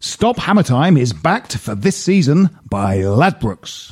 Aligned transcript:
Stop 0.00 0.38
Hammer 0.38 0.62
Time 0.62 0.96
is 0.96 1.12
backed 1.12 1.56
for 1.56 1.74
this 1.74 1.96
season 1.96 2.56
by 2.70 2.98
Ladbrokes. 2.98 3.90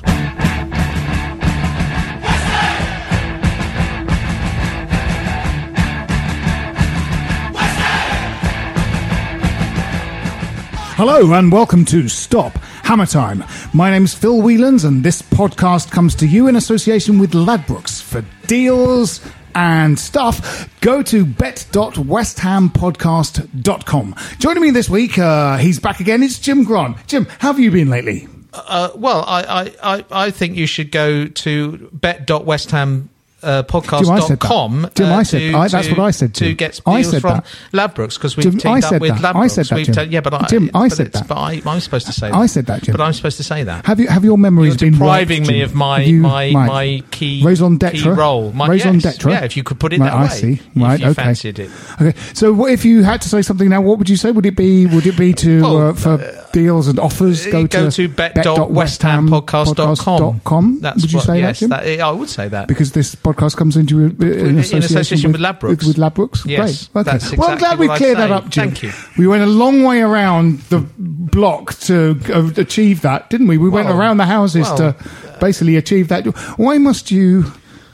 Hello 10.95 11.33
and 11.33 11.51
welcome 11.51 11.83
to 11.83 12.07
Stop 12.07 12.53
Hammer 12.83 13.05
Time. 13.05 13.43
My 13.73 13.91
name's 13.91 14.13
Phil 14.13 14.41
Whelans 14.41 14.85
and 14.85 15.03
this 15.03 15.21
podcast 15.21 15.91
comes 15.91 16.15
to 16.15 16.25
you 16.25 16.47
in 16.47 16.55
association 16.55 17.19
with 17.19 17.33
Ladbrokes. 17.33 18.01
For 18.01 18.23
deals 18.47 19.19
and 19.57 19.97
stuff, 19.97 20.69
go 20.81 21.01
to 21.01 21.25
bet.westhampodcast.com. 21.25 24.15
Joining 24.37 24.61
me 24.61 24.69
this 24.69 24.87
week, 24.87 25.17
uh, 25.17 25.57
he's 25.57 25.79
back 25.79 25.99
again, 25.99 26.21
it's 26.21 26.37
Jim 26.37 26.63
Grant. 26.63 26.95
Jim, 27.07 27.25
how 27.39 27.47
have 27.47 27.59
you 27.59 27.71
been 27.71 27.89
lately? 27.89 28.27
Uh, 28.53 28.91
well, 28.95 29.25
I, 29.27 29.41
I, 29.41 29.73
I, 29.97 30.05
I 30.11 30.31
think 30.31 30.55
you 30.55 30.67
should 30.67 30.91
go 30.91 31.25
to 31.25 31.89
bet.westham 31.91 33.09
uh, 33.47 33.63
Jim, 33.63 34.11
I 34.11 34.19
said 34.19 34.39
podcast.com. 34.39 34.89
Jim, 34.95 35.11
uh, 35.11 35.15
I 35.15 35.23
said- 35.23 35.39
to, 35.39 35.53
I- 35.57 35.67
that's 35.67 35.87
to- 35.87 35.93
what 35.95 36.03
I 36.03 36.11
said, 36.11 36.33
To 36.35 36.45
Jim. 36.45 36.55
get 36.55 36.79
I 36.85 37.01
deals 37.01 37.11
said 37.11 37.21
from 37.21 37.33
that. 37.37 37.45
Ladbrokes 37.73 38.15
because 38.15 38.35
we've 38.37 38.43
Jim, 38.43 38.57
teamed 38.57 38.83
I 38.83 38.87
up 38.95 39.01
with 39.01 39.19
that. 39.21 39.35
Ladbrokes. 39.35 39.43
I 39.43 39.47
said 39.47 39.65
that, 39.67 39.83
Jim. 39.85 39.95
ta- 39.95 40.01
yeah, 40.01 40.21
but 40.21 40.33
I, 40.33 40.45
Jim, 40.47 40.69
I 40.75 40.87
said 40.89 41.11
that. 41.13 41.27
But 41.27 41.37
I, 41.37 41.61
I'm 41.65 41.79
supposed 41.79 42.05
to 42.07 42.13
say 42.13 42.29
that. 42.29 42.35
I 42.37 42.45
said 42.45 42.65
that, 42.67 42.83
Jim. 42.83 42.91
But 42.93 43.01
I'm 43.03 43.13
supposed 43.13 43.37
to 43.37 43.43
say 43.43 43.63
that. 43.63 43.85
Have 43.85 43.99
you 43.99 44.07
have 44.07 44.23
your 44.25 44.37
memories 44.37 44.73
You're 44.79 44.91
been 44.91 44.99
depriving 44.99 45.41
wiped, 45.43 45.51
me 45.51 45.61
of 45.61 45.73
my 45.75 46.01
you- 46.01 46.21
my 46.21 46.51
right. 46.53 46.67
my 46.67 47.03
key 47.11 47.41
raison 47.43 47.77
key 47.79 47.87
d'etre 47.97 48.13
role. 48.13 48.51
My, 48.51 48.67
raison 48.67 48.99
yes. 48.99 49.15
d'etre. 49.15 49.31
Yeah, 49.31 49.43
if 49.45 49.55
you 49.57 49.63
could 49.63 49.79
put 49.79 49.93
it 49.93 49.99
Right, 49.99 50.11
that 50.11 50.17
I 50.17 50.21
way. 50.23 50.29
see. 50.29 50.53
if 50.53 50.61
Right, 50.75 50.99
you 50.99 51.05
okay. 51.07 51.23
fancied 51.23 51.59
it. 51.59 51.71
Okay, 52.01 52.13
so 52.33 52.51
what 52.53 52.71
if 52.71 52.83
you 52.85 53.03
had 53.03 53.21
to 53.21 53.29
say 53.29 53.41
something 53.41 53.69
now? 53.69 53.81
What 53.81 53.97
would 53.99 54.09
you 54.09 54.17
say? 54.17 54.31
Would 54.31 54.45
it 54.45 54.55
be? 54.55 54.85
Would 54.85 55.05
it 55.07 55.17
be 55.17 55.33
to 55.33 55.65
uh, 55.65 55.93
for 55.93 56.17
deals 56.53 56.87
and 56.87 56.99
offers? 56.99 57.45
Uh, 57.47 57.51
Go, 57.51 57.67
go 57.67 57.89
to 57.89 57.91
to 57.91 58.07
bet.westhampodcast.com. 58.09 60.79
That's 60.81 61.01
would 61.01 61.11
you 61.13 61.19
say 61.19 61.41
that, 61.41 61.55
Jim? 61.55 61.73
I 61.73 62.11
would 62.11 62.29
say 62.29 62.47
that. 62.49 62.67
because 62.67 62.91
this 62.91 63.15
podcast 63.15 63.36
comes 63.37 63.77
into 63.77 63.99
uh, 63.99 64.07
in, 64.07 64.21
in 64.21 64.57
association, 64.59 64.83
association 64.83 65.31
with 65.31 65.41
with, 65.41 65.59
Ladbrokes. 65.59 65.87
With, 65.87 65.97
Ladbrokes. 65.97 66.45
Yes, 66.45 66.87
Great. 66.87 67.01
Okay. 67.01 67.11
that's 67.11 67.37
well, 67.37 67.49
I'm 67.49 67.57
glad 67.57 67.79
we 67.79 67.87
cleared 67.87 68.17
that 68.17 68.31
up, 68.31 68.49
Jim. 68.49 68.71
Thank 68.71 68.83
you. 68.83 68.91
We 69.17 69.27
went 69.27 69.43
a 69.43 69.47
long 69.47 69.83
way 69.83 70.01
around 70.01 70.59
the 70.63 70.79
block 70.97 71.73
to 71.81 72.19
uh, 72.33 72.51
achieve 72.57 73.01
that, 73.01 73.29
didn't 73.29 73.47
we? 73.47 73.57
We 73.57 73.69
went 73.69 73.89
around 73.89 74.17
the 74.17 74.25
houses 74.25 74.63
well, 74.63 74.77
to 74.77 74.95
basically 75.39 75.75
achieve 75.75 76.07
that. 76.09 76.25
Why 76.57 76.77
must 76.77 77.11
you? 77.11 77.43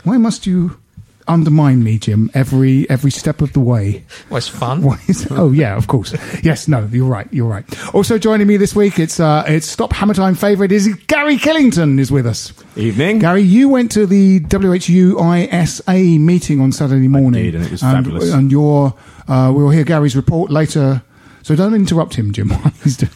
Why 0.03 0.17
must 0.17 0.45
you 0.45 0.82
undermine 1.27 1.83
me, 1.83 1.97
Jim? 1.99 2.29
Every 2.33 2.89
every 2.89 3.11
step 3.11 3.41
of 3.41 3.53
the 3.53 3.59
way. 3.59 4.03
Well, 4.29 4.37
it's 4.37 4.47
fun. 4.47 4.83
Is- 5.07 5.27
oh 5.31 5.51
yeah, 5.51 5.75
of 5.75 5.87
course. 5.87 6.13
Yes, 6.43 6.67
no, 6.67 6.87
you're 6.91 7.07
right. 7.07 7.27
You're 7.31 7.47
right. 7.47 7.65
Also 7.95 8.17
joining 8.17 8.47
me 8.47 8.57
this 8.57 8.75
week, 8.75 8.99
it's 8.99 9.19
uh, 9.19 9.43
it's 9.47 9.67
Stop 9.67 9.93
Hammer 9.93 10.13
Time 10.13 10.35
favourite 10.35 10.71
is 10.71 10.87
Gary 11.07 11.37
Killington 11.37 11.99
is 11.99 12.11
with 12.11 12.25
us. 12.27 12.53
Evening. 12.75 13.19
Gary, 13.19 13.41
you 13.41 13.69
went 13.69 13.91
to 13.91 14.05
the 14.05 14.39
WHUISA 14.41 16.19
meeting 16.19 16.59
on 16.59 16.71
Saturday 16.71 17.07
morning. 17.07 17.43
did, 17.43 17.55
and 17.55 17.65
it 17.65 17.71
was 17.71 17.81
fabulous. 17.81 18.31
And 18.33 18.51
your 18.51 18.93
uh, 19.27 19.51
we'll 19.55 19.69
hear 19.69 19.83
Gary's 19.83 20.15
report 20.15 20.51
later. 20.51 21.01
So 21.43 21.55
don't 21.55 21.73
interrupt 21.73 22.15
him, 22.15 22.31
Jim, 22.31 22.49
while 22.51 22.73
he's 22.83 22.97
doing 22.97 23.11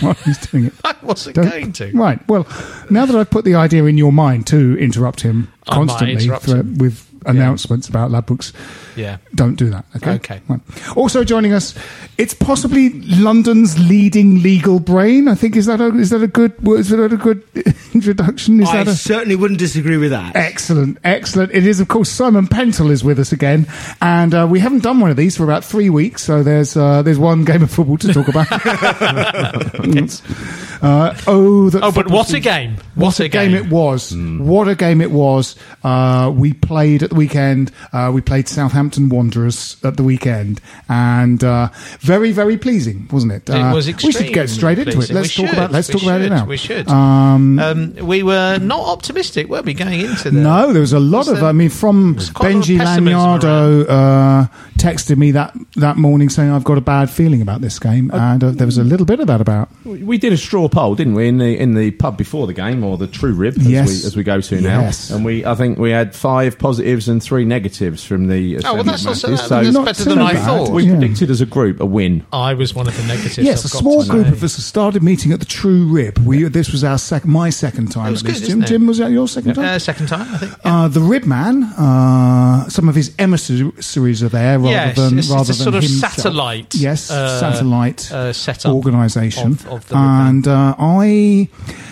while 0.00 0.14
he's 0.14 0.38
doing 0.48 0.64
it. 0.66 0.72
I 0.84 0.96
wasn't 1.02 1.36
Don't- 1.36 1.48
going 1.50 1.72
to. 1.74 1.92
Right. 1.92 2.26
Well, 2.28 2.46
now 2.90 3.06
that 3.06 3.14
I've 3.14 3.30
put 3.30 3.44
the 3.44 3.54
idea 3.54 3.84
in 3.84 3.96
your 3.96 4.12
mind 4.12 4.46
to 4.48 4.76
interrupt 4.78 5.20
him 5.20 5.52
I 5.68 5.74
constantly 5.74 6.14
interrupt 6.24 6.46
for- 6.46 6.56
him. 6.56 6.78
with 6.78 7.07
announcements 7.26 7.88
about 7.88 8.10
Ladbrokes, 8.10 8.52
Yeah. 8.98 9.18
don't 9.34 9.54
do 9.54 9.70
that. 9.70 9.84
Okay. 9.96 10.12
Okay. 10.12 10.40
Right. 10.48 10.60
Also 10.96 11.24
joining 11.24 11.52
us, 11.52 11.74
it's 12.18 12.34
possibly 12.34 12.90
London's 12.90 13.78
leading 13.78 14.42
legal 14.42 14.80
brain. 14.80 15.28
I 15.28 15.34
think 15.34 15.56
is 15.56 15.66
that 15.66 15.80
a, 15.80 15.86
is 15.96 16.10
that 16.10 16.22
a 16.22 16.26
good 16.26 16.54
is 16.66 16.88
that 16.90 17.12
a 17.12 17.16
good 17.16 17.42
introduction? 17.94 18.60
Is 18.60 18.68
I 18.68 18.78
that 18.84 18.88
a 18.88 18.94
certainly 18.96 19.36
wouldn't 19.36 19.60
disagree 19.60 19.96
with 19.96 20.10
that. 20.10 20.34
Excellent, 20.34 20.98
excellent. 21.04 21.52
It 21.52 21.66
is, 21.66 21.80
of 21.80 21.88
course, 21.88 22.10
Simon 22.10 22.46
Pentel 22.48 22.90
is 22.90 23.04
with 23.04 23.18
us 23.18 23.32
again, 23.32 23.66
and 24.00 24.34
uh, 24.34 24.46
we 24.50 24.60
haven't 24.60 24.82
done 24.82 25.00
one 25.00 25.10
of 25.10 25.16
these 25.16 25.36
for 25.36 25.44
about 25.44 25.64
three 25.64 25.90
weeks, 25.90 26.22
so 26.24 26.42
there's 26.42 26.76
uh, 26.76 27.02
there's 27.02 27.18
one 27.18 27.44
game 27.44 27.62
of 27.62 27.70
football 27.70 27.98
to 27.98 28.12
talk 28.12 28.28
about. 28.28 28.46
uh, 30.82 31.14
oh, 31.26 31.70
that 31.70 31.80
Oh, 31.82 31.92
but 31.92 32.10
what 32.10 32.32
a 32.32 32.40
game! 32.40 32.76
What, 32.94 33.20
a 33.20 33.28
game. 33.28 33.54
it 33.54 33.68
was! 33.70 34.14
What 34.16 34.68
a 34.68 34.74
game 34.74 35.00
it 35.00 35.10
was! 35.10 35.56
Uh, 35.84 36.32
we 36.34 36.52
played 36.52 37.02
at 37.02 37.10
the 37.10 37.16
weekend. 37.16 37.70
Uh, 37.92 38.10
we 38.12 38.20
played 38.20 38.48
Southampton 38.48 38.87
Wanderers 38.96 39.76
at 39.84 39.96
the 39.96 40.02
weekend, 40.02 40.60
and 40.88 41.42
uh, 41.44 41.68
very, 42.00 42.32
very 42.32 42.56
pleasing, 42.56 43.08
wasn't 43.10 43.32
it? 43.32 43.48
It 43.50 43.54
Uh, 43.54 43.74
was 43.74 43.86
We 43.86 43.92
should 44.12 44.32
get 44.32 44.44
extremely 44.44 44.46
straight 44.48 44.78
into 44.78 45.00
it. 45.00 45.10
Let's 45.10 45.36
We 45.38 45.44
talk 45.44 45.52
about. 45.52 45.72
Let's 45.72 45.88
we 45.88 45.92
talk 45.94 46.02
about 46.04 46.20
it 46.22 46.30
now. 46.30 46.44
we 46.46 46.56
should. 46.56 46.88
Um, 46.88 47.58
Um, 47.58 47.94
we 48.02 48.22
were 48.22 48.58
not 48.58 48.80
optimistic, 48.86 49.48
were 49.48 49.62
we, 49.62 49.74
going 49.74 50.00
into 50.00 50.30
the 50.30 50.38
no, 50.40 50.72
there 50.72 50.80
was 50.80 50.92
a 50.92 51.00
lot 51.00 51.18
Was 51.18 51.28
of. 51.28 51.36
there- 51.40 51.44
I 51.48 51.52
mean, 51.52 51.68
from 51.70 52.16
quite 52.34 52.52
a 52.52 52.56
lot 52.56 52.64
of 52.64 52.68
Benji 52.68 52.78
pessimism 52.78 53.04
Lanyardo 53.18 53.84
uh, 53.88 54.46
texted 54.78 55.16
me 55.16 55.30
that 55.32 55.54
that 55.76 55.96
morning 55.96 56.28
saying 56.28 56.50
I've 56.50 56.64
got 56.64 56.78
a 56.78 56.82
bad 56.82 57.10
feeling 57.10 57.42
about 57.42 57.60
this 57.60 57.78
game, 57.78 58.10
and 58.12 58.42
uh, 58.44 58.50
there 58.50 58.66
was 58.66 58.78
a 58.78 58.84
little 58.84 59.06
bit 59.06 59.20
of 59.20 59.26
that 59.26 59.40
about. 59.40 59.68
We 59.84 60.18
did 60.18 60.32
a 60.32 60.36
straw 60.36 60.68
poll, 60.68 60.94
didn't 60.94 61.14
we, 61.14 61.28
in 61.28 61.38
the 61.38 61.58
in 61.58 61.74
the 61.74 61.90
pub 61.92 62.16
before 62.16 62.46
the 62.46 62.54
game, 62.54 62.84
or 62.84 62.96
the 62.96 63.06
True 63.06 63.32
Rib, 63.32 63.56
as, 63.58 63.66
Yes. 63.66 63.88
we, 63.88 64.06
as 64.06 64.16
we 64.16 64.22
go 64.22 64.40
to 64.40 64.56
Yes. 64.60 65.10
now. 65.10 65.16
And 65.16 65.24
we, 65.24 65.44
I 65.44 65.54
think, 65.54 65.78
we 65.78 65.90
had 65.90 66.14
five 66.14 66.58
positives 66.58 67.08
and 67.08 67.22
three 67.22 67.44
negatives 67.44 68.04
from 68.04 68.28
the. 68.28 68.58
Oh, 68.64 68.77
well, 68.78 68.84
that's 68.84 69.04
not 69.04 69.16
so, 69.16 69.28
matches. 69.28 69.48
that, 69.48 69.62
that's 69.62 69.74
Not 69.74 69.84
better 69.84 70.02
so 70.02 70.10
than 70.10 70.18
I 70.20 70.32
bad. 70.32 70.44
thought. 70.46 70.70
we 70.70 70.84
Yeah. 70.84 70.96
predicted 70.98 71.30
as 71.30 71.40
a 71.40 71.46
group 71.46 71.80
a 71.80 71.86
win. 71.86 72.24
I 72.32 72.54
was 72.54 72.74
one 72.74 72.88
of 72.88 72.96
the 72.96 73.02
negatives. 73.04 73.38
Yes, 73.38 73.64
a 73.64 73.66
I've 73.68 73.72
got 73.72 73.78
small 73.80 74.02
to 74.04 74.08
group 74.10 74.26
say. 74.26 74.32
of 74.32 74.42
us 74.44 74.52
started 74.64 75.02
meeting 75.02 75.32
at 75.32 75.40
the 75.40 75.46
True 75.46 75.84
Rib. 75.86 76.18
We 76.18 76.44
this 76.44 76.72
was 76.72 76.82
our 76.84 76.98
sec- 76.98 77.24
my 77.26 77.50
second 77.50 77.92
time 77.92 78.08
It 78.08 78.10
was 78.12 78.22
at 78.22 78.28
this. 78.28 78.40
good, 78.40 78.46
Jim, 78.48 78.58
isn't 78.58 78.62
it? 78.64 78.68
Jim, 78.68 78.86
was 78.86 78.98
that 78.98 79.10
your 79.10 79.28
second 79.28 79.54
time? 79.54 79.64
Uh, 79.64 79.78
second 79.78 80.06
time, 80.08 80.26
I 80.34 80.38
think. 80.38 80.52
Uh, 80.64 80.88
the 80.88 81.00
Rib 81.00 81.24
Man, 81.24 81.64
uh, 81.64 82.68
some 82.68 82.88
of 82.88 82.94
his 82.94 83.12
emissaries 83.18 84.22
are 84.22 84.28
there 84.28 84.58
rather 84.58 84.70
Yes, 84.70 84.96
than 84.96 85.06
it's- 85.18 85.28
rather 85.30 85.50
it's 85.50 85.60
a 85.60 85.64
than 85.64 85.72
sort 85.72 85.74
of 85.76 85.82
himself. 85.82 86.12
satellite, 86.14 86.74
Yes, 86.74 87.10
uh, 87.10 87.40
satellite 87.40 88.10
uh, 88.12 88.32
setup 88.32 88.72
organisation. 88.72 89.52
of- 89.52 89.66
of 89.66 89.88
the 89.88 89.94
Rib 89.94 90.04
Man. 90.04 90.26
and 90.28 90.48
uh, 90.48 90.74
I 90.78 91.48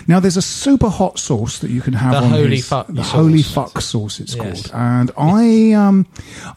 now 0.09 0.21
there's 0.21 0.37
a 0.37 0.43
super 0.43 0.89
hot 0.89 1.19
sauce 1.19 1.59
that 1.59 1.71
you 1.71 1.81
can 1.81 1.93
have 1.95 2.13
The 2.13 2.19
on 2.19 2.31
holy 2.31 2.61
fuck 2.61 2.87
the 2.89 3.03
sauce. 3.03 3.11
holy 3.13 3.43
fuck 3.43 3.81
sauce 3.81 4.21
it's 4.21 4.35
Yes. 4.35 4.69
called. 4.69 4.81
And 4.83 5.11
I 5.19 5.73
um 5.73 6.07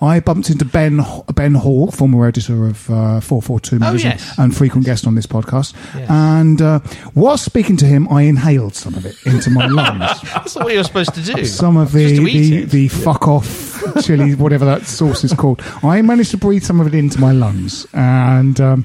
I 0.02 0.20
bumped 0.20 0.50
into 0.50 0.66
Ben 0.66 1.02
Ben 1.34 1.56
Hall, 1.56 1.92
former 1.92 2.26
editor 2.28 2.68
of 2.68 2.90
uh, 2.90 3.20
442 3.22 3.80
magazine 3.80 4.12
Oh, 4.12 4.16
yes. 4.16 4.38
and 4.38 4.56
frequent 4.56 4.86
guest 4.86 5.08
on 5.08 5.16
this 5.16 5.26
podcast. 5.26 5.74
Yes. 5.96 6.10
And 6.10 6.62
uh, 6.62 6.80
while 7.14 7.38
speaking 7.38 7.78
to 7.78 7.86
him, 7.86 8.08
I 8.10 8.24
inhaled 8.24 8.76
some 8.76 8.94
of 8.96 9.06
it 9.06 9.16
into 9.26 9.50
my 9.50 9.66
lungs. 9.68 10.22
That's 10.34 10.56
not 10.56 10.66
what 10.66 10.74
you're 10.74 10.84
supposed 10.84 11.14
to 11.16 11.22
do. 11.22 11.46
some 11.46 11.78
of 11.78 11.92
the 11.92 12.20
the, 12.20 12.64
the 12.66 12.88
fuck 12.90 13.28
off 13.28 13.84
chili, 14.04 14.36
whatever 14.44 14.66
that 14.66 14.86
sauce 14.86 15.24
is 15.24 15.34
called. 15.34 15.62
I 15.84 16.02
managed 16.02 16.32
to 16.32 16.38
breathe 16.38 16.64
some 16.64 16.80
of 16.80 16.88
it 16.88 16.94
into 16.94 17.20
my 17.20 17.32
lungs, 17.32 17.86
and 17.94 18.60
um, 18.62 18.84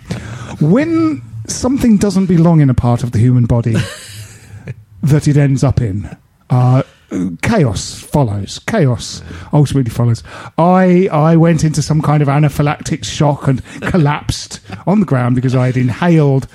when 0.60 1.22
something 1.46 1.96
doesn't 1.98 2.26
belong 2.26 2.60
in 2.60 2.70
a 2.70 2.75
part 2.75 3.02
of 3.02 3.12
the 3.12 3.19
human 3.19 3.44
body 3.44 3.75
that 5.05 5.29
it 5.29 5.37
ends 5.37 5.62
up 5.62 5.81
in. 5.81 6.17
Uh, 6.51 6.83
chaos 7.43 8.01
follows. 8.01 8.59
Chaos 8.61 9.23
ultimately 9.53 9.91
follows. 9.91 10.23
I 10.59 11.09
I 11.12 11.37
went 11.37 11.65
into 11.65 11.83
some 11.83 12.03
kind 12.03 12.23
of 12.23 12.29
anaphylactic 12.29 13.05
shock 13.05 13.47
and 13.47 13.65
collapsed 13.83 14.61
on 14.87 15.01
the 15.01 15.06
ground 15.06 15.35
because 15.35 15.55
I 15.55 15.67
had 15.67 15.77
inhaled 15.77 16.47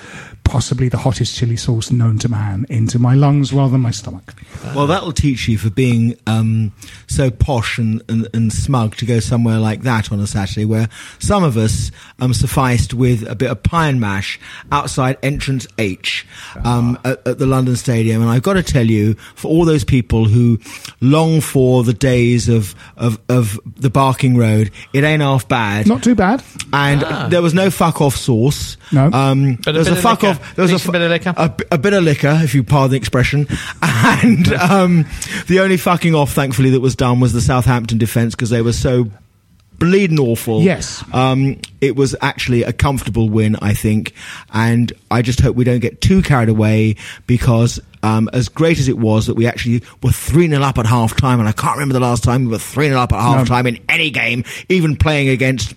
possibly 0.50 0.90
the 0.90 0.98
hottest 0.98 1.36
chili 1.38 1.56
sauce 1.56 1.92
known 1.92 2.18
to 2.20 2.28
man 2.28 2.66
into 2.70 2.98
my 2.98 3.14
lungs 3.14 3.54
rather 3.54 3.72
than 3.72 3.82
my 3.82 3.92
stomach. 3.92 4.34
Well, 4.76 4.88
that'll 4.88 5.12
teach 5.14 5.48
you 5.48 5.58
for 5.60 5.70
being 5.70 6.18
um, 6.26 6.72
so 7.08 7.30
posh 7.30 7.78
and, 7.78 8.02
and, 8.10 8.28
and 8.34 8.52
smug 8.52 8.96
to 8.98 9.06
go 9.06 9.20
somewhere 9.20 9.60
like 9.60 9.84
that 9.84 10.12
on 10.12 10.20
a 10.20 10.26
Saturday, 10.28 10.66
where 10.66 10.90
some 11.20 11.44
of 11.44 11.56
us 11.56 11.92
um, 12.20 12.34
sufficed 12.34 12.94
with 12.94 13.30
a 13.30 13.36
bit 13.36 13.52
of 13.52 13.62
pie 13.62 13.88
and 13.90 14.02
mash 14.02 14.40
outside 14.72 15.18
entrance 15.22 15.68
H 15.78 16.26
um, 16.66 16.98
at, 17.06 17.26
at 17.28 17.38
the 17.38 17.46
London 17.46 17.76
Stadium. 17.76 18.22
And 18.22 18.30
I've 18.32 18.42
got 18.44 18.54
to 18.54 18.64
tell 18.64 18.86
you, 18.86 19.14
for 19.36 19.50
all 19.50 19.66
those 19.66 19.84
people 19.84 20.26
who 20.26 20.60
long 21.00 21.42
for 21.42 21.84
the 21.84 21.94
days 21.94 22.50
of 22.50 22.74
of, 22.98 23.20
of 23.30 23.60
the 23.78 23.90
Barking 23.92 24.36
Road, 24.36 24.72
it 24.94 25.04
ain't 25.04 25.22
half 25.22 25.48
bad. 25.48 25.88
Not 25.88 26.02
too 26.04 26.16
bad. 26.16 26.44
and 26.74 27.32
there 27.32 27.42
was 27.44 27.54
no 27.54 27.70
fuck 27.70 28.02
off 28.02 28.16
sauce. 28.16 28.78
No. 28.92 29.12
Um, 29.12 29.56
But 29.64 29.74
there 29.74 29.80
was 29.80 29.90
bit 29.90 29.98
a 30.00 30.02
fuck 30.02 30.24
off. 30.24 30.39
There 30.56 30.64
was 30.64 30.72
Decent 30.72 30.94
bit 30.94 31.02
of 31.02 31.10
liquor. 31.12 31.34
A, 31.36 31.54
a 31.72 31.78
bit 31.78 31.94
of 31.94 32.04
liquor, 32.04 32.40
if 32.42 32.54
you 32.56 32.64
pardon 32.64 32.92
the 32.92 32.98
expression, 32.98 33.48
and 33.82 34.52
um, 34.54 35.06
the 35.48 35.60
only 35.62 35.78
fucking 35.78 36.16
off, 36.16 36.32
thankfully, 36.32 36.72
that 36.72 36.82
was 36.82 36.96
done 36.96 37.20
was 37.20 37.34
the 37.34 37.42
Southampton 37.42 37.98
defence 37.98 38.36
because 38.36 38.50
they 38.50 38.62
were 38.62 38.74
so 38.74 39.10
bleeding 39.78 40.20
awful. 40.20 40.62
Yes. 40.62 41.04
um, 41.14 41.60
it 41.82 41.96
was 41.96 42.16
actually 42.22 42.64
a 42.64 42.74
comfortable 42.74 43.30
win, 43.30 43.56
I 43.62 43.74
think, 43.74 44.14
and 44.54 44.92
I 45.10 45.22
just 45.22 45.40
hope 45.40 45.56
we 45.56 45.64
don't 45.64 45.80
get 45.80 46.02
too 46.02 46.22
carried 46.22 46.50
away 46.50 46.96
because. 47.28 47.80
Um, 48.02 48.30
as 48.32 48.48
great 48.48 48.80
as 48.80 48.88
it 48.88 48.98
was 48.98 49.28
that 49.28 49.34
we 49.34 49.46
actually 49.46 49.84
were 50.02 50.12
3 50.14 50.48
0 50.48 50.64
up 50.64 50.78
at 50.78 50.86
half 50.86 51.18
time, 51.18 51.42
and 51.42 51.50
I 51.50 51.52
can't 51.52 51.76
remember 51.76 51.92
the 51.92 52.00
last 52.00 52.24
time 52.24 52.46
we 52.46 52.52
were 52.52 52.58
3 52.58 52.88
0 52.88 52.98
up 52.98 53.12
at 53.12 53.20
half 53.20 53.46
time 53.46 53.68
in 53.68 53.78
any 53.90 54.10
game, 54.10 54.46
even 54.70 54.96
playing 54.96 55.28
against 55.28 55.76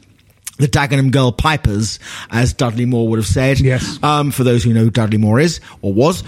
the 0.63 0.69
Dagenham 0.69 1.11
Girl 1.11 1.33
Pipers, 1.33 1.99
as 2.31 2.53
Dudley 2.55 2.87
Moore 2.87 3.09
would 3.09 3.19
have 3.19 3.27
said. 3.27 3.61
Yes. 3.61 3.99
Um, 4.03 4.31
for 4.31 4.45
those 4.45 4.63
who 4.65 4.73
know 4.73 4.85
who 4.85 4.91
Dudley 4.91 5.19
Moore 5.19 5.41
is 5.41 5.61
or 5.83 5.93
was, 5.93 6.23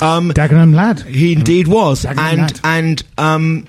um, 0.00 0.30
Dagenham 0.30 0.74
lad. 0.74 1.00
he 1.00 1.32
indeed 1.32 1.68
was, 1.68 2.04
Dagenham 2.04 2.18
and 2.32 2.40
lad. 2.40 2.60
and 2.64 3.02
um, 3.18 3.66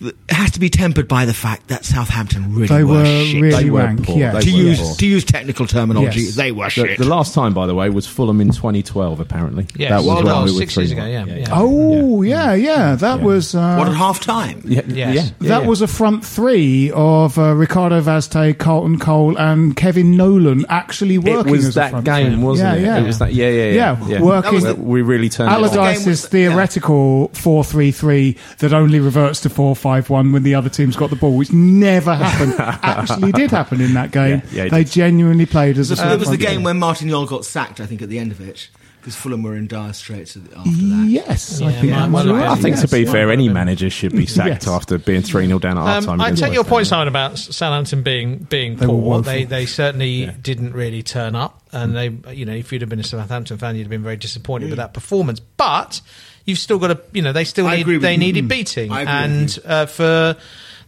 it 0.00 0.14
has 0.28 0.52
to 0.52 0.60
be 0.60 0.68
tempered 0.70 1.08
by 1.08 1.24
the 1.24 1.34
fact 1.34 1.68
that 1.68 1.84
Southampton 1.84 2.54
really 2.54 2.68
They 2.68 2.84
were, 2.84 2.98
were 2.98 3.04
shit. 3.04 3.42
really 3.42 3.64
They 3.64 3.70
were 3.70 3.80
wank. 3.84 4.04
poor. 4.04 4.16
Yeah. 4.16 4.32
They 4.32 4.40
to 4.42 4.52
were 4.52 4.56
use 4.58 4.80
poor. 4.80 4.94
to 4.94 5.06
use 5.06 5.24
technical 5.24 5.66
terminology, 5.66 6.20
Yes. 6.20 6.34
they 6.36 6.52
were 6.52 6.66
The, 6.66 6.70
shit. 6.70 6.98
the 6.98 7.04
last 7.04 7.34
time, 7.34 7.52
by 7.52 7.66
the 7.66 7.74
way, 7.74 7.90
was 7.90 8.06
Fulham 8.06 8.40
in 8.40 8.50
2012. 8.50 9.18
Apparently, 9.18 9.66
Yes. 9.76 9.90
that 9.90 9.96
was 9.98 10.06
Well, 10.06 10.16
when 10.24 10.44
we 10.44 10.52
were 10.52 10.58
six 10.58 10.76
years 10.76 10.92
3-1. 10.92 10.92
ago, 10.92 11.06
yeah, 11.32 11.36
yeah. 11.38 11.46
Oh 11.50 12.22
yeah, 12.22 12.54
yeah. 12.54 12.94
That 12.94 13.18
Yeah. 13.18 13.24
was 13.24 13.54
uh, 13.56 13.74
what 13.76 13.88
at 13.88 13.94
half 13.94 14.20
time? 14.20 14.62
Yeah, 14.64 14.82
Yes. 14.86 14.96
yeah, 14.96 15.10
yeah, 15.12 15.22
that 15.48 15.62
yeah. 15.62 15.68
was 15.68 15.82
a 15.82 15.88
front 15.88 16.24
three 16.24 16.92
of 16.94 17.36
uh, 17.36 17.54
Ricardo 17.54 18.00
Vaz 18.00 18.28
Tê, 18.28 18.56
Carlton 18.56 19.00
Cole, 19.00 19.36
and 19.36 19.74
Kevin 19.74 20.16
Nolan 20.16 20.64
actually 20.68 21.18
working. 21.18 21.32
It 21.32 21.36
working 21.38 21.52
was 21.52 21.64
as 21.66 21.76
a 21.76 21.80
that 21.80 21.90
front 21.90 22.04
game, 22.04 22.34
three. 22.34 22.42
wasn't 22.44 22.68
yeah, 22.68 22.74
it? 22.74 22.82
Yeah, 22.84 22.98
It 23.02 23.06
was 23.06 23.18
that. 23.18 23.34
Yeah, 23.34 23.48
yeah, 23.48 23.70
Yeah, 23.72 23.96
yeah. 24.06 24.20
working- 24.22 24.60
the- 24.60 24.74
we 24.76 25.02
really 25.02 25.28
turned. 25.28 25.50
it 25.50 25.54
on. 25.56 25.62
game 25.62 25.78
Allardyce's 25.80 26.24
theoretical 26.26 27.30
four-three-three 27.34 28.36
that 28.58 28.72
only 28.72 29.00
reverts 29.00 29.40
to 29.40 29.50
four-five-one 29.88 30.32
when 30.32 30.42
the 30.42 30.54
other 30.54 30.68
team's 30.68 30.96
got 30.96 31.10
the 31.10 31.16
ball, 31.16 31.36
which 31.36 31.52
never 31.52 32.14
happened, 32.14 32.54
actually 32.58 33.32
did 33.32 33.50
happen 33.50 33.80
in 33.80 33.94
that 33.94 34.10
game. 34.10 34.42
Yeah, 34.50 34.64
yeah, 34.64 34.70
they 34.70 34.84
did. 34.84 34.92
genuinely 34.92 35.46
played 35.46 35.78
as 35.78 35.90
a. 35.90 35.94
it 36.12 36.18
was 36.18 36.30
the 36.30 36.36
front 36.36 36.40
game 36.40 36.62
when 36.62 36.78
Martin 36.78 37.08
Jol 37.08 37.26
got 37.26 37.44
sacked. 37.44 37.80
I 37.80 37.86
think 37.86 38.02
at 38.02 38.08
the 38.08 38.18
end 38.18 38.32
of 38.32 38.40
it 38.40 38.68
because 39.00 39.14
Fulham 39.14 39.42
were 39.42 39.54
in 39.54 39.68
dire 39.68 39.92
straits 39.92 40.36
after 40.36 40.50
that. 40.50 41.06
Yes, 41.08 41.62
I 41.62 41.72
think 41.72 41.92
might 41.92 41.98
that 42.00 42.10
well 42.10 42.24
was 42.24 42.24
have 42.24 42.36
right. 42.36 42.58
I 42.58 42.60
think 42.60 42.76
to 42.76 42.82
yes. 42.82 42.92
be 42.92 43.04
fair, 43.06 43.30
any 43.30 43.48
manager 43.48 43.88
should 43.88 44.12
be 44.12 44.26
sacked 44.26 44.48
Yes. 44.64 44.68
after 44.68 44.98
being 44.98 45.22
three 45.22 45.46
0 45.46 45.58
down 45.60 45.78
at 45.78 45.84
half 45.84 46.08
Um. 46.08 46.20
I 46.20 46.32
take 46.32 46.52
your 46.52 46.64
point, 46.64 46.86
Simon, 46.88 47.08
about 47.08 47.38
Southampton 47.38 48.02
being 48.02 48.38
being 48.38 48.76
They 48.76 48.86
poor. 48.86 49.22
They 49.22 49.44
they 49.44 49.66
certainly 49.66 50.26
didn't 50.42 50.72
really 50.72 51.02
turn 51.02 51.34
up, 51.34 51.62
and 51.72 51.96
they 51.96 52.08
you 52.32 52.44
know 52.44 52.52
if 52.52 52.72
you'd 52.72 52.82
have 52.82 52.90
been 52.90 53.00
a 53.00 53.04
Southampton 53.04 53.56
fan, 53.56 53.76
you'd 53.76 53.84
have 53.84 53.90
been 53.90 54.02
very 54.02 54.16
disappointed 54.16 54.68
with 54.68 54.78
that 54.78 54.92
performance. 54.94 55.40
But 55.40 56.00
you've 56.48 56.58
still 56.58 56.78
got 56.78 56.88
to 56.88 57.00
you 57.12 57.22
know 57.22 57.32
they 57.32 57.44
still 57.44 57.66
I 57.66 57.76
need 57.76 57.82
agree 57.82 57.94
with 57.96 58.02
they 58.02 58.12
you. 58.12 58.18
needed 58.18 58.48
beating, 58.48 58.90
and 58.92 59.58
uh, 59.64 59.86
for 59.86 60.36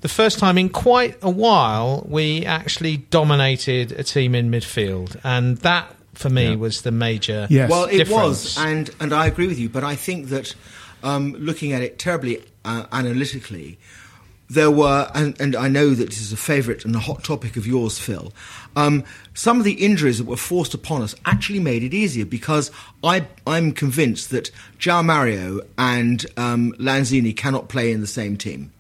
the 0.01 0.09
first 0.09 0.39
time 0.39 0.57
in 0.59 0.69
quite 0.71 1.19
a 1.23 1.31
while, 1.31 2.05
we 2.09 2.47
actually 2.47 2.97
dominated 2.97 3.93
a 3.93 4.03
team 4.03 4.35
in 4.35 4.51
midfield, 4.51 5.21
and 5.23 5.59
that 5.59 5.95
for 6.15 6.31
me 6.31 6.57
was 6.57 6.83
the 6.83 6.91
major 6.91 7.47
Yes. 7.51 7.71
Well, 7.71 7.85
it 7.85 7.99
difference. 7.99 8.57
was, 8.57 8.59
and 8.59 8.91
and 9.01 9.13
I 9.13 9.27
agree 9.27 9.47
with 9.47 9.59
you. 9.59 9.69
But 9.69 9.85
I 9.85 9.95
think 9.95 10.29
that 10.31 10.55
um, 11.03 11.35
looking 11.39 11.73
at 11.73 11.83
it 11.83 11.99
terribly 11.99 12.43
uh, 12.65 12.87
analytically, 12.93 13.79
there 14.51 14.71
were, 14.71 15.09
and, 15.15 15.41
and 15.41 15.55
I 15.55 15.69
know 15.69 15.91
that 15.91 16.09
this 16.09 16.21
is 16.21 16.33
a 16.33 16.37
favourite 16.37 16.85
and 16.85 16.95
a 16.97 16.99
hot 16.99 17.23
topic 17.23 17.57
of 17.57 17.69
yours, 17.69 18.01
Phil. 18.01 18.33
Um, 18.75 19.05
some 19.33 19.59
of 19.59 19.65
the 19.65 19.75
injuries 19.75 20.19
that 20.19 20.27
were 20.27 20.37
forced 20.37 20.75
upon 20.75 21.03
us 21.03 21.15
actually 21.25 21.61
made 21.61 21.85
it 21.85 21.95
easier 21.95 22.25
because 22.25 22.73
I, 23.05 23.27
I'm 23.47 23.71
convinced 23.71 24.31
that 24.31 24.51
João 24.79 25.05
Mario 25.05 25.61
and 25.79 26.27
um, 26.37 26.73
Lanzini 26.73 27.37
cannot 27.37 27.69
play 27.69 27.93
in 27.93 28.01
the 28.01 28.09
same 28.09 28.37
team. 28.37 28.73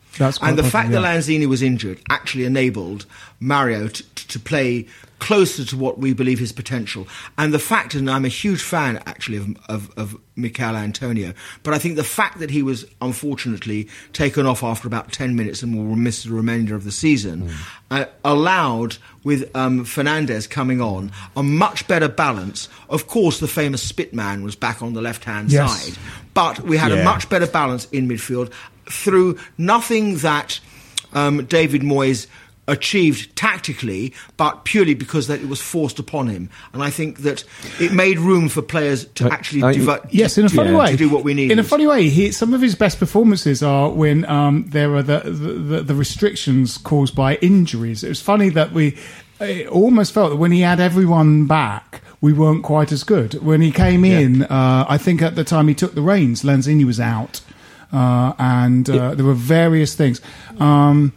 And 0.50 0.58
the 0.58 0.64
fact 0.64 0.90
yeah. 0.90 1.00
that 1.00 1.06
Lanzini 1.06 1.46
was 1.46 1.62
injured 1.62 2.00
actually 2.10 2.44
enabled 2.44 3.06
Mario 3.38 3.86
to, 3.86 4.26
to 4.26 4.40
play 4.40 4.88
closer 5.20 5.64
to 5.66 5.76
what 5.76 5.98
we 5.98 6.12
believe 6.12 6.38
his 6.38 6.50
potential. 6.50 7.06
And 7.38 7.54
the 7.54 7.58
fact, 7.58 7.94
and 7.94 8.10
I'm 8.10 8.24
a 8.24 8.28
huge 8.28 8.62
fan 8.62 9.00
actually 9.06 9.36
of, 9.36 9.56
of, 9.68 9.90
of 9.98 10.16
Michael 10.34 10.74
Antonio, 10.76 11.34
but 11.62 11.74
I 11.74 11.78
think 11.78 11.96
the 11.96 12.04
fact 12.04 12.38
that 12.40 12.50
he 12.50 12.62
was 12.62 12.84
unfortunately 13.02 13.86
taken 14.14 14.46
off 14.46 14.62
after 14.64 14.88
about 14.88 15.12
10 15.12 15.36
minutes 15.36 15.62
and 15.62 15.76
will 15.76 15.94
miss 15.94 16.24
the 16.24 16.32
remainder 16.32 16.74
of 16.74 16.84
the 16.84 16.90
season 16.90 17.48
Hmm. 17.50 17.54
uh, 17.90 18.04
allowed, 18.24 18.96
with 19.22 19.54
um, 19.54 19.84
Fernandez 19.84 20.46
coming 20.46 20.80
on, 20.80 21.12
a 21.36 21.42
much 21.42 21.86
better 21.86 22.08
balance. 22.08 22.68
Of 22.88 23.06
course, 23.06 23.38
the 23.40 23.48
famous 23.48 23.82
Spitman 23.82 24.42
was 24.42 24.56
back 24.56 24.80
on 24.82 24.94
the 24.94 25.02
left 25.02 25.24
hand 25.24 25.52
Yes. 25.52 25.84
side, 25.84 25.98
but 26.32 26.60
we 26.60 26.76
had 26.78 26.90
a 26.92 27.04
much 27.04 27.28
better 27.28 27.46
balance 27.46 27.86
in 27.92 28.08
midfield 28.08 28.50
through 28.88 29.38
nothing 29.58 30.16
that 30.18 30.58
um, 31.12 31.44
David 31.44 31.82
Moyes 31.82 32.26
achieved 32.70 33.34
tactically, 33.36 34.12
but 34.36 34.64
purely 34.64 34.94
because 34.94 35.26
that 35.26 35.40
it 35.40 35.48
was 35.48 35.60
forced 35.60 35.98
upon 35.98 36.28
him. 36.28 36.48
And 36.72 36.82
I 36.82 36.90
think 36.90 37.18
that 37.18 37.44
it 37.78 37.92
made 37.92 38.18
room 38.18 38.48
for 38.48 38.62
players 38.62 39.04
to 39.16 39.26
Uh, 39.26 39.30
actually 39.30 39.62
uh, 39.62 39.72
devote, 39.72 40.00
Yes, 40.10 40.38
in 40.38 40.46
a 40.46 40.48
funny 40.48 40.70
Yeah. 40.70 40.78
way. 40.78 40.90
to 40.92 40.96
do 40.96 41.08
what 41.08 41.24
we 41.24 41.34
need. 41.34 41.50
In 41.50 41.58
a 41.58 41.64
funny 41.64 41.86
way, 41.86 42.08
he, 42.08 42.30
some 42.32 42.54
of 42.54 42.60
his 42.62 42.74
best 42.74 42.98
performances 42.98 43.62
are 43.62 43.90
when 43.90 44.24
um, 44.30 44.64
there 44.68 44.94
are 44.94 45.02
the, 45.02 45.20
the, 45.24 45.30
the, 45.30 45.80
the 45.82 45.94
restrictions 45.94 46.78
caused 46.78 47.14
by 47.14 47.34
injuries. 47.36 48.02
It 48.04 48.08
was 48.08 48.20
funny 48.20 48.48
that 48.50 48.72
we 48.72 48.96
it 49.40 49.66
almost 49.68 50.12
felt 50.12 50.30
that 50.30 50.36
when 50.36 50.52
he 50.52 50.60
had 50.60 50.80
everyone 50.80 51.46
back, 51.46 52.02
we 52.20 52.32
weren't 52.32 52.62
quite 52.62 52.92
as 52.92 53.02
good. 53.04 53.32
When 53.42 53.62
he 53.62 53.72
came 53.72 54.04
in, 54.04 54.42
uh, 54.42 54.84
I 54.86 54.98
think 54.98 55.22
at 55.22 55.34
the 55.34 55.44
time 55.44 55.66
he 55.68 55.74
took 55.74 55.94
the 55.94 56.02
reins, 56.02 56.42
Lanzini 56.42 56.84
was 56.84 57.00
out, 57.00 57.40
uh, 57.90 58.34
and 58.38 58.88
uh, 58.90 59.14
there 59.14 59.24
were 59.24 59.32
various 59.32 59.94
things. 59.94 60.20
Um, 60.58 61.12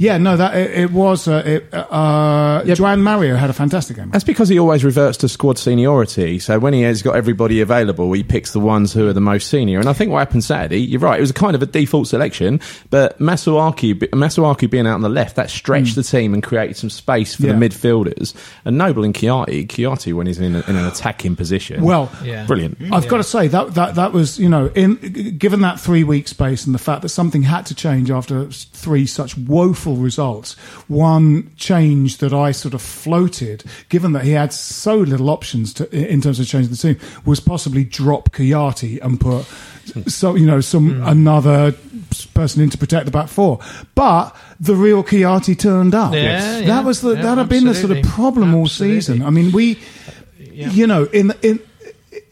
yeah, 0.00 0.16
no, 0.16 0.34
that 0.38 0.56
it, 0.56 0.70
it 0.78 0.90
was. 0.92 1.28
Uh, 1.28 1.42
it, 1.44 1.68
uh, 1.74 2.62
João 2.64 3.00
Mario 3.02 3.36
had 3.36 3.50
a 3.50 3.52
fantastic 3.52 3.98
game. 3.98 4.08
That's 4.10 4.24
because 4.24 4.48
he 4.48 4.58
always 4.58 4.82
reverts 4.82 5.18
to 5.18 5.28
squad 5.28 5.58
seniority. 5.58 6.38
So 6.38 6.58
when 6.58 6.72
he 6.72 6.80
has 6.82 7.02
got 7.02 7.16
everybody 7.16 7.60
available, 7.60 8.10
he 8.12 8.22
picks 8.22 8.54
the 8.54 8.60
ones 8.60 8.94
who 8.94 9.06
are 9.08 9.12
the 9.12 9.20
most 9.20 9.48
senior. 9.48 9.78
And 9.78 9.90
I 9.90 9.92
think 9.92 10.10
what 10.10 10.20
happened 10.20 10.42
Saturday, 10.42 10.80
you're 10.80 11.00
right, 11.00 11.18
it 11.18 11.20
was 11.20 11.30
a 11.30 11.34
kind 11.34 11.54
of 11.54 11.60
a 11.60 11.66
default 11.66 12.08
selection. 12.08 12.60
But 12.88 13.18
Masuaku, 13.18 13.94
Masuaku 13.98 14.70
being 14.70 14.86
out 14.86 14.94
on 14.94 15.02
the 15.02 15.10
left, 15.10 15.36
that 15.36 15.50
stretched 15.50 15.96
the 15.96 16.02
team 16.02 16.32
and 16.32 16.42
created 16.42 16.78
some 16.78 16.88
space 16.90 17.34
for. 17.34 17.42
Yeah. 17.46 17.52
the 17.52 17.58
midfielders. 17.68 18.34
And 18.64 18.78
Noble 18.78 19.04
and 19.04 19.12
Kouyaté, 19.12 19.66
Kouyaté 19.66 20.14
when 20.14 20.26
he's 20.26 20.38
in, 20.38 20.54
a, 20.56 20.60
in 20.66 20.76
an 20.76 20.86
attacking 20.86 21.36
position, 21.36 21.82
Well, 21.84 22.10
Yeah. 22.24 22.46
brilliant. 22.46 22.78
I've 22.90 23.06
got 23.06 23.18
to 23.18 23.22
say 23.24 23.48
that 23.48 23.74
that 23.74 23.96
that 23.96 24.12
was 24.14 24.38
you 24.38 24.48
know 24.48 24.70
in 24.74 24.94
given 25.36 25.60
that 25.60 25.78
three 25.78 26.04
week 26.04 26.26
space 26.26 26.64
and 26.64 26.74
the 26.74 26.78
fact 26.78 27.02
that 27.02 27.10
something 27.10 27.42
had 27.42 27.66
to 27.66 27.74
change 27.74 28.10
after 28.10 28.46
three 28.50 29.04
such 29.04 29.36
woeful 29.36 29.89
results. 29.96 30.54
One 30.88 31.50
change 31.56 32.18
that 32.18 32.32
I 32.32 32.52
sort 32.52 32.74
of 32.74 32.82
floated, 32.82 33.64
given 33.88 34.12
that 34.12 34.24
he 34.24 34.32
had 34.32 34.52
so 34.52 34.96
little 34.96 35.30
options 35.30 35.72
to, 35.74 35.94
in 35.94 36.20
in 36.20 36.22
terms 36.22 36.38
of 36.38 36.46
changing 36.46 36.70
the 36.70 36.76
team, 36.76 36.98
was 37.24 37.40
possibly 37.40 37.82
drop 37.82 38.30
Kouyaté 38.30 39.00
and 39.02 39.18
put 39.18 39.46
so 40.06 40.34
you 40.34 40.46
know 40.46 40.60
some 40.60 40.96
hmm. 40.96 41.02
another 41.02 41.72
person 42.34 42.62
in 42.62 42.70
to 42.70 42.78
protect 42.78 43.06
the 43.06 43.10
back 43.10 43.28
four. 43.28 43.58
But 43.94 44.36
the 44.58 44.74
real 44.74 45.02
Kouyaté 45.02 45.58
turned 45.58 45.94
up. 45.94 46.12
Yeah, 46.12 46.40
that 46.40 46.66
yeah, 46.66 46.80
was 46.82 47.00
the 47.00 47.14
yeah, 47.14 47.22
that 47.22 47.38
had 47.38 47.48
been 47.48 47.64
the 47.64 47.74
sort 47.74 47.90
of 47.90 47.98
absolutely. 47.98 48.10
problem 48.10 48.54
all 48.54 48.66
season. 48.66 49.22
I 49.22 49.30
mean, 49.30 49.52
we 49.52 49.78
you 50.38 50.86
know, 50.86 51.04
in 51.04 51.32
in 51.42 51.60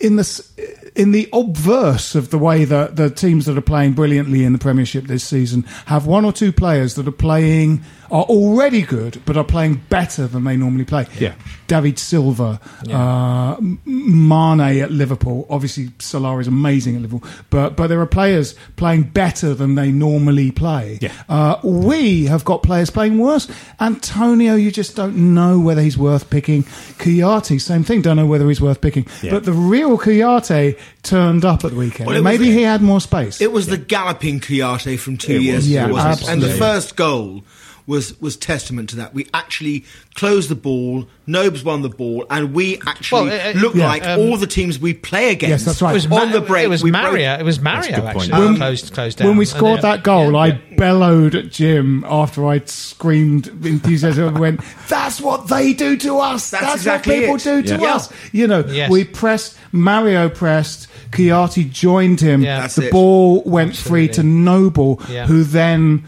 in 0.00 0.16
the 0.16 0.20
s- 0.20 0.52
in 0.94 1.12
the 1.12 1.28
obverse 1.32 2.14
of 2.14 2.30
the 2.30 2.38
way 2.38 2.64
that 2.64 2.96
the 2.96 3.10
teams 3.10 3.46
that 3.46 3.56
are 3.56 3.62
playing 3.62 3.92
brilliantly 3.92 4.44
in 4.44 4.52
the 4.52 4.58
Premiership 4.58 5.04
this 5.04 5.24
season 5.24 5.62
have 5.86 6.06
one 6.06 6.24
or 6.24 6.32
two 6.32 6.52
players 6.52 6.94
that 6.94 7.06
are 7.06 7.12
playing 7.12 7.82
are 8.10 8.24
already 8.24 8.82
good, 8.82 9.20
but 9.26 9.36
are 9.36 9.44
playing 9.44 9.74
better 9.90 10.26
than 10.26 10.44
they 10.44 10.56
normally 10.56 10.84
play. 10.84 11.06
Yeah. 11.18 11.34
David 11.66 11.98
Silva, 11.98 12.58
uh, 12.90 13.56
Mane 13.84 14.80
at 14.80 14.90
Liverpool. 14.90 15.46
Obviously, 15.50 15.90
Salah 15.98 16.38
is 16.38 16.48
amazing 16.48 16.96
at 16.96 17.02
Liverpool, 17.02 17.28
but 17.50 17.76
but 17.76 17.88
there 17.88 18.00
are 18.00 18.06
players 18.06 18.54
playing 18.76 19.02
better 19.04 19.52
than 19.52 19.74
they 19.74 19.92
normally 19.92 20.50
play. 20.50 20.98
Yeah. 21.02 21.12
Uh, 21.28 21.56
we 21.62 22.24
have 22.24 22.44
got 22.44 22.62
players 22.62 22.88
playing 22.88 23.18
worse. 23.18 23.46
Antonio, 23.80 24.54
you 24.54 24.70
just 24.70 24.96
don't 24.96 25.34
know 25.34 25.58
whether 25.58 25.82
he's 25.82 25.98
worth 25.98 26.30
picking. 26.30 26.62
Kouyaté, 26.62 27.60
same 27.60 27.84
thing, 27.84 28.00
don't 28.00 28.16
know 28.16 28.26
whether 28.26 28.48
he's 28.48 28.60
worth 28.60 28.80
picking. 28.80 29.06
Yeah. 29.22 29.32
But 29.32 29.44
the 29.44 29.52
real 29.52 29.98
Kouyaté 29.98 30.78
turned 31.02 31.44
up 31.44 31.64
at 31.64 31.70
the 31.72 31.76
weekend. 31.76 32.06
Well, 32.06 32.16
it 32.16 32.20
was- 32.20 32.24
Maybe 32.24 32.52
he 32.52 32.62
had 32.62 32.82
more 32.82 33.00
space. 33.00 33.40
It 33.40 33.52
was 33.52 33.66
the 33.66 33.76
galloping 33.78 34.40
Kouyaté 34.40 34.98
from 34.98 35.16
two 35.16 35.34
It 35.36 35.42
years 35.42 35.64
was. 35.64 35.70
ago, 35.72 35.96
Yeah. 35.96 36.16
And 36.28 36.42
the 36.42 36.50
first 36.50 36.96
goal 36.96 37.42
was 37.88 38.20
was 38.20 38.36
testament 38.36 38.90
to 38.90 38.96
that. 38.96 39.14
We 39.14 39.26
actually 39.34 39.84
closed 40.14 40.48
the 40.50 40.54
ball. 40.54 41.08
Nobes 41.26 41.64
won 41.64 41.82
the 41.82 41.88
ball, 41.88 42.24
and 42.30 42.54
we 42.54 42.80
actually 42.86 43.28
Well, 43.30 43.56
uh, 43.56 43.60
looked 43.60 43.76
yeah, 43.76 43.86
like 43.88 44.06
um, 44.06 44.20
all 44.20 44.36
the 44.36 44.46
teams 44.46 44.78
we 44.78 44.94
play 44.94 45.30
against. 45.32 45.50
Yes, 45.50 45.64
that's 45.64 45.82
right. 45.82 45.90
It 45.90 45.94
was 45.94 46.04
on 46.06 46.10
Ma- 46.28 46.32
the 46.32 46.40
break. 46.40 46.64
It 46.64 46.68
was 46.68 46.82
we 46.82 46.90
Mario. 46.90 47.10
broke- 47.34 47.40
It 47.40 47.44
was 47.44 47.60
Mario 47.60 47.92
actually. 47.96 48.12
point. 48.12 48.30
who 48.32 48.44
When- 48.46 48.56
closed 48.56 48.92
closed 48.92 49.18
down. 49.18 49.28
when 49.28 49.36
we 49.36 49.44
scored 49.44 49.80
it- 49.80 49.82
that 49.82 50.04
goal, 50.04 50.32
yeah, 50.32 50.38
I 50.38 50.46
yeah. 50.46 50.56
bellowed 50.76 51.34
at 51.34 51.50
Jim 51.50 52.04
after 52.08 52.46
I'd 52.46 52.68
screamed 52.68 53.48
enthusiasm 53.64 54.28
and 54.28 54.38
went, 54.38 54.60
"That's 54.88 55.20
what 55.20 55.48
they 55.48 55.72
do 55.72 55.96
to 55.96 56.18
us. 56.18 56.50
That's 56.50 56.62
That's, 56.64 56.76
exactly 56.76 57.14
what 57.28 57.40
people 57.42 57.54
it. 57.58 57.66
do 57.66 57.76
to 57.76 57.82
Yeah. 57.82 57.94
us." 57.96 58.08
You 58.32 58.46
know, 58.46 58.64
Yes. 58.70 58.90
we 58.90 59.04
pressed. 59.04 59.54
Mario 59.72 60.28
pressed, 60.28 60.86
Kouyaté 61.12 61.70
joined 61.70 62.20
him. 62.20 62.42
Yeah. 62.42 62.66
The 62.66 62.86
it. 62.86 62.92
ball 62.92 63.42
went 63.44 63.76
free 63.76 64.08
to 64.08 64.22
Noble, 64.22 65.00
Yeah. 65.10 65.26
who 65.26 65.42
then 65.44 66.04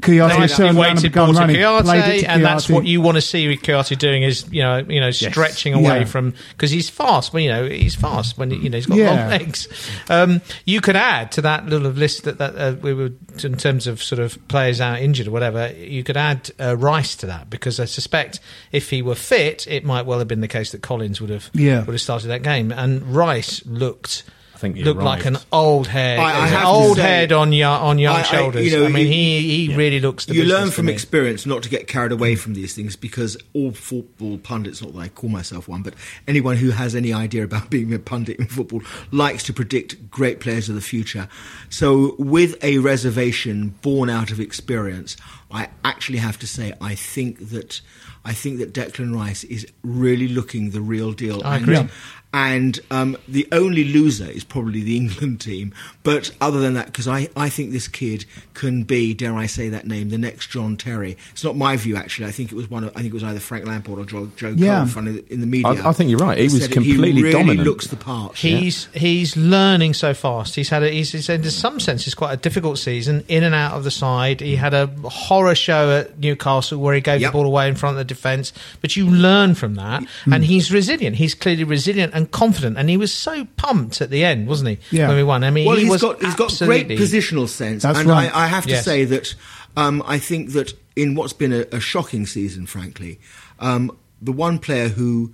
Kouyaté 0.00 0.38
Nicely 0.38 0.56
turned 0.66 0.78
around 0.78 0.90
and 0.90 1.02
began 1.02 1.24
ball 1.26 1.34
to 1.34 1.40
running. 1.40 1.56
Played 1.84 2.14
it 2.16 2.20
to 2.22 2.30
and 2.30 2.44
that's 2.44 2.68
what 2.68 2.84
you 2.86 3.00
want 3.00 3.16
to 3.16 3.20
see 3.20 3.48
with 3.48 3.60
Kouyaté 3.62 3.98
doing 3.98 4.22
is 4.22 4.46
you 4.50 4.62
know 4.62 4.78
you 4.78 5.00
know 5.00 5.10
stretching 5.10 5.74
away 5.74 6.00
Yeah. 6.00 6.04
from 6.04 6.34
because 6.50 6.70
he's 6.70 6.88
fast. 6.90 7.32
Well, 7.32 7.42
you 7.42 7.50
know 7.50 7.68
he's 7.68 7.94
fast 7.94 8.38
when 8.38 8.50
you 8.50 8.68
know 8.70 8.76
he's 8.76 8.86
got 8.86 8.98
Yeah. 8.98 9.10
long 9.20 9.30
legs. 9.30 9.68
Um, 10.08 10.40
you 10.64 10.80
could 10.80 10.96
add 10.96 11.32
to 11.32 11.42
that 11.42 11.66
little 11.66 11.90
list 11.90 12.24
that, 12.24 12.38
that 12.38 12.56
uh, 12.56 12.74
we 12.80 12.94
were 12.94 13.10
in 13.44 13.56
terms 13.56 13.86
of 13.86 14.02
sort 14.02 14.18
of 14.20 14.36
players 14.48 14.80
out 14.80 15.00
injured 15.00 15.26
or 15.28 15.30
whatever. 15.30 15.72
You 15.72 16.02
could 16.04 16.16
add 16.16 16.50
uh, 16.60 16.76
Rice 16.76 17.16
to 17.16 17.26
that 17.26 17.50
because 17.50 17.78
I 17.80 17.84
suspect 17.84 18.40
if 18.72 18.90
he 18.90 19.02
were 19.02 19.14
fit, 19.14 19.66
it 19.66 19.84
might 19.84 20.06
well 20.06 20.18
have 20.18 20.28
been 20.28 20.40
the 20.40 20.48
case 20.48 20.72
that 20.72 20.82
Collins 20.82 21.20
would 21.20 21.30
have 21.30 21.50
Yeah. 21.52 21.80
would 21.84 21.92
have 21.92 22.00
started 22.00 22.28
that 22.28 22.42
game. 22.42 22.72
And 22.72 23.02
Rice 23.14 23.64
looked. 23.66 24.24
Think 24.60 24.76
you're 24.76 24.84
looked 24.84 25.02
like 25.02 25.24
an 25.24 25.38
old 25.50 25.86
head, 25.88 26.18
I- 26.20 26.32
I 26.46 26.48
an 26.48 26.66
old 26.66 26.96
say- 26.96 27.02
head 27.02 27.32
on 27.32 27.52
young 27.52 27.80
on 27.80 27.98
young 27.98 28.16
I- 28.16 28.20
I- 28.20 28.22
shoulders. 28.22 28.64
you 28.64 28.78
know, 28.78 28.84
I 28.84 28.88
mean, 28.88 29.06
you- 29.06 29.12
he 29.12 29.66
he 29.68 29.74
really 29.74 29.98
looks. 30.00 30.26
The 30.26 30.34
you 30.34 30.44
learn 30.44 30.70
from 30.70 30.86
me. 30.86 30.92
experience 30.92 31.46
not 31.46 31.62
to 31.64 31.68
get 31.68 31.86
carried 31.86 32.12
away 32.12 32.34
from 32.36 32.54
these 32.54 32.74
things 32.74 32.94
because 32.96 33.36
all 33.54 33.72
football 33.72 34.38
pundits, 34.38 34.82
not 34.82 34.92
that 34.94 34.98
I 35.00 35.08
call 35.08 35.30
myself 35.30 35.66
one, 35.66 35.82
but 35.82 35.94
anyone 36.28 36.56
who 36.56 36.70
has 36.70 36.94
any 36.94 37.12
idea 37.12 37.42
about 37.44 37.70
being 37.76 37.92
a 37.94 37.98
pundit 37.98 38.38
in 38.38 38.46
football 38.46 38.82
likes 39.10 39.42
to 39.44 39.52
predict 39.52 40.10
great 40.10 40.40
players 40.40 40.68
of 40.68 40.74
the 40.74 40.80
future. 40.80 41.26
So, 41.68 42.14
with 42.18 42.56
a 42.62 42.78
reservation 42.78 43.74
born 43.82 44.10
out 44.10 44.30
of 44.30 44.38
experience, 44.40 45.16
I 45.50 45.68
actually 45.84 46.18
have 46.18 46.38
to 46.40 46.46
say 46.46 46.72
I 46.80 46.94
think 46.94 47.50
that 47.50 47.80
I 48.22 48.34
think 48.34 48.58
that 48.58 48.74
Declan 48.74 49.14
Rice 49.14 49.44
is 49.44 49.66
really 49.82 50.28
looking 50.28 50.70
the 50.70 50.82
real 50.82 51.12
deal. 51.12 51.40
I 51.42 51.56
agree. 51.56 51.76
and 51.76 51.90
um, 52.32 53.16
the 53.26 53.46
only 53.52 53.84
loser 53.84 54.28
is 54.30 54.44
probably 54.44 54.82
the 54.82 54.96
England 54.96 55.40
team. 55.40 55.74
But 56.02 56.30
other 56.40 56.60
than 56.60 56.74
that, 56.74 56.86
because 56.86 57.08
I, 57.08 57.28
I 57.36 57.48
think 57.48 57.72
this 57.72 57.88
kid 57.88 58.24
can 58.54 58.84
be, 58.84 59.14
dare 59.14 59.34
I 59.34 59.46
say 59.46 59.68
that 59.70 59.86
name, 59.86 60.10
the 60.10 60.18
next 60.18 60.48
John 60.50 60.76
Terry. 60.76 61.16
It's 61.32 61.42
not 61.44 61.56
my 61.56 61.76
view 61.76 61.96
actually. 61.96 62.26
I 62.28 62.30
think 62.30 62.52
it 62.52 62.54
was 62.54 62.70
one. 62.70 62.84
Of, 62.84 62.90
I 62.90 63.00
think 63.00 63.06
it 63.08 63.14
was 63.14 63.24
either 63.24 63.40
Frank 63.40 63.66
Lampard 63.66 63.98
or 63.98 64.04
Joe, 64.04 64.30
Joe 64.36 64.54
Yeah. 64.56 64.78
Cole 64.80 64.86
funny, 64.86 65.22
in 65.28 65.40
the 65.40 65.46
media. 65.46 65.68
I- 65.72 65.90
I 65.90 65.92
think 65.92 66.10
you're 66.10 66.18
right. 66.20 66.38
He 66.38 66.44
was 66.44 66.60
said 66.60 66.70
that 66.70 66.74
completely 66.74 67.12
he 67.12 67.22
really 67.22 67.32
dominant. 67.32 67.66
Looks 67.66 67.88
the 67.88 67.96
part. 67.96 68.36
He's 68.36 68.86
he's 68.94 69.36
learning 69.36 69.94
so 69.94 70.14
fast. 70.14 70.54
He's 70.54 70.68
had 70.68 70.82
a, 70.84 70.88
he's, 70.90 71.10
he's 71.12 71.28
in 71.28 71.42
some 71.50 71.80
sense 71.80 72.06
it's 72.06 72.14
quite 72.14 72.32
a 72.32 72.36
difficult 72.36 72.78
season 72.78 73.24
in 73.28 73.42
and 73.42 73.54
out 73.54 73.72
of 73.72 73.84
the 73.84 73.90
side. 73.90 74.40
He 74.40 74.56
had 74.56 74.72
a 74.72 74.86
horror 75.04 75.54
show 75.54 75.90
at 75.98 76.18
Newcastle 76.18 76.78
where 76.78 76.94
he 76.94 77.00
gave 77.00 77.20
Yep. 77.20 77.32
the 77.32 77.36
ball 77.36 77.46
away 77.46 77.68
in 77.68 77.74
front 77.74 77.94
of 77.94 77.98
the 77.98 78.04
defence. 78.04 78.52
But 78.80 78.96
you 78.96 79.10
learn 79.10 79.54
from 79.54 79.74
that, 79.74 80.04
and 80.30 80.44
he's 80.44 80.70
resilient. 80.72 81.16
He's 81.16 81.34
clearly 81.34 81.64
resilient 81.64 82.14
and 82.20 82.30
confident. 82.30 82.76
And 82.78 82.88
he 82.88 82.96
was 82.96 83.12
so 83.12 83.44
pumped 83.56 84.00
at 84.00 84.10
the 84.10 84.24
end, 84.24 84.46
wasn't 84.46 84.70
he? 84.78 84.96
Yeah. 84.96 85.08
when 85.08 85.16
we 85.16 85.22
won. 85.24 85.42
I 85.44 85.50
mean, 85.50 85.66
well, 85.66 85.76
he 85.76 85.82
he's 85.82 85.90
was 85.90 86.00
got 86.02 86.22
he's 86.22 86.34
got 86.34 86.56
great 86.58 86.88
positional 86.88 87.48
sense, 87.48 87.82
That's 87.82 87.98
and 88.00 88.08
right. 88.08 88.34
I, 88.34 88.44
I 88.44 88.46
have 88.46 88.64
to 88.64 88.70
Yes. 88.70 88.84
say 88.84 89.04
that 89.04 89.34
um, 89.76 90.02
I 90.06 90.18
think 90.18 90.52
that 90.52 90.72
in 90.96 91.14
what's 91.14 91.32
been 91.32 91.52
a, 91.52 91.64
a 91.72 91.80
shocking 91.80 92.26
season, 92.26 92.66
frankly, 92.66 93.18
um, 93.58 93.96
the 94.22 94.32
one 94.32 94.58
player 94.58 94.88
who 94.88 95.32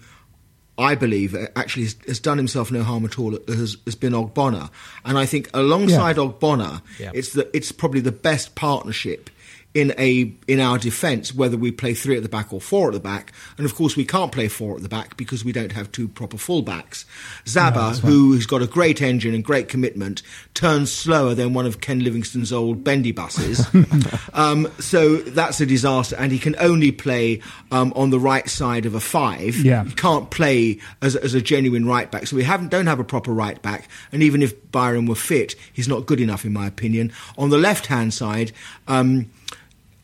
I 0.78 0.94
believe 0.94 1.34
uh, 1.34 1.46
actually 1.56 1.84
has, 1.84 1.96
has 2.06 2.20
done 2.20 2.36
himself 2.36 2.70
no 2.70 2.82
harm 2.82 3.04
at 3.06 3.18
all 3.18 3.32
has, 3.48 3.76
has 3.86 3.94
been 3.94 4.12
Ogbonna, 4.12 4.70
and 5.04 5.16
I 5.18 5.24
think 5.26 5.48
alongside 5.54 6.16
Ogbonna, 6.16 6.82
Yeah. 6.98 7.10
it's 7.14 7.32
the 7.32 7.48
it's 7.56 7.72
probably 7.72 8.00
the 8.00 8.12
best 8.12 8.54
partnership. 8.54 9.30
In 9.76 9.92
a 9.98 10.32
in 10.48 10.58
our 10.58 10.78
defence, 10.78 11.34
whether 11.34 11.58
we 11.58 11.70
play 11.70 11.92
three 11.92 12.16
at 12.16 12.22
the 12.22 12.30
back 12.30 12.50
or 12.50 12.62
four 12.62 12.88
at 12.88 12.94
the 12.94 13.00
back, 13.00 13.32
and 13.58 13.66
of 13.66 13.74
course 13.74 13.94
we 13.94 14.06
can't 14.06 14.32
play 14.32 14.48
four 14.48 14.76
at 14.76 14.82
the 14.82 14.88
back 14.88 15.18
because 15.18 15.44
we 15.44 15.52
don't 15.52 15.72
have 15.72 15.92
two 15.92 16.08
proper 16.08 16.38
fullbacks. 16.38 17.04
Zaba, 17.44 17.98
who 18.00 18.32
has 18.32 18.46
got 18.46 18.62
a 18.62 18.66
great 18.66 19.02
engine 19.02 19.34
and 19.34 19.44
great 19.44 19.68
commitment, 19.68 20.22
turns 20.54 20.90
slower 20.90 21.34
than 21.34 21.52
one 21.52 21.66
of 21.66 21.82
Ken 21.82 22.00
Livingstone's 22.00 22.54
old 22.54 22.84
bendy 22.84 23.12
buses. 23.12 23.66
um, 24.32 24.66
so 24.78 25.16
that's 25.16 25.60
a 25.60 25.66
disaster, 25.66 26.16
and 26.16 26.32
he 26.32 26.38
can 26.38 26.56
only 26.58 26.90
play 26.90 27.42
um, 27.70 27.92
on 27.94 28.08
the 28.08 28.18
right 28.18 28.48
side 28.48 28.86
of 28.86 28.94
a 28.94 29.00
five. 29.00 29.56
Yeah. 29.56 29.84
He 29.84 29.92
can't 29.92 30.30
play 30.30 30.80
as, 31.02 31.16
as 31.16 31.34
a 31.34 31.42
genuine 31.42 31.86
right 31.86 32.10
back. 32.10 32.26
So 32.26 32.36
we 32.36 32.44
haven't 32.44 32.70
don't 32.70 32.86
have 32.86 32.98
a 32.98 33.04
proper 33.04 33.32
right 33.32 33.60
back, 33.60 33.88
and 34.10 34.22
even 34.22 34.40
if 34.40 34.72
Byram 34.72 35.04
were 35.06 35.14
fit, 35.14 35.54
he's 35.72 35.86
not 35.86 36.06
good 36.06 36.20
enough 36.20 36.46
in 36.46 36.52
my 36.54 36.66
opinion. 36.66 37.12
On 37.36 37.50
the 37.50 37.58
left 37.58 37.86
hand 37.86 38.14
side, 38.14 38.52
um, 38.88 39.30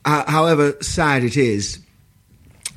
uh, 0.04 0.30
however 0.30 0.76
sad 0.80 1.24
it 1.24 1.36
is, 1.36 1.78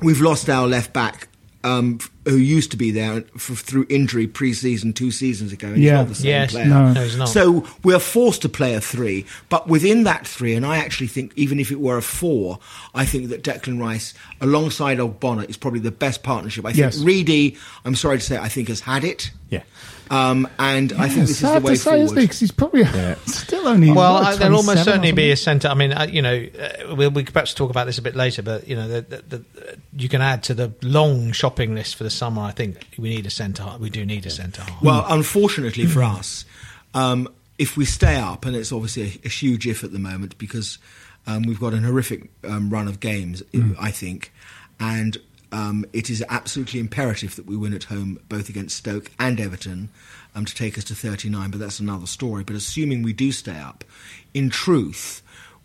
we've 0.02 0.20
lost 0.20 0.48
our 0.48 0.66
left 0.66 0.92
back. 0.92 1.28
Um, 1.64 1.98
who 2.24 2.36
used 2.36 2.70
to 2.72 2.76
be 2.76 2.92
there 2.92 3.24
f- 3.34 3.42
through 3.42 3.86
injury 3.88 4.28
pre-season 4.28 4.92
two 4.92 5.10
seasons 5.10 5.52
ago? 5.52 5.66
And 5.66 5.82
Yeah. 5.82 5.90
he's 5.92 5.98
not 5.98 6.08
the 6.08 6.14
same 6.14 6.26
Yes. 6.28 6.50
player. 6.52 6.64
No. 6.66 6.92
No, 6.92 7.02
he's 7.02 7.16
not. 7.16 7.28
So 7.28 7.66
we're 7.82 7.98
forced 7.98 8.42
to 8.42 8.48
play 8.48 8.74
a 8.74 8.80
three, 8.80 9.24
but 9.48 9.66
within 9.66 10.04
that 10.04 10.28
three, 10.28 10.54
and 10.54 10.64
I 10.64 10.76
actually 10.76 11.08
think 11.08 11.32
even 11.34 11.58
if 11.58 11.72
it 11.72 11.80
were 11.80 11.96
a 11.96 12.02
four, 12.02 12.60
I 12.94 13.04
think 13.04 13.30
that 13.30 13.42
Declan 13.42 13.80
Rice, 13.80 14.14
alongside 14.40 14.98
Ogbonna, 14.98 15.48
is 15.50 15.56
probably 15.56 15.80
the 15.80 15.90
best 15.90 16.22
partnership. 16.22 16.64
I 16.64 16.68
think 16.68 16.78
Yes. 16.78 16.98
Reedy, 16.98 17.56
I'm 17.84 17.96
sorry 17.96 18.18
to 18.18 18.24
say, 18.24 18.38
I 18.38 18.48
think 18.48 18.68
has 18.68 18.80
had 18.80 19.02
it. 19.02 19.32
Yeah. 19.50 19.62
Um, 20.10 20.48
and 20.58 20.92
I 20.92 21.08
think 21.08 21.22
this 21.22 21.30
is 21.30 21.40
the 21.40 21.46
sad 21.48 21.62
way 21.64 21.72
to 21.72 21.76
say, 21.78 22.00
isn't 22.00 22.06
forward. 22.08 22.22
it? 22.22 22.26
'Cause 22.28 22.38
he's 22.40 22.50
probably 22.52 22.84
still 23.26 23.66
only. 23.66 23.90
Well, 23.90 24.14
what, 24.14 24.22
I, 24.24 24.36
there'll 24.36 24.56
almost 24.58 24.84
certainly 24.84 25.12
be 25.12 25.30
a 25.32 25.36
centre. 25.36 25.68
I 25.68 25.74
mean, 25.74 25.92
uh, 25.92 26.06
you 26.08 26.22
know, 26.22 26.46
uh, 26.60 26.94
we'll, 26.94 27.10
we 27.10 27.24
could 27.24 27.32
perhaps 27.34 27.54
talk 27.54 27.70
about 27.70 27.86
this 27.86 27.98
a 27.98 28.02
bit 28.02 28.14
later, 28.14 28.42
but 28.42 28.68
you 28.68 28.76
know, 28.76 28.86
the, 28.86 29.00
the, 29.02 29.22
the, 29.38 29.44
you 29.96 30.08
can 30.08 30.20
add 30.22 30.44
to 30.44 30.54
the 30.54 30.72
long 30.82 31.32
shopping 31.32 31.74
list 31.74 31.96
for 31.96 32.04
the 32.04 32.10
summer. 32.10 32.42
I 32.42 32.52
think 32.52 32.86
we 32.98 33.08
need 33.08 33.26
a 33.26 33.30
centre. 33.30 33.66
We 33.80 33.90
do 33.90 34.06
need 34.06 34.26
a 34.26 34.30
centre. 34.30 34.62
half. 34.62 34.82
Well, 34.82 35.04
unfortunately 35.08 35.86
for 35.86 36.02
us, 36.04 36.44
um, 36.94 37.28
if 37.58 37.76
we 37.76 37.84
stay 37.84 38.16
up, 38.16 38.44
and 38.44 38.54
it's 38.54 38.70
obviously 38.72 39.02
a, 39.24 39.26
a 39.26 39.28
huge 39.28 39.66
if 39.66 39.82
at 39.82 39.92
the 39.92 39.98
moment 39.98 40.38
because 40.38 40.78
um, 41.26 41.42
we've 41.42 41.58
got 41.60 41.74
an 41.74 41.82
horrific 41.82 42.30
um, 42.44 42.70
run 42.70 42.86
of 42.86 43.00
games, 43.00 43.42
I 43.80 43.90
think, 43.90 44.32
and 44.78 45.16
um, 45.56 45.84
it 45.92 46.10
is 46.10 46.22
absolutely 46.28 46.80
imperative 46.80 47.36
that 47.36 47.46
we 47.46 47.56
win 47.56 47.72
at 47.74 47.84
home, 47.84 48.18
both 48.28 48.48
against 48.48 48.76
Stoke 48.76 49.10
and 49.18 49.40
Everton, 49.40 49.88
um, 50.34 50.44
to 50.44 50.54
take 50.54 50.76
us 50.78 50.84
to 50.84 50.94
39. 50.94 51.50
But 51.50 51.60
that's 51.60 51.80
another 51.80 52.06
story. 52.06 52.44
But 52.44 52.56
assuming 52.56 53.02
we 53.02 53.12
do 53.12 53.32
stay 53.32 53.58
up, 53.58 53.84
in 54.34 54.50
truth, 54.50 55.22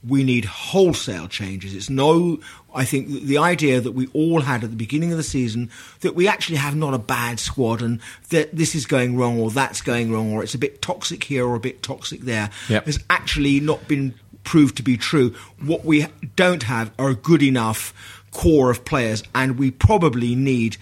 we 0.07 0.23
need 0.23 0.45
wholesale 0.45 1.27
changes. 1.27 1.75
It's 1.75 1.89
no, 1.89 2.39
I 2.73 2.85
think 2.85 3.09
the 3.09 3.37
idea 3.37 3.81
that 3.81 3.91
we 3.91 4.07
all 4.13 4.41
had 4.41 4.63
at 4.63 4.69
the 4.71 4.75
beginning 4.75 5.11
of 5.11 5.17
the 5.17 5.23
season 5.23 5.69
that 5.99 6.15
we 6.15 6.27
actually 6.27 6.55
have 6.57 6.75
not 6.75 6.93
a 6.93 6.97
bad 6.99 7.39
squad 7.39 7.81
and 7.81 7.99
that 8.29 8.55
this 8.55 8.73
is 8.73 8.85
going 8.85 9.17
wrong 9.17 9.39
or 9.39 9.51
that's 9.51 9.81
going 9.81 10.11
wrong 10.11 10.31
or 10.33 10.41
it's 10.41 10.55
a 10.55 10.57
bit 10.57 10.81
toxic 10.81 11.23
here 11.25 11.45
or 11.45 11.55
a 11.55 11.59
bit 11.59 11.83
toxic 11.83 12.21
there 12.21 12.49
Yep. 12.69 12.85
has 12.85 12.99
actually 13.09 13.59
not 13.59 13.87
been 13.87 14.15
proved 14.43 14.77
to 14.77 14.83
be 14.83 14.97
true. 14.97 15.35
What 15.59 15.85
we 15.85 16.07
don't 16.35 16.63
have 16.63 16.91
are 16.97 17.13
good 17.13 17.43
enough 17.43 17.93
core 18.31 18.71
of 18.71 18.85
players 18.85 19.23
and 19.35 19.57
we 19.57 19.71
probably 19.71 20.35
need 20.35 20.77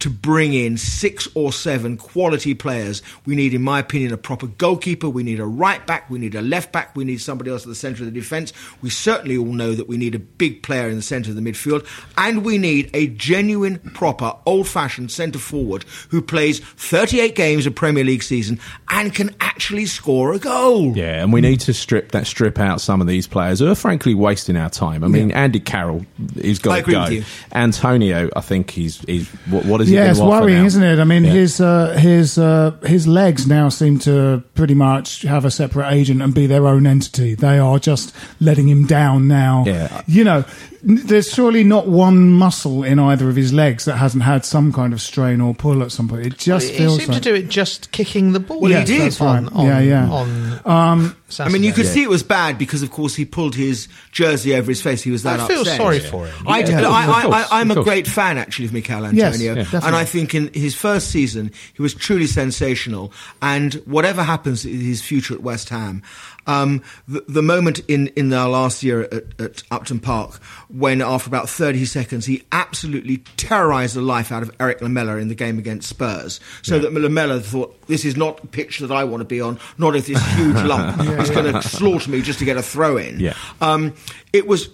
to 0.00 0.10
bring 0.10 0.52
in 0.52 0.76
six 0.76 1.26
or 1.34 1.52
seven 1.52 1.96
quality 1.96 2.54
players. 2.54 3.02
We 3.24 3.36
need, 3.36 3.54
in 3.54 3.62
my 3.62 3.78
opinion, 3.78 4.12
a 4.12 4.18
proper 4.18 4.46
goalkeeper. 4.46 5.08
We 5.08 5.22
need 5.22 5.40
a 5.40 5.46
right 5.46 5.84
back. 5.86 6.10
We 6.10 6.18
need 6.18 6.34
a 6.34 6.42
left 6.42 6.72
back. 6.72 6.94
We 6.94 7.04
need 7.04 7.20
somebody 7.20 7.50
else 7.50 7.62
at 7.62 7.68
the 7.68 7.74
centre 7.74 8.02
of 8.02 8.12
the 8.12 8.20
defence. 8.20 8.52
We 8.82 8.90
certainly 8.90 9.38
all 9.38 9.46
know 9.46 9.74
that 9.74 9.88
we 9.88 9.96
need 9.96 10.14
a 10.14 10.18
big 10.18 10.62
player 10.62 10.88
in 10.88 10.96
the 10.96 11.02
centre 11.02 11.30
of 11.30 11.36
the 11.36 11.42
midfield. 11.42 11.86
And 12.18 12.44
we 12.44 12.58
need 12.58 12.90
a 12.92 13.06
genuine, 13.08 13.78
proper, 13.94 14.34
old 14.44 14.68
fashioned 14.68 15.10
centre 15.10 15.38
forward 15.38 15.84
who 16.10 16.20
plays 16.20 16.60
38 16.60 17.34
games 17.34 17.66
of 17.66 17.74
Premier 17.74 18.04
League 18.04 18.22
season 18.22 18.60
and 18.90 19.14
can 19.14 19.34
actually 19.40 19.86
score 19.86 20.34
a 20.34 20.38
goal. 20.38 20.96
Yeah, 20.96 21.22
and 21.22 21.32
we 21.32 21.40
need 21.40 21.60
to 21.60 21.72
strip 21.72 22.12
that 22.12 22.26
strip 22.26 22.58
out 22.58 22.80
some 22.80 23.00
of 23.00 23.06
these 23.06 23.26
players 23.26 23.60
who 23.60 23.68
are 23.68 23.74
frankly 23.74 24.14
wasting 24.14 24.56
our 24.56 24.70
time. 24.70 25.02
I 25.02 25.08
mean, 25.08 25.30
Andy 25.30 25.60
Carroll, 25.60 26.04
he's 26.34 26.58
got 26.58 26.84
to 26.84 26.90
go. 26.90 27.22
Antonio, 27.52 28.28
I 28.36 28.40
think 28.40 28.70
he's 28.70 28.98
he's 29.00 29.28
what, 29.46 29.64
what 29.64 29.80
is 29.80 29.88
he? 29.88 29.93
Yeah, 29.94 30.10
it's 30.10 30.20
worrying, 30.20 30.64
isn't 30.64 30.82
it? 30.82 30.98
I 30.98 31.04
mean, 31.04 31.24
Yeah. 31.24 31.30
his 31.32 31.60
uh, 31.60 31.96
his 31.98 32.38
uh, 32.38 32.72
his 32.84 33.06
legs 33.06 33.46
now 33.46 33.68
seem 33.68 33.98
to 34.00 34.42
pretty 34.54 34.74
much 34.74 35.22
have 35.22 35.44
a 35.44 35.50
separate 35.50 35.92
agent 35.92 36.20
and 36.22 36.34
be 36.34 36.46
their 36.46 36.66
own 36.66 36.86
entity. 36.86 37.34
They 37.34 37.58
are 37.58 37.78
just 37.78 38.14
letting 38.40 38.68
him 38.68 38.86
down 38.86 39.28
now. 39.28 39.64
Yeah. 39.66 40.02
You 40.06 40.24
know, 40.24 40.44
there's 40.86 41.32
surely 41.32 41.64
not 41.64 41.88
one 41.88 42.30
muscle 42.30 42.84
in 42.84 42.98
either 42.98 43.28
of 43.30 43.36
his 43.36 43.52
legs 43.52 43.84
that 43.86 43.96
hasn't 43.96 44.22
had 44.22 44.44
some 44.44 44.72
kind 44.72 44.92
of 44.92 45.00
strain 45.00 45.40
or 45.40 45.54
pull 45.54 45.82
at 45.82 45.90
some 45.92 46.08
point. 46.08 46.26
It 46.26 46.38
just 46.38 46.68
he 46.70 46.76
feels 46.78 46.94
He 46.94 46.98
seemed 47.00 47.14
like 47.14 47.22
to 47.22 47.28
do 47.30 47.34
it 47.34 47.48
just 47.48 47.90
kicking 47.90 48.32
the 48.32 48.40
ball. 48.40 48.60
Well, 48.60 48.78
he 48.78 48.84
did. 48.84 49.00
that's 49.02 49.20
On, 49.20 49.44
Right. 49.44 49.52
on, 49.54 49.66
Yeah, 49.66 49.80
yeah. 49.80 50.10
On, 50.10 50.60
um, 50.66 51.16
I 51.40 51.48
mean, 51.48 51.64
you 51.64 51.72
could 51.72 51.86
Saturday. 51.86 52.00
see 52.00 52.02
it 52.04 52.10
was 52.10 52.22
bad 52.22 52.58
because, 52.58 52.82
of 52.82 52.90
course, 52.92 53.14
he 53.16 53.24
pulled 53.24 53.56
his 53.56 53.88
jersey 54.12 54.54
over 54.54 54.70
his 54.70 54.80
face. 54.80 55.02
He 55.02 55.10
was 55.10 55.24
that 55.24 55.40
I 55.40 55.48
feel 55.48 55.62
upset. 55.62 55.78
sorry 55.78 55.98
for 55.98 56.26
him. 56.26 56.46
I, 56.46 56.60
yeah, 56.60 56.80
yeah. 56.82 56.88
I, 56.88 57.06
I, 57.06 57.40
I, 57.40 57.60
I'm 57.60 57.70
a 57.72 57.82
great 57.82 58.06
fan, 58.06 58.38
actually, 58.38 58.66
of 58.66 58.72
Michael 58.72 59.10
Yes, 59.12 59.34
Antonio. 59.40 59.64
yeah, 59.72 59.80
and 59.84 59.96
I 59.96 60.04
think 60.04 60.34
in 60.34 60.52
his 60.54 60.76
first 60.76 61.08
season, 61.10 61.50
he 61.72 61.82
was 61.82 61.92
truly 61.94 62.26
sensational. 62.26 63.12
And 63.42 63.74
whatever 63.86 64.22
happens 64.22 64.64
in 64.64 64.78
his 64.80 65.02
future 65.02 65.34
at 65.34 65.40
West 65.42 65.70
Ham, 65.70 66.02
um, 66.46 66.82
the, 67.08 67.24
the 67.28 67.42
moment 67.42 67.80
in, 67.88 68.08
in 68.08 68.32
our 68.32 68.48
last 68.48 68.82
year 68.82 69.02
at, 69.02 69.40
at 69.40 69.62
Upton 69.70 70.00
Park 70.00 70.34
when 70.68 71.00
after 71.00 71.28
about 71.28 71.48
30 71.48 71.84
seconds 71.84 72.26
he 72.26 72.42
absolutely 72.52 73.18
terrorised 73.36 73.96
the 73.96 74.02
life 74.02 74.32
out 74.32 74.42
of 74.42 74.50
Erik 74.60 74.80
Lamela 74.80 75.16
in 75.16 75.28
the 75.28 75.34
game 75.34 75.58
against 75.58 75.88
Spurs. 75.88 76.40
So 76.62 76.78
that 76.78 76.92
Lamela 76.92 77.40
thought, 77.40 77.86
this 77.86 78.04
is 78.04 78.16
not 78.16 78.42
a 78.42 78.46
pitch 78.46 78.78
that 78.80 78.90
I 78.90 79.04
want 79.04 79.20
to 79.20 79.24
be 79.24 79.40
on, 79.40 79.58
not 79.78 79.96
if 79.96 80.06
this 80.06 80.22
huge 80.34 80.56
lump 80.64 81.00
is 81.20 81.30
going 81.30 81.52
to 81.52 81.62
slaughter 81.62 82.10
me 82.10 82.22
just 82.22 82.38
to 82.40 82.44
get 82.44 82.56
a 82.56 82.62
throw 82.62 82.96
in. 82.96 83.20
Yeah. 83.20 83.34
Um, 83.60 83.94
it 84.32 84.46
was 84.46 84.68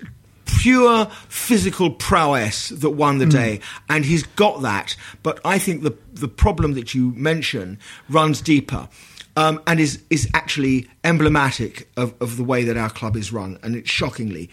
pure 0.58 1.06
physical 1.28 1.90
prowess 1.90 2.70
that 2.70 2.90
won 2.90 3.18
the 3.18 3.26
day, 3.26 3.60
and 3.88 4.04
he's 4.04 4.24
got 4.24 4.62
that. 4.62 4.96
But 5.22 5.40
I 5.44 5.58
think 5.58 5.82
the 5.82 5.96
the 6.12 6.28
problem 6.28 6.74
that 6.74 6.94
you 6.94 7.12
mention 7.12 7.78
runs 8.08 8.40
deeper. 8.40 8.88
Um, 9.36 9.62
and 9.66 9.78
is 9.78 10.02
is 10.10 10.28
actually 10.34 10.88
emblematic 11.04 11.88
of, 11.96 12.14
of 12.20 12.36
the 12.36 12.44
way 12.44 12.64
that 12.64 12.76
our 12.76 12.90
club 12.90 13.16
is 13.16 13.32
run, 13.32 13.58
and 13.62 13.76
it's 13.76 13.90
shockingly, 13.90 14.50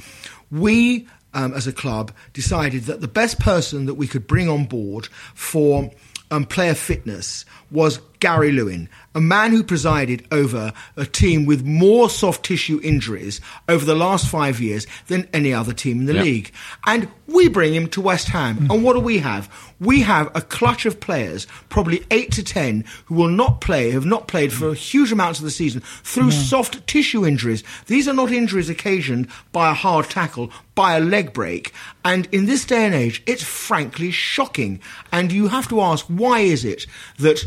we 0.51 1.07
um, 1.33 1.53
as 1.53 1.67
a 1.67 1.73
club 1.73 2.11
decided 2.33 2.83
that 2.83 3.01
the 3.01 3.07
best 3.07 3.39
person 3.39 3.85
that 3.85 3.95
we 3.95 4.07
could 4.07 4.27
bring 4.27 4.49
on 4.49 4.65
board 4.65 5.07
for 5.33 5.91
um, 6.31 6.45
player 6.45 6.73
fitness 6.73 7.45
was 7.69 7.99
Gary 8.19 8.51
Lewin, 8.51 8.89
a 9.13 9.21
man 9.21 9.51
who 9.51 9.63
presided 9.63 10.25
over 10.31 10.73
a 10.95 11.05
team 11.05 11.45
with 11.45 11.65
more 11.65 12.09
soft 12.09 12.43
tissue 12.43 12.79
injuries 12.83 13.39
over 13.69 13.85
the 13.85 13.95
last 13.95 14.27
five 14.27 14.59
years 14.59 14.87
than 15.07 15.27
any 15.33 15.53
other 15.53 15.73
team 15.73 15.99
in 15.99 16.05
the 16.07 16.15
Yeah. 16.15 16.23
league. 16.23 16.51
And 16.85 17.09
we 17.27 17.47
bring 17.47 17.75
him 17.75 17.87
to 17.89 18.01
West 18.01 18.29
Ham. 18.29 18.57
Mm. 18.57 18.73
And 18.73 18.83
what 18.83 18.93
do 18.93 18.99
we 18.99 19.19
have? 19.19 19.49
We 19.79 20.01
have 20.01 20.31
a 20.33 20.41
clutch 20.41 20.85
of 20.85 20.99
players, 20.99 21.45
probably 21.69 22.03
eight 22.09 22.31
to 22.33 22.43
ten, 22.43 22.85
who 23.05 23.15
will 23.15 23.29
not 23.29 23.61
play, 23.61 23.91
have 23.91 24.05
not 24.05 24.27
played 24.27 24.51
for 24.51 24.71
mm. 24.71 24.75
huge 24.75 25.11
amounts 25.11 25.39
of 25.39 25.45
the 25.45 25.51
season 25.51 25.81
through 26.03 26.31
soft 26.31 26.87
tissue 26.87 27.25
injuries. 27.25 27.63
These 27.85 28.07
are 28.07 28.13
not 28.13 28.31
injuries 28.31 28.69
occasioned 28.69 29.27
by 29.51 29.69
a 29.69 29.75
hard 29.75 30.09
tackle, 30.09 30.51
by 30.73 30.95
a 30.95 30.99
leg 30.99 31.33
break. 31.33 31.71
And 32.03 32.27
in 32.31 32.45
this 32.45 32.65
day 32.65 32.85
and 32.85 32.95
age, 32.95 33.21
it's 33.27 33.43
frankly 33.43 34.09
shocking. 34.09 34.79
And 35.11 35.31
you 35.31 35.49
have 35.49 35.67
to 35.69 35.81
ask, 35.81 36.05
why 36.07 36.39
is 36.39 36.65
it 36.65 36.87
that 37.19 37.45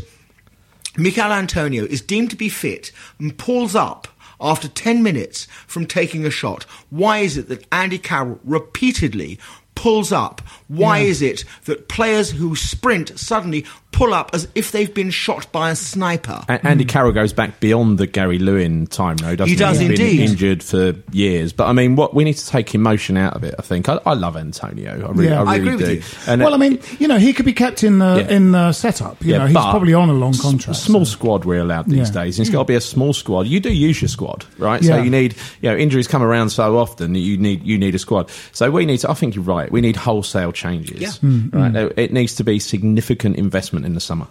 Michael 0.97 1.31
Antonio 1.31 1.85
is 1.85 2.01
deemed 2.01 2.31
to 2.31 2.35
be 2.35 2.49
fit 2.49 2.91
and 3.17 3.37
pulls 3.37 3.75
up 3.75 4.09
after 4.41 4.67
10 4.67 5.01
minutes 5.01 5.45
from 5.65 5.85
taking 5.85 6.25
a 6.25 6.29
shot. 6.29 6.63
Why 6.89 7.19
is 7.19 7.37
it 7.37 7.47
that 7.47 7.65
Andy 7.71 7.97
Carroll 7.97 8.41
repeatedly 8.43 9.39
pulls 9.73 10.11
up? 10.11 10.41
Why 10.71 10.99
is 10.99 11.21
it 11.21 11.43
that 11.65 11.87
players 11.89 12.29
who 12.31 12.55
sprint 12.55 13.17
suddenly 13.19 13.65
pull 13.91 14.13
up 14.13 14.29
as 14.33 14.47
if 14.55 14.71
they've 14.71 14.93
been 14.93 15.09
shot 15.09 15.51
by 15.51 15.69
a 15.69 15.75
sniper? 15.75 16.43
A- 16.47 16.65
Andy 16.65 16.85
Carroll 16.85 17.11
goes 17.11 17.33
back 17.33 17.59
beyond 17.59 17.97
the 17.97 18.07
Gary 18.07 18.39
Lewin 18.39 18.87
time, 18.87 19.17
though, 19.17 19.35
doesn't 19.35 19.47
he? 19.49 19.53
He 19.53 19.59
does 19.59 19.79
He's 19.79 19.89
been 19.89 19.99
indeed. 20.01 20.29
injured 20.29 20.63
for 20.63 20.93
years, 21.11 21.51
but 21.51 21.67
I 21.67 21.73
mean, 21.73 21.97
what 21.97 22.13
we 22.13 22.23
need 22.23 22.35
to 22.37 22.47
take 22.47 22.73
emotion 22.73 23.17
out 23.17 23.33
of 23.35 23.43
it. 23.43 23.53
I 23.59 23.61
think 23.63 23.89
I, 23.89 23.99
I 24.05 24.13
love 24.13 24.37
Antonio. 24.37 24.91
I 25.07 25.11
really, 25.11 25.25
Yeah. 25.27 25.43
I 25.43 25.53
I 25.53 25.55
really 25.57 25.73
agree 25.73 25.75
with 25.75 25.85
do. 25.87 25.93
you. 25.95 26.03
And 26.31 26.41
well, 26.41 26.53
uh, 26.53 26.55
I 26.55 26.59
mean, 26.59 26.79
you 26.99 27.07
know, 27.09 27.17
he 27.17 27.33
could 27.33 27.45
be 27.45 27.53
kept 27.53 27.83
in 27.83 27.99
the 27.99 28.25
Yeah. 28.29 28.35
in 28.35 28.51
the 28.51 28.71
setup. 28.71 29.21
You 29.23 29.37
know, 29.37 29.47
he's 29.47 29.55
probably 29.57 29.93
on 29.93 30.09
a 30.09 30.13
long 30.13 30.33
s- 30.33 30.41
contract. 30.41 30.79
Small 30.79 31.03
so- 31.05 31.11
squad 31.11 31.43
we're 31.43 31.59
allowed 31.59 31.87
these 31.89 32.07
Yeah. 32.15 32.23
days. 32.23 32.39
And 32.39 32.47
it's 32.47 32.53
got 32.53 32.59
to 32.61 32.65
be 32.65 32.75
a 32.75 32.81
small 32.81 33.11
squad. 33.13 33.47
You 33.47 33.59
do 33.59 33.73
use 33.73 34.01
your 34.01 34.07
squad, 34.09 34.45
right? 34.57 34.81
So 34.83 34.95
you 35.01 35.09
need, 35.09 35.35
you 35.61 35.69
know, 35.69 35.75
injuries 35.75 36.07
come 36.07 36.23
around 36.23 36.51
so 36.51 36.77
often 36.77 37.11
that 37.13 37.19
you 37.19 37.37
need 37.37 37.65
you 37.65 37.77
need 37.77 37.93
a 37.95 37.99
squad. 37.99 38.29
So 38.53 38.71
we 38.71 38.85
need 38.85 38.99
to. 38.99 39.11
I 39.11 39.15
think 39.15 39.35
you're 39.35 39.43
right. 39.43 39.69
We 39.71 39.81
need 39.81 39.95
wholesale 39.97 40.53
changes. 40.61 41.01
Yeah. 41.01 41.09
Mm, 41.29 41.53
Right. 41.53 41.91
It 41.97 42.11
needs 42.13 42.35
to 42.35 42.43
be 42.43 42.59
significant 42.59 43.35
investment 43.37 43.85
in 43.85 43.93
the 43.93 43.99
summer. 43.99 44.27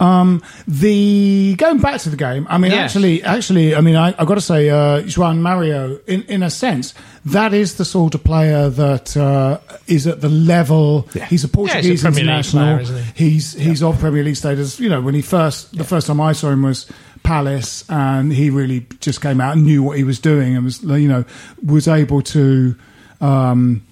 Um, 0.00 0.42
the 0.66 1.54
going 1.56 1.78
back 1.78 2.00
to 2.00 2.10
the 2.10 2.16
game, 2.16 2.46
I 2.50 2.58
mean, 2.58 2.72
Yes. 2.72 2.90
actually, 2.96 3.22
actually, 3.22 3.76
I 3.76 3.80
mean, 3.80 3.94
I, 3.94 4.08
I've 4.18 4.26
got 4.26 4.34
to 4.34 4.40
say, 4.40 4.68
uh, 4.70 5.02
João 5.06 5.38
Mario, 5.38 6.00
in 6.08 6.22
in 6.22 6.42
a 6.42 6.50
sense, 6.50 6.94
that 7.26 7.54
is 7.54 7.76
the 7.76 7.84
sort 7.84 8.14
of 8.16 8.24
player 8.24 8.68
that 8.70 9.16
uh, 9.16 9.58
is 9.86 10.06
at 10.08 10.20
the 10.20 10.28
level. 10.28 11.06
Yeah. 11.14 11.26
He's 11.26 11.44
a 11.44 11.48
Portuguese 11.48 11.84
he's 11.86 12.04
a 12.04 12.08
international. 12.08 12.64
player, 12.64 12.80
isn't 12.80 13.04
He's 13.14 13.52
he's 13.54 13.82
of 13.84 13.98
Premier 14.00 14.24
League 14.24 14.36
status. 14.36 14.80
You 14.80 14.88
know, 14.88 15.00
when 15.00 15.14
he 15.14 15.22
first 15.22 15.76
the 15.78 15.84
first 15.84 16.06
time 16.08 16.20
I 16.20 16.32
saw 16.32 16.50
him 16.50 16.62
was 16.62 16.86
Palace, 17.22 17.84
and 17.88 18.32
he 18.32 18.50
really 18.50 18.84
just 18.98 19.20
came 19.22 19.40
out 19.40 19.52
and 19.54 19.62
knew 19.64 19.80
what 19.84 19.96
he 19.96 20.02
was 20.02 20.18
doing, 20.18 20.56
and 20.56 20.64
was 20.64 20.82
you 20.82 21.08
know 21.08 21.24
was 21.64 21.86
able 21.86 22.20
to. 22.34 22.74
Um, 23.20 23.82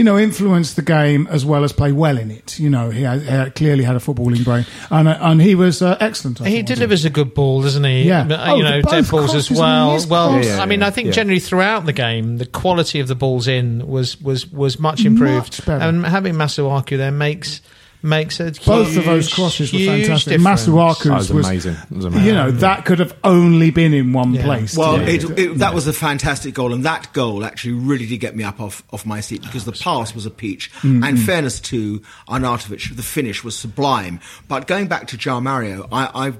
you 0.00 0.04
know, 0.04 0.18
influence 0.18 0.72
the 0.74 0.82
game 0.82 1.26
as 1.30 1.44
well 1.44 1.62
as 1.62 1.72
play 1.74 1.92
well 1.92 2.16
in 2.16 2.30
it. 2.30 2.58
You 2.58 2.70
know, 2.70 2.88
he, 2.88 3.02
had, 3.02 3.20
he 3.20 3.26
had- 3.28 3.54
clearly 3.54 3.84
had 3.84 3.96
a 3.96 3.98
footballing 3.98 4.42
brain, 4.44 4.64
and 4.90 5.06
uh, 5.08 5.18
and 5.20 5.42
he 5.42 5.54
was 5.54 5.82
uh, 5.82 5.98
excellent. 6.00 6.40
I 6.40 6.48
He 6.48 6.56
thought. 6.62 6.66
delivers 6.74 7.04
a 7.04 7.10
good 7.10 7.34
ball, 7.34 7.60
doesn't 7.60 7.84
he? 7.84 8.04
Yeah. 8.04 8.22
Uh, 8.22 8.52
Oh, 8.52 8.56
you 8.56 8.62
the 8.64 8.70
know, 8.70 8.80
dead 8.82 9.08
balls 9.10 9.34
as 9.34 9.48
crosses, 9.48 9.58
well. 9.60 10.06
well, 10.08 10.42
Yeah, 10.42 10.56
yeah, 10.56 10.62
I 10.62 10.66
mean, 10.66 10.80
yeah. 10.80 10.86
I 10.86 10.90
think 10.90 11.06
Yeah. 11.06 11.12
generally 11.20 11.40
throughout 11.40 11.84
the 11.84 11.92
game, 11.92 12.38
the 12.38 12.46
quality 12.46 12.98
of 13.00 13.08
the 13.08 13.14
balls 13.14 13.46
in 13.46 13.86
was 13.86 14.18
was 14.22 14.50
was 14.50 14.78
much 14.78 15.04
improved, 15.04 15.66
Much 15.68 15.82
and 15.82 16.06
having 16.06 16.34
Masuaku 16.34 16.96
there 16.96 17.12
makes 17.12 17.60
makes 18.02 18.40
a 18.40 18.44
Both 18.64 18.88
huge, 18.88 18.96
of 18.98 19.04
those 19.04 19.32
crosses 19.32 19.72
were 19.72 19.78
fantastic. 19.80 20.38
difference. 20.38 20.66
Masuaku's 20.66 21.06
was 21.10 21.32
was 21.32 21.46
amazing. 21.46 21.76
Was 21.90 22.04
amazing. 22.06 22.26
You 22.26 22.32
know, 22.32 22.50
that 22.50 22.84
could 22.84 22.98
have 22.98 23.14
only 23.24 23.70
been 23.70 23.92
in 23.92 24.12
one 24.12 24.32
Yeah. 24.34 24.42
place. 24.44 24.76
Well, 24.76 24.98
Yeah. 25.00 25.06
it, 25.08 25.38
it, 25.38 25.58
that 25.58 25.74
was 25.74 25.86
a 25.86 25.92
fantastic 25.92 26.54
goal, 26.54 26.72
and 26.72 26.84
that 26.84 27.12
goal 27.12 27.44
actually 27.44 27.72
really 27.74 28.06
did 28.06 28.18
get 28.18 28.34
me 28.34 28.42
up 28.44 28.60
off, 28.60 28.82
off 28.92 29.04
my 29.04 29.20
seat 29.20 29.42
because 29.42 29.64
the 29.64 29.72
pass 29.72 30.14
was 30.14 30.24
a 30.26 30.30
peach. 30.30 30.70
Mm, 30.82 31.00
mm. 31.00 31.08
And 31.08 31.20
fairness 31.20 31.60
to 31.60 32.00
Arnautovic, 32.28 32.96
the 32.96 33.02
finish 33.02 33.44
was 33.44 33.56
sublime. 33.56 34.20
But 34.48 34.66
going 34.66 34.86
back 34.88 35.06
to 35.08 35.16
João 35.18 35.42
Mario, 35.42 35.88
I, 35.92 36.28
I 36.28 36.32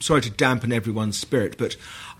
sorry 0.00 0.20
to 0.22 0.30
dampen 0.30 0.72
everyone's 0.72 1.18
spirit, 1.18 1.56
but 1.58 1.76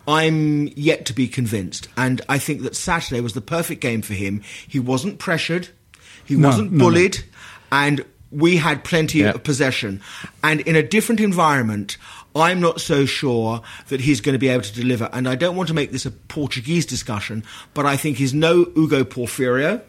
I'm 0.08 0.68
yet 0.76 1.04
to 1.06 1.12
be 1.12 1.28
convinced. 1.28 1.88
And 1.96 2.20
I 2.28 2.38
think 2.38 2.62
that 2.62 2.76
Saturday 2.76 3.20
was 3.20 3.32
the 3.32 3.40
perfect 3.40 3.80
game 3.80 4.02
for 4.02 4.14
him. 4.14 4.42
He 4.68 4.78
wasn't 4.78 5.18
pressured, 5.18 5.68
he 6.24 6.36
No, 6.36 6.48
wasn't 6.48 6.72
no, 6.72 6.78
no. 6.78 6.84
bullied, 6.90 7.24
and 7.72 8.04
we 8.30 8.56
had 8.56 8.84
plenty 8.84 9.20
Yeah. 9.20 9.30
of 9.30 9.44
possession. 9.44 10.00
And 10.42 10.60
in 10.62 10.76
a 10.76 10.82
different 10.82 11.20
environment, 11.20 11.96
I'm 12.34 12.60
not 12.60 12.80
so 12.80 13.06
sure 13.06 13.62
that 13.88 14.00
he's 14.00 14.20
going 14.20 14.34
to 14.34 14.38
be 14.38 14.48
able 14.48 14.64
to 14.64 14.72
deliver. 14.74 15.08
And 15.12 15.28
I 15.28 15.36
don't 15.36 15.56
want 15.56 15.68
to 15.68 15.74
make 15.74 15.92
this 15.92 16.04
a 16.06 16.10
Portuguese 16.10 16.84
discussion, 16.84 17.44
but 17.72 17.86
I 17.86 17.96
think 17.96 18.18
he's 18.18 18.34
no 18.34 18.66
Ugo 18.76 19.04
Porfirio. 19.04 19.80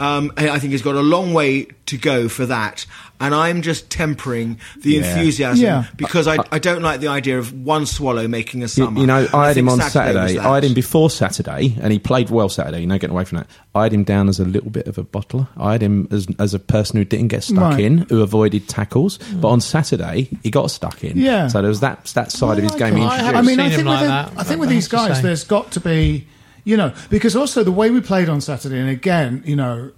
Um, 0.00 0.32
I 0.36 0.48
I 0.50 0.58
think 0.58 0.72
he's 0.72 0.82
got 0.82 0.94
a 0.96 1.00
long 1.02 1.32
way 1.34 1.66
to 1.86 1.96
go 1.98 2.28
for 2.28 2.46
that, 2.46 2.86
and 3.20 3.34
I'm 3.34 3.60
just 3.60 3.90
tempering 3.90 4.58
the 4.80 4.92
Yeah. 4.92 4.96
enthusiasm 5.16 5.62
Yeah. 5.64 5.84
because 5.96 6.26
I, 6.26 6.38
I 6.50 6.58
don't 6.58 6.80
like 6.82 7.00
the 7.00 7.08
idea 7.08 7.38
of 7.38 7.52
one 7.52 7.84
swallow 7.86 8.26
making 8.26 8.60
a 8.60 8.64
You, 8.64 8.68
summer. 8.68 9.00
you 9.00 9.06
know, 9.06 9.18
And 9.26 9.34
I 9.34 9.48
had 9.48 9.56
him 9.58 9.68
on 9.68 9.78
was 9.78 9.92
Saturday. 9.92 10.38
I 10.38 10.54
had 10.54 10.64
him 10.64 10.72
before 10.74 11.10
Saturday, 11.10 11.76
and 11.80 11.92
he 11.92 11.98
played 11.98 12.30
well 12.30 12.48
Saturday. 12.48 12.80
You 12.80 12.86
know, 12.86 12.94
getting 12.98 13.14
away 13.14 13.24
from 13.24 13.38
that. 13.38 13.48
I 13.74 13.82
had 13.84 13.92
him 13.92 14.02
down 14.04 14.28
as 14.30 14.40
a 14.40 14.44
little 14.46 14.70
bit 14.70 14.86
of 14.88 14.96
a 14.96 15.04
bottler. 15.04 15.46
I 15.58 15.72
had 15.72 15.82
him 15.82 16.08
as 16.10 16.26
as 16.38 16.54
a 16.54 16.58
person 16.58 16.96
who 16.96 17.04
didn't 17.04 17.28
get 17.28 17.44
stuck 17.44 17.58
Right. 17.74 17.80
in, 17.80 17.98
who 18.08 18.22
avoided 18.22 18.68
tackles. 18.68 19.18
But 19.34 19.48
on 19.48 19.60
Saturday, 19.60 20.30
he 20.42 20.50
got 20.50 20.70
stuck 20.70 21.04
in. 21.04 21.18
Yeah. 21.18 21.48
So 21.48 21.60
there 21.60 21.68
was 21.68 21.80
that 21.80 22.06
that 22.14 22.32
side 22.32 22.56
of 22.58 22.64
his 22.64 22.74
game. 22.74 22.96
he 22.96 23.02
I 23.04 23.32
I 23.32 23.42
mean, 23.42 23.60
I 23.60 23.68
think, 23.68 23.80
him 23.80 23.86
with, 23.86 23.94
like 23.94 24.00
the- 24.00 24.06
that, 24.08 24.32
I 24.38 24.42
think 24.42 24.60
with 24.60 24.70
these 24.70 24.88
guys, 24.88 25.20
there's 25.22 25.44
got 25.44 25.70
to 25.72 25.80
be, 25.80 26.26
you 26.64 26.76
know, 26.76 26.94
because 27.10 27.36
also 27.36 27.64
the 27.64 27.72
way 27.72 27.90
we 27.90 28.00
played 28.00 28.28
on 28.28 28.40
Saturday, 28.40 28.78
and 28.78 28.88
again, 28.88 29.42
you 29.44 29.56
know, 29.56 29.92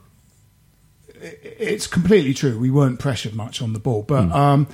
it's 1.20 1.86
completely 1.86 2.34
true. 2.34 2.58
We 2.58 2.70
weren't 2.70 2.98
pressured 2.98 3.34
much 3.34 3.62
on 3.62 3.72
the 3.72 3.78
ball, 3.78 4.02
but 4.02 4.30
um, 4.32 4.66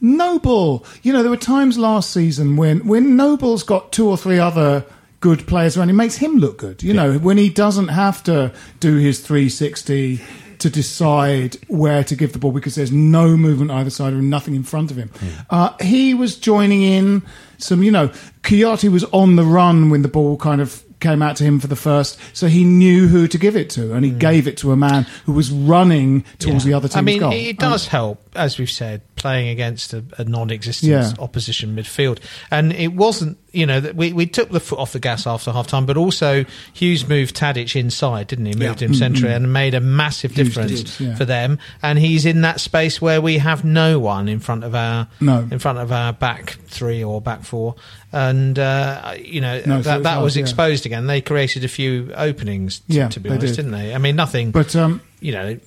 Noble, 0.00 0.84
you 1.02 1.12
know, 1.12 1.22
there 1.22 1.30
were 1.30 1.36
times 1.36 1.78
last 1.78 2.10
season 2.10 2.56
when 2.56 2.86
when 2.86 3.16
Noble's 3.16 3.62
got 3.62 3.92
two 3.92 4.08
or 4.08 4.16
three 4.16 4.38
other 4.38 4.84
good 5.20 5.46
players 5.46 5.76
around, 5.76 5.88
it 5.88 5.94
makes 5.94 6.16
him 6.16 6.36
look 6.38 6.58
good. 6.58 6.82
You 6.82 6.92
know, 6.92 7.18
when 7.18 7.38
he 7.38 7.48
doesn't 7.48 7.88
have 7.88 8.22
to 8.24 8.52
do 8.80 8.96
his 8.96 9.20
360 9.20 10.20
to 10.58 10.70
decide 10.70 11.56
where 11.66 12.04
to 12.04 12.14
give 12.14 12.32
the 12.32 12.38
ball 12.38 12.52
because 12.52 12.76
there's 12.76 12.92
no 12.92 13.36
movement 13.36 13.70
either 13.72 13.90
side 13.90 14.12
and 14.12 14.30
nothing 14.30 14.54
in 14.54 14.62
front 14.62 14.90
of 14.92 14.96
him. 14.96 15.10
Uh, 15.50 15.74
he 15.80 16.14
was 16.14 16.36
joining 16.36 16.82
in 16.82 17.22
some, 17.58 17.82
you 17.82 17.90
know, 17.90 18.08
Kouyaté 18.42 18.90
was 18.90 19.02
on 19.06 19.34
the 19.36 19.44
run 19.44 19.90
when 19.90 20.02
the 20.02 20.08
ball 20.08 20.36
kind 20.36 20.60
of 20.60 20.84
came 21.02 21.20
out 21.20 21.36
to 21.36 21.44
him 21.44 21.60
for 21.60 21.66
the 21.66 21.76
first, 21.76 22.18
so 22.32 22.46
he 22.46 22.64
knew 22.64 23.08
who 23.08 23.28
to 23.28 23.36
give 23.36 23.56
it 23.56 23.68
to, 23.70 23.92
and 23.92 24.04
he 24.04 24.10
hmm. 24.12 24.18
gave 24.18 24.46
it 24.48 24.56
to 24.58 24.72
a 24.72 24.76
man 24.76 25.06
who 25.26 25.32
was 25.32 25.50
running 25.50 26.24
towards 26.38 26.64
Yeah. 26.64 26.70
the 26.70 26.76
other 26.76 26.88
team's 26.88 26.96
I 26.96 27.00
mean, 27.02 27.20
goal. 27.20 27.32
it 27.32 27.58
does 27.58 27.86
help, 27.86 28.22
as 28.34 28.58
we've 28.58 28.70
said, 28.70 29.02
playing 29.16 29.48
against 29.48 29.92
a, 29.92 30.04
a 30.16 30.24
non-existent 30.24 30.90
Yeah. 30.90 31.12
opposition 31.18 31.76
midfield. 31.76 32.18
And 32.50 32.72
it 32.72 32.94
wasn't, 32.94 33.36
you 33.52 33.66
know, 33.66 33.80
we, 33.94 34.12
we 34.12 34.26
took 34.26 34.48
the 34.50 34.60
foot 34.60 34.78
off 34.78 34.92
the 34.92 34.98
gas 34.98 35.26
after 35.26 35.52
half 35.52 35.66
time, 35.66 35.84
but 35.86 35.96
also 35.96 36.44
Hughes 36.72 37.06
moved 37.06 37.36
Tadic 37.36 37.78
inside, 37.78 38.28
didn't 38.28 38.46
he? 38.46 38.54
Moved 38.54 38.80
Yeah. 38.80 38.88
him 38.88 38.94
centrally 38.94 39.34
and 39.34 39.52
made 39.52 39.74
a 39.74 39.80
massive 39.80 40.32
Hughes 40.32 40.48
difference 40.48 40.96
did, 40.96 41.06
yeah. 41.08 41.14
for 41.16 41.24
them. 41.24 41.58
And 41.82 41.98
he's 41.98 42.24
in 42.24 42.40
that 42.42 42.60
space 42.60 43.00
where 43.02 43.20
we 43.20 43.38
have 43.38 43.64
no 43.64 43.98
one 43.98 44.28
in 44.28 44.40
front 44.40 44.64
of 44.64 44.74
our 44.74 45.06
No. 45.20 45.46
in 45.50 45.58
front 45.58 45.78
of 45.78 45.92
our 45.92 46.12
back 46.12 46.56
three 46.68 47.04
or 47.04 47.20
back 47.20 47.42
four. 47.44 47.74
And 48.12 48.58
uh, 48.58 49.14
you 49.22 49.40
know 49.40 49.56
No, 49.66 49.82
so 49.82 49.88
that 49.90 49.96
it's 49.98 50.04
that 50.04 50.10
hard, 50.14 50.24
was 50.24 50.36
yeah. 50.36 50.40
exposed 50.42 50.86
again. 50.86 51.06
They 51.06 51.20
created 51.20 51.64
a 51.64 51.68
few 51.68 52.10
openings, 52.14 52.78
to, 52.80 52.84
Yeah, 52.88 53.08
to 53.08 53.20
be 53.20 53.28
honest, 53.30 53.56
did. 53.56 53.56
didn't 53.56 53.72
they? 53.72 53.94
I 53.94 53.98
mean, 53.98 54.16
nothing. 54.16 54.50
but 54.50 54.74
um, 54.76 55.00
you 55.20 55.32
know, 55.32 55.58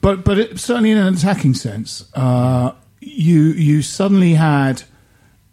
But 0.00 0.24
but 0.24 0.38
it, 0.38 0.60
certainly 0.60 0.90
in 0.92 0.98
an 0.98 1.14
attacking 1.14 1.54
sense, 1.54 2.04
uh, 2.14 2.72
you 3.00 3.42
you 3.52 3.82
suddenly 3.82 4.34
had 4.34 4.82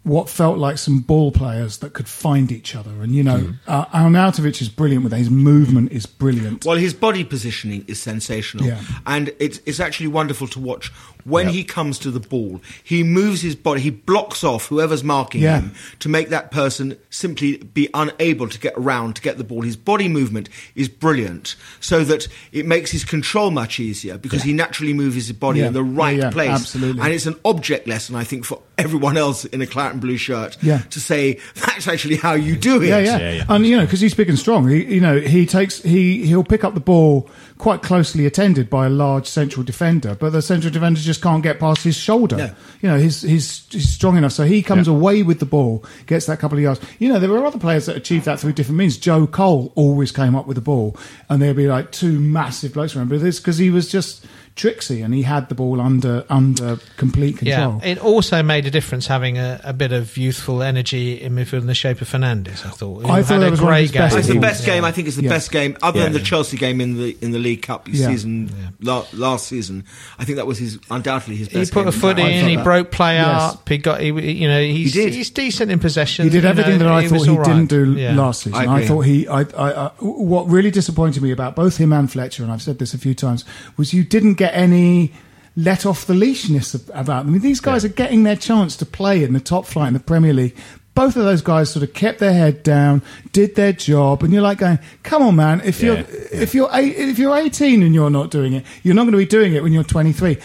what 0.04 0.28
felt 0.28 0.58
like 0.58 0.78
some 0.78 0.98
ball 0.98 1.30
players 1.30 1.78
that 1.78 1.92
could 1.92 2.08
find 2.08 2.50
each 2.50 2.74
other. 2.74 2.90
And 3.02 3.14
you 3.14 3.22
know, 3.22 3.38
Mm. 3.38 3.58
uh, 3.68 3.84
Arnautovic 3.86 4.60
is 4.60 4.68
brilliant 4.68 5.04
with 5.04 5.12
that. 5.12 5.18
His 5.18 5.30
movement 5.30 5.92
is 5.92 6.06
brilliant. 6.06 6.64
Well, 6.64 6.76
his 6.76 6.92
body 6.92 7.22
positioning 7.22 7.84
is 7.86 8.00
sensational, 8.00 8.66
Yeah. 8.66 8.80
and 9.06 9.32
it's 9.38 9.60
it's 9.64 9.78
actually 9.78 10.08
wonderful 10.08 10.48
to 10.48 10.58
watch. 10.60 10.90
When 11.24 11.48
he 11.48 11.64
comes 11.64 11.98
to 12.00 12.10
the 12.10 12.20
ball, 12.20 12.60
he 12.82 13.02
moves 13.02 13.42
his 13.42 13.54
body, 13.54 13.80
he 13.80 13.90
blocks 13.90 14.42
off 14.44 14.66
whoever's 14.66 15.04
marking 15.04 15.42
Yeah. 15.42 15.60
him 15.60 15.74
to 16.00 16.08
make 16.08 16.28
that 16.30 16.50
person 16.50 16.96
simply 17.10 17.58
be 17.58 17.88
unable 17.94 18.48
to 18.48 18.58
get 18.58 18.74
around 18.76 19.16
to 19.16 19.22
get 19.22 19.38
the 19.38 19.44
ball. 19.44 19.62
His 19.62 19.76
body 19.76 20.08
movement 20.08 20.48
is 20.74 20.88
brilliant, 20.88 21.54
so 21.80 22.04
that 22.04 22.28
it 22.52 22.66
makes 22.66 22.90
his 22.90 23.04
control 23.04 23.50
much 23.50 23.78
easier 23.80 24.18
because 24.18 24.42
he 24.42 24.52
naturally 24.52 24.92
moves 24.92 25.14
his 25.14 25.32
body 25.32 25.60
Yeah. 25.60 25.68
in 25.68 25.72
the 25.72 25.82
right 25.84 26.16
Yeah, 26.16 26.24
yeah, 26.24 26.30
place. 26.30 26.50
absolutely. 26.50 27.02
and 27.02 27.12
it's 27.12 27.26
an 27.26 27.36
object 27.44 27.86
lesson, 27.86 28.14
I 28.16 28.24
think, 28.24 28.44
for 28.44 28.60
everyone 28.78 29.16
else 29.16 29.44
in 29.44 29.60
a 29.62 29.66
claret 29.66 29.92
and 29.92 30.00
blue 30.00 30.16
shirt 30.16 30.56
Yeah. 30.62 30.78
to 30.90 31.00
say 31.00 31.38
that's 31.54 31.86
actually 31.86 32.16
how 32.16 32.34
you 32.34 32.56
do 32.56 32.82
it. 32.82 32.88
Yeah, 32.88 32.98
yeah, 32.98 33.18
Yeah, 33.18 33.32
yeah. 33.32 33.44
and 33.48 33.66
you 33.66 33.76
know 33.76 33.84
because 33.84 34.00
he's 34.00 34.14
big 34.14 34.28
and 34.28 34.38
strong. 34.38 34.68
He, 34.68 34.94
you 34.94 35.00
know, 35.00 35.20
he 35.20 35.46
takes 35.46 35.82
he 35.82 36.26
he'll 36.26 36.44
pick 36.44 36.64
up 36.64 36.74
the 36.74 36.80
ball 36.80 37.30
quite 37.58 37.82
closely 37.82 38.26
attended 38.26 38.68
by 38.68 38.86
a 38.86 38.90
large 38.90 39.26
central 39.26 39.62
defender, 39.62 40.14
but 40.18 40.30
the 40.30 40.42
central 40.42 40.72
defender 40.72 41.00
just 41.00 41.22
can't 41.22 41.42
get 41.42 41.60
past 41.60 41.84
his 41.84 41.96
shoulder. 41.96 42.56
You 42.80 42.88
know, 42.88 42.98
he's 42.98 43.22
he's 43.22 43.66
he's 43.70 43.88
strong 43.88 44.16
enough, 44.16 44.32
so 44.32 44.44
he 44.44 44.62
comes 44.62 44.86
Yeah. 44.88 44.94
away 44.94 45.22
with 45.22 45.38
the 45.38 45.46
ball, 45.46 45.84
gets 46.06 46.26
that 46.26 46.38
couple 46.40 46.58
of 46.58 46.62
yards. 46.64 46.80
You 46.98 47.08
know, 47.10 47.18
there 47.18 47.30
were 47.30 47.44
other 47.46 47.58
players 47.58 47.86
that 47.86 47.96
achieved 47.96 48.24
that 48.24 48.40
through 48.40 48.52
different 48.54 48.78
means. 48.78 48.96
Joe 48.96 49.26
Cole 49.26 49.72
always 49.76 50.10
came 50.12 50.34
up 50.34 50.46
with 50.46 50.56
the 50.56 50.60
ball, 50.62 50.96
and 51.28 51.40
there'd 51.40 51.56
be 51.56 51.68
like 51.68 51.92
two 51.92 52.18
massive 52.18 52.72
blokes 52.74 52.96
around, 52.96 53.08
but 53.08 53.20
this 53.20 53.38
because 53.38 53.58
he 53.58 53.70
was 53.70 53.88
just 53.90 54.24
tricksy 54.54 55.00
and 55.00 55.14
he 55.14 55.22
had 55.22 55.48
the 55.48 55.54
ball 55.54 55.80
under 55.80 56.24
under 56.28 56.78
complete 56.96 57.38
control. 57.38 57.80
Yeah, 57.82 57.88
it 57.90 57.98
also 57.98 58.42
made 58.42 58.66
a 58.66 58.70
difference 58.70 59.06
having 59.06 59.38
a, 59.38 59.60
a 59.64 59.72
bit 59.72 59.92
of 59.92 60.16
youthful 60.16 60.62
energy 60.62 61.20
in 61.20 61.34
midfield 61.34 61.60
in 61.60 61.66
the 61.66 61.74
shape 61.74 62.00
of 62.00 62.08
Fernandez. 62.08 62.64
I 62.64 62.68
thought. 62.70 63.04
I 63.06 63.16
Who 63.18 63.22
thought 63.22 63.32
had 63.34 63.40
that 63.42 63.48
a 63.48 63.50
was 63.50 63.60
one 63.60 63.72
of 63.72 63.76
great 63.78 63.92
game. 63.92 64.02
best 64.02 64.16
It's 64.16 64.28
the 64.28 64.34
Yeah. 64.34 64.40
best 64.40 64.64
game. 64.66 64.84
I 64.84 64.92
think 64.92 65.08
it's 65.08 65.16
the 65.16 65.22
Yeah. 65.24 65.28
best 65.30 65.50
game, 65.50 65.76
other 65.82 66.00
than 66.00 66.12
the 66.12 66.20
Chelsea 66.20 66.56
game 66.56 66.80
in 66.80 66.96
the 66.98 67.16
in 67.20 67.30
the 67.32 67.38
League 67.38 67.62
Cup 67.62 67.88
Yeah. 67.90 68.06
season 68.08 68.50
la- 68.80 69.06
last 69.14 69.48
season. 69.48 69.84
I 70.18 70.24
think 70.24 70.36
that 70.36 70.46
was 70.46 70.58
his 70.58 70.78
undoubtedly 70.90 71.36
his 71.36 71.48
He 71.48 71.64
put 71.66 71.74
game 71.82 71.88
a 71.88 71.92
foot 71.92 72.18
I 72.18 72.28
in. 72.28 72.40
thought 72.42 72.50
He 72.50 72.56
that- 72.56 72.64
broke 72.64 72.90
play 72.90 73.14
Yes. 73.14 73.26
up. 73.54 73.68
He 73.68 73.78
got. 73.78 74.00
He, 74.00 74.08
you 74.08 74.48
know, 74.48 74.62
he's 74.62 74.92
did. 74.92 75.14
he's 75.14 75.30
decent 75.30 75.70
in 75.70 75.78
possession. 75.78 76.24
He 76.24 76.30
did 76.30 76.42
you 76.42 76.48
everything 76.50 76.78
know, 76.78 76.84
that 76.86 76.92
I 76.92 77.02
he 77.02 77.08
thought 77.08 77.24
he 77.24 77.30
all 77.30 77.38
right. 77.38 77.46
didn't 77.46 77.66
do 77.70 77.92
Yeah. 77.94 78.14
last 78.14 78.42
season. 78.42 78.58
I 78.58 78.64
I, 78.70 78.76
agree. 78.76 78.86
thought 78.86 79.00
he. 79.02 79.28
I, 79.28 79.40
I, 79.40 79.72
I, 79.86 79.90
what 80.00 80.48
really 80.48 80.70
disappointed 80.70 81.22
me 81.22 81.30
about 81.30 81.56
both 81.56 81.76
him 81.78 81.92
and 81.92 82.10
Fletcher, 82.10 82.42
and 82.42 82.52
I've 82.52 82.62
said 82.62 82.78
this 82.78 82.92
a 82.94 82.98
few 82.98 83.14
times, 83.14 83.44
was 83.76 83.94
you 83.94 84.04
didn't 84.04 84.34
get 84.42 84.54
any 84.54 85.12
let 85.54 85.84
off 85.86 86.06
the 86.06 86.14
leashness 86.14 86.74
about 86.94 87.24
them. 87.24 87.28
I 87.28 87.30
mean, 87.32 87.42
these 87.42 87.60
guys 87.60 87.84
are 87.84 87.88
getting 88.02 88.22
their 88.24 88.36
chance 88.36 88.76
to 88.78 88.86
play 88.86 89.22
in 89.22 89.34
the 89.34 89.40
top 89.40 89.66
flight 89.66 89.88
in 89.88 89.94
the 89.94 90.00
Premier 90.00 90.32
League. 90.32 90.56
Both 90.94 91.16
of 91.16 91.24
those 91.24 91.42
guys 91.42 91.70
sort 91.70 91.82
of 91.82 91.92
kept 91.94 92.18
their 92.18 92.32
head 92.32 92.62
down, 92.62 93.02
did 93.32 93.54
their 93.54 93.72
job, 93.72 94.22
and 94.22 94.32
you're 94.32 94.42
like 94.50 94.58
going, 94.58 94.78
"Come 95.02 95.22
on, 95.22 95.36
man! 95.36 95.60
If 95.64 95.82
you're 95.82 95.98
Yeah, 95.98 96.04
if 96.44 96.54
you're 96.54 96.70
eight, 96.72 96.96
if 96.96 97.18
you're 97.18 97.36
18 97.36 97.82
and 97.82 97.94
you're 97.94 98.10
not 98.10 98.30
doing 98.30 98.52
it, 98.54 98.64
you're 98.82 98.94
not 98.94 99.02
going 99.04 99.12
to 99.12 99.18
be 99.18 99.24
doing 99.26 99.54
it 99.54 99.62
when 99.62 99.72
you're 99.72 99.84
23." 99.84 100.38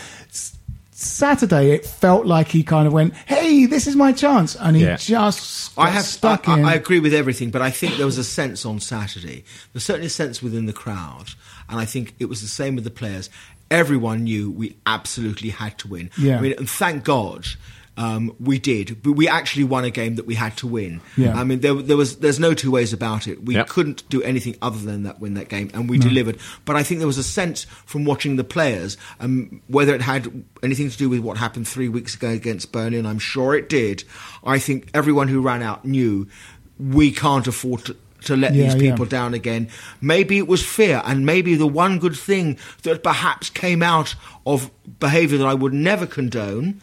Saturday, 0.91 1.71
it 1.71 1.85
felt 1.85 2.25
like 2.25 2.47
he 2.47 2.63
kind 2.63 2.87
of 2.87 2.93
went, 2.93 3.13
"Hey, 3.27 3.65
this 3.67 3.85
is 3.87 3.95
my 3.95 4.11
chance," 4.11 4.55
and 4.59 4.75
he 4.75 4.83
Yeah. 4.83 4.95
just 4.97 5.71
I 5.77 5.89
have 5.91 6.05
stuck 6.05 6.49
I, 6.49 6.57
in. 6.59 6.65
I, 6.65 6.71
I 6.71 6.73
agree 6.73 6.99
with 6.99 7.13
everything, 7.13 7.51
but 7.51 7.61
I 7.61 7.69
think 7.69 7.97
there 7.97 8.05
was 8.07 8.17
a 8.17 8.23
sense 8.23 8.65
on 8.65 8.79
Saturday. 8.79 9.43
There's 9.73 9.83
certainly 9.83 10.07
a 10.07 10.09
sense 10.09 10.41
within 10.41 10.65
the 10.65 10.73
crowd, 10.73 11.27
and 11.69 11.79
I 11.79 11.85
think 11.85 12.15
it 12.19 12.25
was 12.25 12.41
the 12.41 12.47
same 12.47 12.75
with 12.75 12.83
the 12.83 12.91
players. 12.91 13.29
Everyone 13.69 14.23
knew 14.23 14.49
we 14.51 14.77
absolutely 14.85 15.49
had 15.49 15.77
to 15.79 15.87
win. 15.87 16.09
Yeah. 16.17 16.37
I 16.37 16.41
mean, 16.41 16.53
and 16.57 16.69
thank 16.69 17.03
God. 17.03 17.45
Um, 17.99 18.35
we 18.39 18.59
did, 18.59 19.01
but 19.01 19.13
we 19.13 19.27
actually 19.27 19.63
won 19.63 19.83
a 19.83 19.89
game 19.89 20.17
that 20.17 20.27
we 20.27 20.35
had 20.35 20.55
to 20.57 20.67
win. 20.67 21.01
Yeah. 21.17 21.33
I 21.35 21.43
mean, 21.43 21.61
there, 21.61 21.73
there 21.73 21.97
was, 21.97 22.17
there's 22.17 22.39
no 22.39 22.53
two 22.53 22.69
ways 22.69 22.93
about 22.93 23.27
it. 23.27 23.43
We 23.43 23.55
Yep. 23.55 23.69
couldn't 23.69 24.07
do 24.07 24.21
anything 24.21 24.55
other 24.61 24.77
than 24.77 25.01
that 25.01 25.19
win 25.19 25.33
that 25.33 25.49
game, 25.49 25.71
and 25.73 25.89
we 25.89 25.97
delivered. 25.97 26.37
But 26.63 26.75
I 26.75 26.83
think 26.83 26.99
there 26.99 27.07
was 27.07 27.17
a 27.17 27.23
sense 27.23 27.63
from 27.63 28.05
watching 28.05 28.35
the 28.35 28.43
players, 28.43 28.97
um, 29.19 29.63
whether 29.65 29.95
it 29.95 30.01
had 30.03 30.43
anything 30.61 30.91
to 30.91 30.95
do 30.97 31.09
with 31.09 31.21
what 31.21 31.37
happened 31.37 31.67
three 31.67 31.89
weeks 31.89 32.13
ago 32.13 32.29
against 32.29 32.71
Burnley, 32.71 32.99
and 32.99 33.07
I'm 33.07 33.17
sure 33.17 33.55
it 33.55 33.67
did. 33.67 34.03
I 34.43 34.59
think 34.59 34.91
everyone 34.93 35.27
who 35.27 35.41
ran 35.41 35.63
out 35.63 35.83
knew 35.83 36.27
we 36.77 37.09
can't 37.09 37.47
afford 37.47 37.85
to. 37.85 37.97
To 38.25 38.35
let 38.35 38.53
Yeah, 38.53 38.63
these 38.73 38.81
yeah. 38.81 38.91
people 38.91 39.05
down 39.05 39.33
again. 39.33 39.69
Maybe 40.01 40.37
it 40.37 40.47
was 40.47 40.63
fear, 40.65 41.01
and 41.05 41.25
maybe 41.25 41.55
the 41.55 41.67
one 41.67 41.99
good 41.99 42.15
thing 42.17 42.57
that 42.83 43.03
perhaps 43.03 43.49
came 43.49 43.83
out 43.83 44.15
of 44.45 44.71
behaviour 44.99 45.37
that 45.37 45.47
I 45.47 45.53
would 45.53 45.73
never 45.73 46.05
condone 46.07 46.81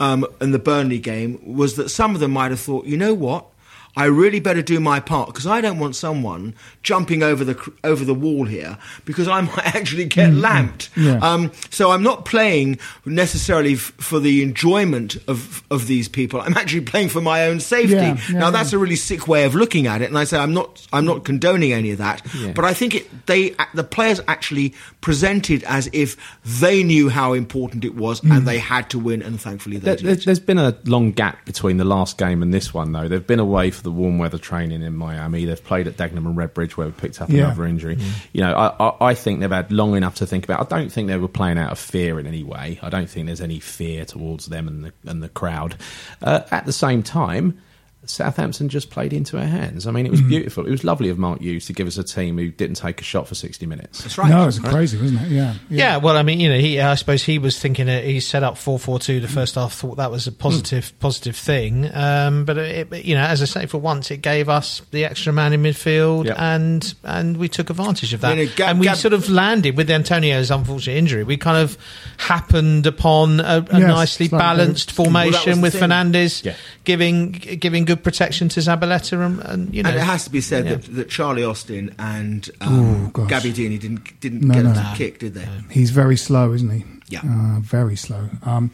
um, 0.00 0.26
in 0.40 0.52
the 0.52 0.58
Burnley 0.58 0.98
game 0.98 1.38
was 1.44 1.76
that 1.76 1.90
some 1.90 2.14
of 2.14 2.20
them 2.20 2.30
might 2.32 2.50
have 2.50 2.60
thought, 2.60 2.86
you 2.86 2.96
know 2.96 3.14
what, 3.14 3.46
I 3.94 4.06
really 4.06 4.40
better 4.40 4.62
do 4.62 4.80
my 4.80 5.00
part 5.00 5.28
because 5.28 5.46
I 5.46 5.60
don't 5.60 5.78
want 5.78 5.94
someone 5.96 6.54
jumping 6.82 7.22
over 7.22 7.44
the 7.44 7.72
over 7.84 8.04
the 8.04 8.14
wall 8.14 8.44
here 8.46 8.78
because 9.04 9.28
I 9.28 9.40
might 9.50 9.74
actually 9.74 10.06
get 10.06 10.32
lamped. 10.32 10.90
Mm-hmm. 10.94 11.06
Yeah. 11.06 11.18
Um, 11.18 11.52
so 11.70 11.90
I'm 11.90 12.02
not 12.02 12.24
playing 12.24 12.78
necessarily 13.04 13.74
f- 13.74 13.92
for 13.98 14.18
the 14.18 14.42
enjoyment 14.42 15.16
of 15.28 15.62
of 15.70 15.86
these 15.88 16.08
people. 16.08 16.40
I'm 16.40 16.56
actually 16.56 16.80
playing 16.82 17.10
for 17.10 17.20
my 17.20 17.46
own 17.46 17.60
safety. 17.60 17.94
Yeah, 17.96 18.18
yeah, 18.30 18.38
now 18.38 18.46
yeah. 18.46 18.50
that's 18.50 18.72
a 18.72 18.78
really 18.78 18.96
sick 18.96 19.28
way 19.28 19.44
of 19.44 19.54
looking 19.54 19.86
at 19.86 20.00
it, 20.02 20.08
and 20.08 20.16
I 20.18 20.24
say 20.24 20.38
I'm 20.38 20.54
not 20.54 20.86
I'm 20.92 21.04
not 21.04 21.24
condoning 21.24 21.72
any 21.72 21.90
of 21.90 21.98
that. 21.98 22.22
Yeah. 22.34 22.52
But 22.52 22.64
I 22.64 22.72
think 22.74 22.94
it, 22.94 23.26
they 23.26 23.54
the 23.74 23.84
players 23.84 24.20
actually 24.26 24.74
presented 25.02 25.64
as 25.64 25.90
if 25.92 26.16
they 26.44 26.82
knew 26.82 27.08
how 27.08 27.32
important 27.34 27.84
it 27.84 27.94
was 27.94 28.20
Mm. 28.22 28.36
and 28.36 28.46
they 28.46 28.58
had 28.58 28.88
to 28.90 28.98
win, 28.98 29.20
and 29.22 29.40
thankfully 29.40 29.78
they 29.78 29.84
There, 29.86 29.96
did. 29.96 30.06
there's, 30.06 30.24
there's 30.24 30.38
been 30.40 30.58
a 30.58 30.76
long 30.84 31.10
gap 31.12 31.44
between 31.44 31.76
the 31.78 31.84
last 31.84 32.18
game 32.18 32.40
and 32.42 32.54
this 32.54 32.72
one, 32.72 32.92
though. 32.92 33.08
They've 33.08 33.26
been 33.26 33.40
away 33.40 33.70
for 33.70 33.81
the 33.82 33.90
warm 33.90 34.18
weather 34.18 34.38
training 34.38 34.82
in 34.82 34.96
Miami. 34.96 35.44
They've 35.44 35.62
played 35.62 35.86
at 35.86 35.96
Dagenham 35.96 36.26
and 36.26 36.36
Redbridge, 36.36 36.72
where 36.72 36.86
we 36.86 36.92
picked 36.92 37.20
up 37.20 37.28
Yeah. 37.28 37.44
another 37.46 37.66
injury. 37.66 37.98
You 38.32 38.40
know, 38.42 38.54
I, 38.54 38.86
I, 38.88 39.10
I 39.10 39.14
think 39.14 39.40
they've 39.40 39.50
had 39.50 39.70
long 39.72 39.96
enough 39.96 40.16
to 40.16 40.26
think 40.26 40.44
about. 40.44 40.72
I 40.72 40.78
don't 40.78 40.90
think 40.90 41.08
they 41.08 41.16
were 41.16 41.28
playing 41.28 41.58
out 41.58 41.72
of 41.72 41.78
fear 41.78 42.18
in 42.18 42.26
any 42.26 42.42
way. 42.44 42.78
I 42.82 42.88
don't 42.90 43.08
think 43.10 43.26
there's 43.26 43.40
any 43.40 43.60
fear 43.60 44.04
towards 44.04 44.46
them 44.46 44.68
and 44.68 44.84
the 44.84 44.92
and 45.10 45.22
the 45.22 45.28
crowd. 45.28 45.76
Uh, 46.22 46.40
at 46.50 46.66
the 46.66 46.72
same 46.72 47.02
time. 47.02 47.60
Southampton 48.04 48.68
just 48.68 48.90
played 48.90 49.12
into 49.12 49.38
our 49.38 49.44
hands. 49.46 49.86
I 49.86 49.92
mean, 49.92 50.06
it 50.06 50.10
was 50.10 50.20
beautiful. 50.20 50.66
It 50.66 50.70
was 50.70 50.82
lovely 50.82 51.08
of 51.08 51.18
Mark 51.18 51.40
Hughes 51.40 51.66
to 51.66 51.72
give 51.72 51.86
us 51.86 51.96
a 51.98 52.02
team 52.02 52.36
who 52.36 52.50
didn't 52.50 52.76
take 52.76 53.00
a 53.00 53.04
shot 53.04 53.28
for 53.28 53.34
60 53.36 53.64
minutes. 53.66 54.02
That's 54.02 54.18
right. 54.18 54.28
No, 54.28 54.42
it 54.42 54.46
was 54.46 54.58
crazy, 54.58 55.00
wasn't 55.00 55.22
it? 55.22 55.28
Yeah. 55.28 55.54
Yeah, 55.70 55.96
well, 55.98 56.16
I 56.16 56.22
mean, 56.22 56.40
you 56.40 56.48
know, 56.48 56.58
he. 56.58 56.80
I 56.80 56.94
suppose 56.96 57.22
he 57.22 57.38
was 57.38 57.58
thinking 57.58 57.86
he 57.86 58.18
set 58.20 58.42
up 58.42 58.58
four 58.58 58.78
four 58.78 58.98
two 58.98 59.20
the 59.20 59.28
first 59.28 59.54
half. 59.54 59.72
Thought 59.74 59.96
that 59.98 60.10
was 60.10 60.26
a 60.26 60.32
positive 60.32 60.92
positive 60.98 61.36
thing. 61.36 61.88
Um, 61.94 62.44
but 62.44 62.58
it, 62.58 62.92
it- 62.92 63.04
you 63.04 63.14
know, 63.14 63.22
as 63.22 63.40
I 63.42 63.44
say, 63.46 63.66
for 63.66 63.78
once 63.78 64.10
it 64.10 64.18
gave 64.18 64.48
us 64.48 64.82
the 64.90 65.04
extra 65.04 65.32
man 65.32 65.52
in 65.52 65.62
midfield, 65.62 66.26
Yeah. 66.26 66.54
and 66.54 66.94
and 67.04 67.36
we 67.36 67.48
took 67.48 67.70
advantage 67.70 68.12
of 68.14 68.20
that. 68.22 68.36
You 68.36 68.46
know, 68.46 68.52
Gab- 68.56 68.68
and 68.70 68.80
we 68.80 68.86
Gab- 68.86 68.96
sort 68.96 69.14
of 69.14 69.28
landed 69.28 69.76
with 69.76 69.90
Antonio's 69.90 70.50
unfortunate 70.50 70.96
injury. 70.96 71.22
We 71.24 71.36
kind 71.36 71.58
of 71.58 71.76
happened 72.18 72.86
upon 72.86 73.40
a, 73.40 73.64
a 73.70 73.78
Yes, 73.78 73.88
nicely 73.88 74.28
balanced 74.28 74.96
Well, 74.98 75.06
formation 75.06 75.56
the 75.56 75.60
with 75.62 75.72
thing. 75.72 75.80
Fernandez 75.82 76.42
Yeah. 76.44 76.54
giving 76.84 77.32
giving 77.32 77.84
good 77.84 77.91
protection 77.96 78.48
to 78.50 78.60
Zabaleta, 78.60 79.24
and, 79.24 79.40
and 79.40 79.74
you 79.74 79.82
know, 79.82 79.90
And 79.90 79.98
it 79.98 80.02
has 80.02 80.24
to 80.24 80.30
be 80.30 80.40
said 80.40 80.64
yeah. 80.64 80.74
that, 80.76 80.82
that 80.94 81.10
Charlie 81.10 81.44
Austin 81.44 81.94
and 81.98 82.48
um, 82.60 83.06
Ooh. 83.06 83.10
Gabbiadini 83.10 83.78
didn't 83.80 84.20
didn't 84.20 84.42
No, 84.42 84.54
get 84.54 84.64
no. 84.64 84.70
us 84.70 84.76
No. 84.76 84.92
a 84.92 84.96
kick, 84.96 85.18
did 85.18 85.34
they? 85.34 85.46
He's 85.70 85.90
very 85.90 86.16
slow, 86.16 86.52
isn't 86.52 86.70
he? 86.70 86.84
Yeah. 87.08 87.20
Uh, 87.24 87.60
very 87.60 87.96
slow. 87.96 88.28
Um, 88.44 88.70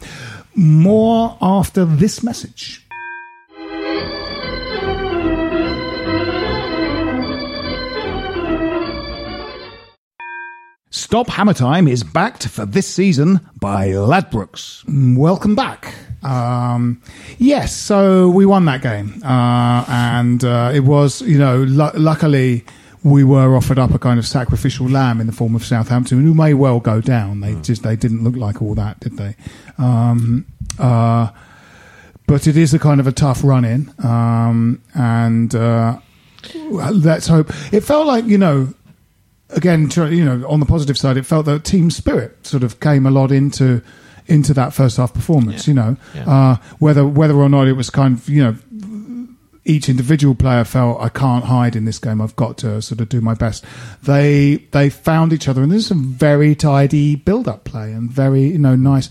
more 0.55 1.37
after 1.41 1.83
this 1.85 2.23
message. 2.23 2.85
Stop 10.91 11.27
Hammer 11.29 11.53
Time 11.53 11.87
is 11.87 12.03
backed 12.03 12.47
for 12.47 12.65
this 12.65 12.87
season 12.87 13.39
by 13.59 13.89
Ladbrokes. 13.89 14.83
Mm, 14.85 15.17
Welcome 15.17 15.55
back. 15.55 15.93
Um, 16.23 17.01
yes, 17.37 17.75
so 17.75 18.29
we 18.29 18.45
won 18.45 18.65
that 18.65 18.81
game, 18.81 19.21
uh, 19.23 19.85
and 19.87 20.43
uh, 20.43 20.71
it 20.73 20.81
was, 20.81 21.21
you 21.21 21.37
know, 21.37 21.57
lu- 21.63 21.91
luckily 21.95 22.65
we 23.03 23.23
were 23.23 23.55
offered 23.55 23.79
up 23.79 23.93
a 23.93 23.99
kind 23.99 24.19
of 24.19 24.27
sacrificial 24.27 24.89
lamb 24.89 25.21
in 25.21 25.27
the 25.27 25.33
form 25.33 25.55
of 25.55 25.63
Southampton, 25.65 26.21
who 26.21 26.33
may 26.33 26.53
well 26.53 26.79
go 26.79 26.99
down. 26.99 27.39
They 27.39 27.55
just 27.61 27.83
they 27.83 27.95
didn't 27.95 28.23
look 28.23 28.35
like 28.35 28.61
all 28.61 28.75
that, 28.75 28.99
did 28.99 29.17
they? 29.17 29.35
Um, 29.77 30.45
uh, 30.77 31.29
but 32.27 32.45
it 32.47 32.57
is 32.57 32.73
a 32.73 32.79
kind 32.79 32.99
of 32.99 33.07
a 33.07 33.11
tough 33.11 33.43
run 33.43 33.63
in, 33.63 33.93
um, 34.03 34.81
and 34.93 35.55
uh, 35.55 35.99
let's 36.69 37.27
hope. 37.27 37.51
It 37.73 37.81
felt 37.81 38.05
like 38.05 38.25
you 38.25 38.37
know 38.37 38.73
again, 39.51 39.89
you 40.11 40.25
know, 40.25 40.47
on 40.47 40.59
the 40.59 40.65
positive 40.65 40.97
side, 40.97 41.17
it 41.17 41.25
felt 41.25 41.45
that 41.45 41.63
team 41.63 41.89
spirit 41.89 42.45
sort 42.45 42.63
of 42.63 42.79
came 42.79 43.05
a 43.05 43.11
lot 43.11 43.31
into 43.31 43.81
into 44.29 44.53
that 44.53 44.73
first 44.73 44.97
half 44.97 45.13
performance. 45.13 45.67
Yeah. 45.67 45.71
You 45.71 45.75
know, 45.75 45.97
Yeah. 46.15 46.29
uh, 46.29 46.55
whether 46.79 47.05
whether 47.05 47.35
or 47.35 47.49
not 47.49 47.67
it 47.67 47.73
was 47.73 47.89
kind 47.89 48.17
of 48.17 48.29
you 48.29 48.43
know 48.43 48.55
each 49.65 49.87
individual 49.89 50.33
player 50.33 50.63
felt 50.63 50.99
I 51.01 51.09
can't 51.09 51.45
hide 51.45 51.75
in 51.75 51.85
this 51.85 51.99
game. 51.99 52.21
I've 52.21 52.35
got 52.35 52.57
to 52.59 52.81
sort 52.81 53.01
of 53.01 53.09
do 53.09 53.21
my 53.21 53.33
best. 53.35 53.63
They 54.03 54.65
they 54.71 54.89
found 54.89 55.33
each 55.33 55.47
other, 55.47 55.61
and 55.61 55.71
there's 55.71 55.85
some 55.87 56.03
very 56.05 56.55
tidy 56.55 57.15
build 57.15 57.47
up 57.47 57.65
play 57.65 57.91
and 57.91 58.09
very 58.09 58.43
you 58.47 58.57
know 58.57 58.75
nice. 58.75 59.09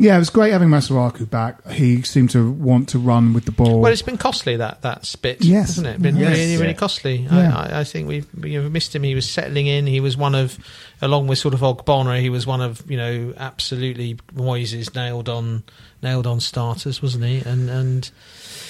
Yeah, 0.00 0.16
it 0.16 0.18
was 0.18 0.30
great 0.30 0.52
having 0.52 0.68
Masuaku 0.68 1.28
back. 1.28 1.66
He 1.72 2.00
seemed 2.02 2.30
to 2.30 2.50
want 2.50 2.88
to 2.90 2.98
run 2.98 3.34
with 3.34 3.44
the 3.44 3.52
ball. 3.52 3.80
Well, 3.80 3.92
it's 3.92 4.00
been 4.02 4.16
costly 4.16 4.56
that 4.56 4.80
that 4.82 5.04
spit, 5.04 5.44
Yes. 5.44 5.68
hasn't 5.76 5.86
it? 5.88 6.00
Been 6.00 6.16
Yes. 6.16 6.36
really, 6.38 6.56
really 6.56 6.66
Yeah. 6.68 6.72
costly. 6.72 7.16
Yeah. 7.30 7.54
I, 7.56 7.66
I, 7.66 7.80
I 7.80 7.84
think 7.84 8.08
we've 8.08 8.26
you 8.42 8.62
know, 8.62 8.68
missed 8.70 8.94
him. 8.96 9.02
He 9.02 9.14
was 9.14 9.28
settling 9.30 9.66
in. 9.66 9.86
He 9.86 10.00
was 10.00 10.16
one 10.16 10.34
of, 10.34 10.58
along 11.02 11.26
with 11.26 11.38
sort 11.38 11.52
of 11.52 11.60
Ogbonna, 11.60 12.18
he 12.20 12.30
was 12.30 12.46
one 12.46 12.60
of 12.62 12.82
you 12.90 12.96
know 12.96 13.34
absolutely 13.36 14.16
Moyes' 14.34 14.94
nailed 14.94 15.28
on 15.28 15.64
nailed 16.02 16.26
on 16.26 16.40
starters, 16.40 17.02
wasn't 17.02 17.24
he? 17.24 17.38
And 17.40 17.68
and 17.70 18.10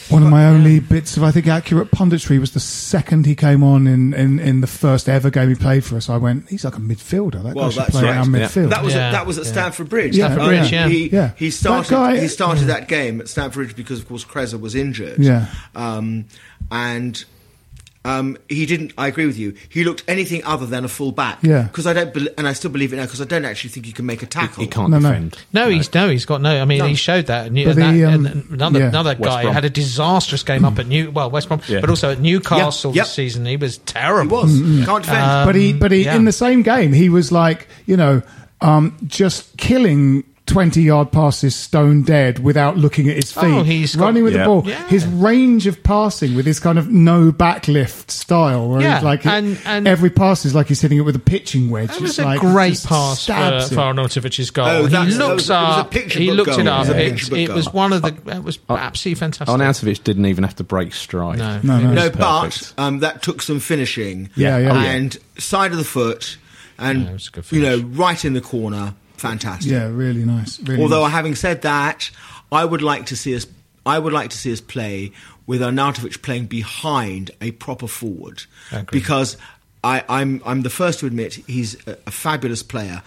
One 0.09 0.23
of 0.25 0.29
my 0.31 0.47
only 0.47 0.81
bits 0.81 1.17
of, 1.17 1.23
I 1.23 1.31
think, 1.31 1.47
accurate 1.47 1.91
punditry 1.93 2.41
was 2.41 2.51
the 2.53 2.59
second 2.61 3.27
he 3.27 3.37
came 3.37 3.63
on 3.63 3.87
in, 3.87 4.13
in, 4.13 4.41
in 4.41 4.61
the 4.61 4.67
first 4.67 5.09
ever 5.09 5.31
game 5.31 5.49
he 5.51 5.55
played 5.55 5.85
for 5.85 5.97
us. 5.97 6.11
I 6.11 6.17
went, 6.17 6.49
he's 6.49 6.65
like 6.65 6.77
a 6.77 6.81
midfielder. 6.81 7.43
That 7.45 7.55
Well, 7.55 7.71
guy 7.71 7.85
should 7.85 7.93
play 7.93 8.03
right. 8.03 8.17
around 8.17 8.35
Yeah. 8.35 8.41
midfield. 8.49 8.71
That 8.71 8.83
was 8.83 8.95
Yeah, 8.95 9.09
at, 9.09 9.13
that 9.13 9.27
was 9.27 9.39
at 9.39 9.45
yeah. 9.47 9.53
Stamford 9.53 9.89
Bridge. 9.89 10.17
Yeah, 10.17 10.27
Stamford. 10.27 10.47
Bridge, 10.49 10.73
yeah. 10.73 10.89
He, 10.89 11.09
Yeah. 11.11 11.31
he 11.37 11.51
started. 11.51 11.91
That 11.91 11.95
guy- 11.97 12.21
he 12.21 12.29
started 12.29 12.65
that 12.65 12.89
game 12.89 13.21
at 13.21 13.29
Stamford 13.29 13.55
Bridge 13.67 13.77
because, 13.77 14.01
of 14.01 14.09
course, 14.09 14.25
Kreza 14.25 14.59
was 14.61 14.75
injured. 14.75 15.21
Yeah. 15.21 15.47
Um, 15.77 16.25
and 16.73 17.25
um, 18.05 18.39
he 18.49 18.65
didn't. 18.65 18.93
I 18.97 19.09
agree 19.09 19.27
with 19.27 19.37
you. 19.39 19.55
He 19.69 19.85
looked 19.85 20.05
anything 20.09 20.43
other 20.45 20.65
than 20.65 20.85
a 20.85 20.89
full 20.89 21.13
back. 21.13 21.39
Yeah. 21.43 21.65
Because 21.65 21.87
I 21.87 21.93
don't, 21.93 22.15
bel 22.15 22.29
and 22.39 22.49
I 22.49 22.55
still 22.55 22.71
believe 22.71 22.93
it 22.93 22.97
now. 22.97 23.03
Because 23.05 23.21
I 23.21 23.25
don't 23.27 23.45
actually 23.45 23.71
think 23.71 23.85
he 23.85 23.93
can 23.93 24.07
make 24.07 24.23
a 24.23 24.27
tackle. 24.27 24.63
He 24.63 24.69
can't 24.71 24.89
No, 24.91 24.99
no. 24.99 25.09
defend. 25.11 25.39
no, 25.53 25.69
he's 25.69 25.93
no, 25.93 26.09
he's 26.09 26.25
got 26.25 26.41
no. 26.41 26.63
I 26.63 26.65
mean, 26.65 26.79
None. 26.79 26.89
he 26.89 26.95
showed 26.95 27.27
that. 27.27 27.49
And, 27.49 27.57
But 27.57 27.67
and 27.73 27.79
that- 27.83 27.93
the, 27.93 28.05
um, 28.07 28.27
and 28.27 28.51
another 28.51 28.79
yeah. 28.81 28.89
another 28.89 29.15
guy 29.17 29.53
had 29.53 29.65
a 29.67 29.71
disastrous 29.71 30.43
game 30.43 30.65
up 30.65 30.79
at 30.79 30.87
New 30.87 31.11
well 31.11 31.31
West 31.31 31.49
Brom, 31.49 31.61
Yeah. 31.69 31.81
but 31.81 31.91
also 31.91 32.11
at 32.13 32.21
Newcastle 32.21 32.95
Yep. 32.95 33.05
this 33.05 33.13
season. 33.13 33.45
He 33.45 33.57
was 33.59 33.77
terrible. 33.79 34.47
He 34.47 34.53
terrible. 34.55 34.77
was. 34.79 34.87
Can't 34.87 35.05
defend. 35.05 35.23
Um, 35.23 35.47
but 35.47 35.55
he, 35.55 35.73
but 35.75 35.93
he, 35.93 36.05
yeah. 36.05 36.17
in 36.17 36.25
the 36.25 36.33
same 36.33 36.63
game, 36.63 36.93
he 36.95 37.11
was 37.11 37.31
like, 37.31 37.69
you 37.85 37.97
know, 37.99 38.23
um, 38.63 38.97
just 39.07 39.57
killing 39.59 40.25
20 40.51 40.83
yard 40.83 41.13
passes 41.13 41.55
stone 41.55 42.03
dead 42.03 42.41
without 42.41 42.77
looking 42.77 43.09
at 43.09 43.17
his 43.17 43.33
feet. 43.33 43.45
Oh, 43.45 43.63
he's 43.63 43.95
got- 43.97 44.05
running 44.07 44.25
with 44.25 44.35
Yeah. 44.35 44.41
the 44.41 44.45
ball. 44.47 44.63
Yeah. 44.67 44.87
His 44.89 45.07
range 45.07 45.67
of 45.67 45.83
passing 45.83 46.35
with 46.35 46.45
his 46.45 46.59
kind 46.61 46.79
of 46.79 46.91
no 46.91 47.31
backlift 47.33 48.11
style, 48.11 48.69
where 48.69 48.81
Yeah, 48.81 48.97
he's 48.97 49.05
like 49.05 49.25
and- 49.27 49.59
and- 49.65 49.87
every 49.89 50.11
pass 50.11 50.45
is 50.45 50.55
like 50.55 50.67
he's 50.69 50.81
hitting 50.81 50.99
it 50.99 51.03
with 51.03 51.15
a 51.17 51.21
pitching 51.21 51.71
wedge. 51.71 51.89
That 51.91 52.01
was 52.01 52.11
It's 52.11 52.19
a 52.19 52.25
like, 52.25 52.41
great 52.41 52.71
just 52.71 52.87
pass 52.89 53.19
for, 53.19 53.23
stabs 53.23 53.69
for 53.69 53.75
it. 53.75 53.79
Arnautovic's 53.79 54.51
goal. 54.51 54.67
Oh, 54.67 54.83
he 54.87 54.89
that 54.89 55.01
looks 55.07 55.17
was- 55.19 55.19
it 55.19 55.33
was 55.35 55.51
a 55.51 55.55
up. 55.55 55.91
picture 55.91 56.19
he 56.19 56.27
book 56.27 56.37
looked 56.37 56.51
goal. 56.51 56.61
it 56.61 56.67
up. 56.67 56.77
It 56.77 56.79
was 56.81 56.89
a 56.89 57.01
It, 57.01 57.11
picture 57.11 57.31
book 57.31 57.39
it 57.39 57.51
was 57.53 57.65
goal. 57.67 57.73
one 57.75 57.93
of 57.93 58.03
the. 58.03 58.15
It 58.37 58.43
was 58.45 58.59
absolutely 58.69 59.21
fantastic. 59.21 59.57
Arnautovic 59.57 60.05
didn't 60.05 60.27
even 60.27 60.45
have 60.45 60.57
to 60.57 60.65
break 60.65 60.95
stride. 60.95 61.39
No. 61.39 61.61
No, 61.63 61.77
It 61.77 61.83
no. 61.83 61.89
was- 61.91 61.95
no, 61.97 62.11
perfect. 62.11 62.73
but 62.77 62.83
um, 62.83 62.99
that 63.01 63.23
took 63.23 63.41
some 63.43 63.61
finishing. 63.61 64.29
Yeah, 64.35 64.59
yeah. 64.59 64.71
Oh, 64.73 64.75
yeah. 64.81 64.91
And 64.91 65.17
side 65.39 65.71
of 65.73 65.79
the 65.79 65.85
foot, 65.85 66.37
and 66.79 67.03
Yeah, 67.05 67.11
it 67.11 67.13
was 67.13 67.29
a 67.29 67.31
good 67.31 67.45
you 67.51 67.63
know, 67.63 67.79
finish. 67.79 67.97
right 67.97 68.25
in 68.25 68.33
the 68.33 68.41
corner. 68.41 68.95
Fantastic. 69.21 69.71
Yeah, 69.71 69.89
really 69.89 70.25
nice. 70.25 70.59
Really 70.61 70.83
Although, 70.83 71.03
nice. 71.03 71.13
having 71.13 71.35
said 71.35 71.63
that, 71.63 72.11
I 72.51 72.65
would 72.65 72.81
like 72.81 73.07
to 73.07 73.17
see 73.17 73.37
us. 73.37 73.47
I 73.85 73.99
would 73.99 74.13
like 74.13 74.31
to 74.31 74.37
see 74.37 74.53
us 74.53 74.61
play 74.61 75.13
with 75.47 75.61
Arnautovic 75.61 76.23
playing 76.23 76.47
behind 76.47 77.31
a 77.41 77.51
proper 77.53 77.87
forward, 77.87 78.45
Agreed. 78.73 78.91
because 78.91 79.37
I, 79.85 80.05
I'm 80.09 80.43
I'm 80.47 80.63
the 80.63 80.71
first 80.71 81.01
to 81.01 81.07
admit 81.07 81.35
he's 81.47 81.75
a, 81.87 81.99
a 82.07 82.11
fabulous 82.11 82.63
player, 82.63 83.03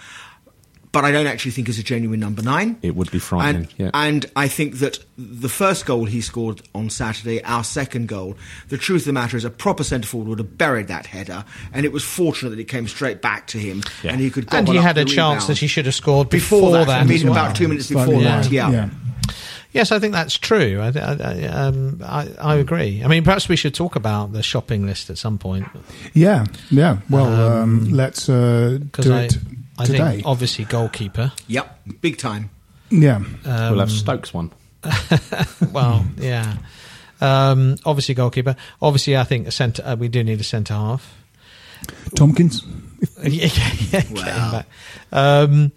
but 0.93 1.03
I 1.03 1.11
don't 1.11 1.27
actually 1.27 1.51
think 1.51 1.67
he's 1.67 1.79
a 1.79 1.83
genuine 1.83 2.19
number 2.21 2.41
nine. 2.41 2.77
It 2.81 2.95
would 2.95 3.11
be 3.11 3.19
frightening, 3.19 3.63
And, 3.63 3.73
yeah. 3.77 3.89
and 3.93 4.25
I 4.35 4.47
think 4.47 4.75
that 4.75 4.99
the 5.17 5.49
first 5.49 5.85
goal 5.85 6.05
he 6.05 6.21
scored 6.21 6.61
on 6.73 6.89
Saturday, 6.89 7.43
our 7.43 7.63
second 7.65 8.07
goal, 8.07 8.37
the 8.69 8.77
truth 8.77 9.01
of 9.01 9.07
the 9.07 9.13
matter 9.13 9.35
is 9.35 9.43
a 9.43 9.49
proper 9.49 9.83
centre 9.83 10.07
forward 10.07 10.29
would 10.29 10.39
have 10.39 10.57
buried 10.57 10.87
that 10.87 11.07
header, 11.07 11.43
and 11.73 11.85
it 11.85 11.91
was 11.91 12.03
fortunate 12.05 12.51
that 12.51 12.59
it 12.59 12.69
came 12.69 12.87
straight 12.87 13.21
back 13.21 13.47
to 13.47 13.57
him, 13.57 13.81
Yeah. 14.03 14.11
and 14.11 14.21
he 14.21 14.29
could. 14.29 14.53
and 14.53 14.67
he 14.67 14.77
had 14.77 14.97
a 14.97 15.03
chance 15.05 15.47
that 15.47 15.57
he 15.57 15.67
should 15.67 15.85
have 15.87 15.95
scored 15.95 16.29
before, 16.29 16.59
before, 16.61 16.71
that. 16.77 16.87
that. 16.87 17.01
I 17.01 17.03
mean, 17.05 17.23
well. 17.23 17.33
about 17.33 17.55
two 17.55 17.67
minutes 17.67 17.87
Slightly 17.87 18.13
before 18.15 18.31
wide. 18.31 18.43
that. 18.45 18.51
Yeah. 18.51 18.71
yeah. 18.71 18.89
Yes, 19.71 19.91
I 19.91 19.97
think 19.97 20.13
that's 20.13 20.37
true. 20.37 20.79
I, 20.79 20.89
I, 20.89 21.17
I, 21.19 21.43
um, 21.47 21.99
I, 22.05 22.29
I 22.39 22.55
agree. 22.57 23.03
I 23.03 23.07
mean, 23.07 23.23
perhaps 23.23 23.49
we 23.49 23.55
should 23.55 23.73
talk 23.73 23.95
about 23.95 24.31
the 24.31 24.43
shopping 24.43 24.85
list 24.85 25.09
at 25.09 25.17
some 25.17 25.39
point 25.39 25.65
Yeah, 26.13 26.45
yeah. 26.69 26.99
Well, 27.09 27.25
um, 27.25 27.89
let's 27.89 28.29
uh, 28.29 28.77
because 28.79 29.05
do 29.05 29.13
I, 29.15 29.21
it 29.23 29.37
I 29.77 29.85
today. 29.85 29.97
think 30.15 30.25
obviously 30.27 30.65
goalkeeper. 30.65 31.31
Yep, 31.47 31.79
big 32.01 32.17
time. 32.17 32.49
yeah, 32.89 33.15
Um, 33.17 33.35
we'll 33.45 33.79
have 33.79 33.91
Stokes 33.91 34.33
one. 34.33 34.51
well, 35.71 36.05
yeah. 36.17 36.57
Um, 37.21 37.77
obviously 37.85 38.15
goalkeeper. 38.15 38.55
Obviously, 38.81 39.15
I 39.17 39.23
think 39.23 39.47
a 39.47 39.51
centre. 39.51 39.81
Uh, 39.85 39.95
we 39.95 40.07
do 40.09 40.23
need 40.23 40.39
a 40.41 40.43
centre 40.43 40.73
half. 40.73 41.17
Tomkins. 42.15 42.63
yeah, 43.23 43.49
yeah, 43.53 43.71
yeah, 43.91 44.03
Wow. 44.11 44.51
back. 44.51 44.67
Um, 45.11 45.71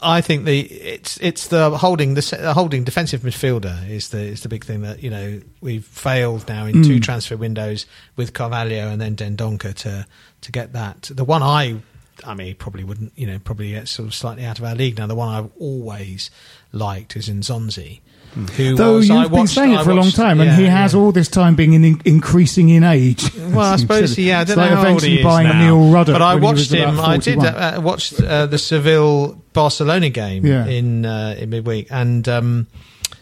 I 0.00 0.20
think 0.20 0.44
the 0.44 0.60
it's 0.60 1.16
it's 1.18 1.48
the 1.48 1.76
holding 1.78 2.14
the 2.14 2.52
holding 2.54 2.82
defensive 2.84 3.20
midfielder 3.22 3.88
is 3.88 4.08
the 4.08 4.18
is 4.20 4.42
the 4.42 4.48
big 4.48 4.64
thing 4.64 4.82
that 4.82 5.02
you 5.02 5.10
know 5.10 5.40
we've 5.60 5.84
failed 5.84 6.48
now 6.48 6.66
in 6.66 6.82
two 6.82 6.98
transfer 6.98 7.36
windows 7.36 7.86
with 8.16 8.32
Carvalho 8.32 8.88
and 8.88 9.00
then 9.00 9.14
Dendoncker 9.14 9.74
to 9.74 10.06
to 10.40 10.52
get 10.52 10.72
that. 10.72 11.10
The 11.14 11.24
one 11.24 11.42
I 11.42 11.76
I 12.24 12.34
mean 12.34 12.46
he 12.48 12.54
probably 12.54 12.84
wouldn't 12.84 13.12
you 13.16 13.26
know 13.26 13.38
probably 13.38 13.70
get 13.72 13.88
sort 13.88 14.08
of 14.08 14.14
slightly 14.14 14.44
out 14.44 14.58
of 14.58 14.64
our 14.64 14.74
league 14.74 14.98
now. 14.98 15.06
The 15.06 15.14
one 15.14 15.28
I've 15.28 15.50
always 15.58 16.30
liked 16.72 17.16
is 17.16 17.28
N'Zonzi. 17.28 18.00
Who 18.56 18.76
Though 18.76 18.94
was, 18.96 19.08
you've 19.08 19.18
I 19.18 19.22
been 19.24 19.32
watched- 19.32 19.52
saying 19.52 19.72
it 19.72 19.78
I 19.80 19.84
for 19.84 19.90
a 19.90 19.94
long 19.94 20.06
watched- 20.06 20.16
time, 20.16 20.40
and 20.40 20.50
he 20.58 20.64
has 20.64 20.94
yeah. 20.94 21.00
all 21.00 21.12
this 21.12 21.28
time 21.28 21.54
been 21.54 21.74
in, 21.74 22.00
increasing 22.06 22.70
in 22.70 22.82
age. 22.82 23.22
Well, 23.36 23.60
I 23.60 23.76
suppose 23.84 24.16
yeah. 24.18 24.40
I 24.40 24.44
don't 24.44 24.56
like 24.56 24.70
know 24.70 24.76
how 24.78 24.88
old 24.88 25.02
he 25.02 25.18
is 25.18 25.22
buying 25.24 25.48
now. 25.48 25.60
Neil 25.60 25.90
Ruddock 25.92 26.14
but 26.14 26.22
I 26.22 26.34
when 26.36 26.42
he 26.44 26.48
was 26.52 26.70
watched 26.70 26.72
him. 26.72 26.98
I 26.98 27.16
did 27.18 27.34
41. 27.40 27.54
uh, 27.62 27.80
watched 27.82 28.20
uh, 28.22 28.46
the 28.46 28.56
Seville 28.56 29.34
Barcelona 29.52 30.08
game 30.08 30.46
Yeah. 30.46 30.64
in 30.66 31.04
uh, 31.04 31.36
in 31.38 31.50
midweek, 31.50 31.88
and 31.90 32.26
um, 32.26 32.68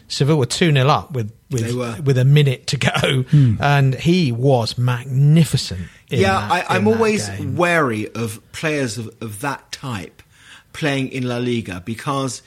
Seville 0.07 0.37
were 0.37 0.45
two 0.45 0.71
0 0.71 0.87
up 0.87 1.11
with 1.11 1.27
They 1.27 1.33
were. 1.33 1.40
With 1.51 2.05
with 2.05 2.17
a 2.17 2.25
minute 2.25 2.67
to 2.67 2.77
go, 2.77 3.23
Hmm. 3.29 3.55
and 3.59 3.95
he 3.95 4.31
was 4.31 4.77
magnificent. 4.77 5.81
In 6.09 6.19
yeah, 6.21 6.33
that- 6.47 6.51
I, 6.69 6.75
I'm 6.75 6.79
in 6.79 6.85
that 6.85 6.95
always 6.97 7.29
game. 7.29 7.55
wary 7.55 8.09
of 8.13 8.39
players 8.51 8.97
of, 8.97 9.09
of 9.21 9.41
that 9.41 9.71
type 9.71 10.21
playing 10.73 11.09
in 11.09 11.27
La 11.27 11.37
Liga 11.37 11.81
because, 11.85 12.41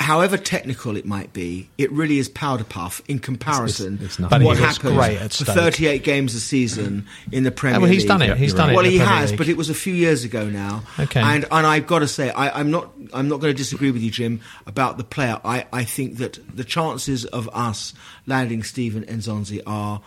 however 0.00 0.36
technical 0.36 0.96
it 0.96 1.04
might 1.04 1.32
be, 1.32 1.68
it 1.78 1.92
really 1.92 2.18
is 2.18 2.28
powder 2.28 2.64
puff 2.64 3.00
in 3.06 3.18
comparison 3.18 3.98
it's 4.02 4.16
to 4.16 4.22
what 4.22 4.30
But 4.30 4.40
he 4.40 4.48
was 4.48 4.58
happens 4.58 4.94
great 4.96 5.32
for 5.32 5.44
38 5.44 6.02
games 6.02 6.34
a 6.34 6.40
season 6.40 7.06
in 7.30 7.44
the 7.44 7.50
Premier 7.52 7.78
Oh, 7.78 7.82
well, 7.82 7.90
he's 7.90 8.02
League. 8.02 8.08
done 8.08 8.22
it. 8.22 8.36
He's 8.36 8.54
done 8.54 8.70
it. 8.70 8.74
Well, 8.76 8.84
he 8.84 8.98
has, 8.98 9.30
League. 9.30 9.38
but 9.38 9.48
it 9.48 9.56
was 9.56 9.70
a 9.70 9.74
few 9.74 9.94
years 9.94 10.24
ago 10.24 10.48
now. 10.48 10.82
Okay. 10.98 11.20
And 11.20 11.44
and 11.52 11.66
I've 11.66 11.86
got 11.86 12.00
to 12.00 12.08
say, 12.08 12.30
I, 12.30 12.58
I'm 12.58 12.70
not 12.70 12.90
I'm 13.12 13.28
not 13.28 13.40
going 13.40 13.52
to 13.52 13.56
disagree 13.56 13.90
with 13.90 14.02
you, 14.02 14.10
Jim, 14.10 14.40
about 14.66 14.96
the 14.96 15.04
player. 15.04 15.38
I, 15.44 15.66
I 15.72 15.84
think 15.84 16.16
that 16.16 16.38
the 16.56 16.64
chances 16.64 17.24
of 17.26 17.48
us 17.52 17.92
landing 18.26 18.62
Steven 18.62 19.04
N'Zonzi 19.04 19.60
are 19.66 20.00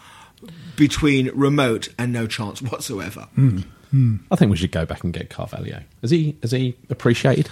between 0.76 1.30
remote 1.36 1.90
and 1.98 2.12
no 2.12 2.28
chance 2.28 2.62
whatsoever. 2.62 3.28
Hmm. 3.36 3.60
Hmm. 3.92 4.16
I 4.32 4.36
think 4.36 4.50
we 4.50 4.58
should 4.58 4.72
go 4.72 4.86
back 4.86 5.04
and 5.04 5.14
get 5.14 5.30
Carvalho. 5.30 5.82
Has 6.02 6.10
he 6.12 6.36
has 6.42 6.52
he 6.52 6.76
appreciated? 6.90 7.50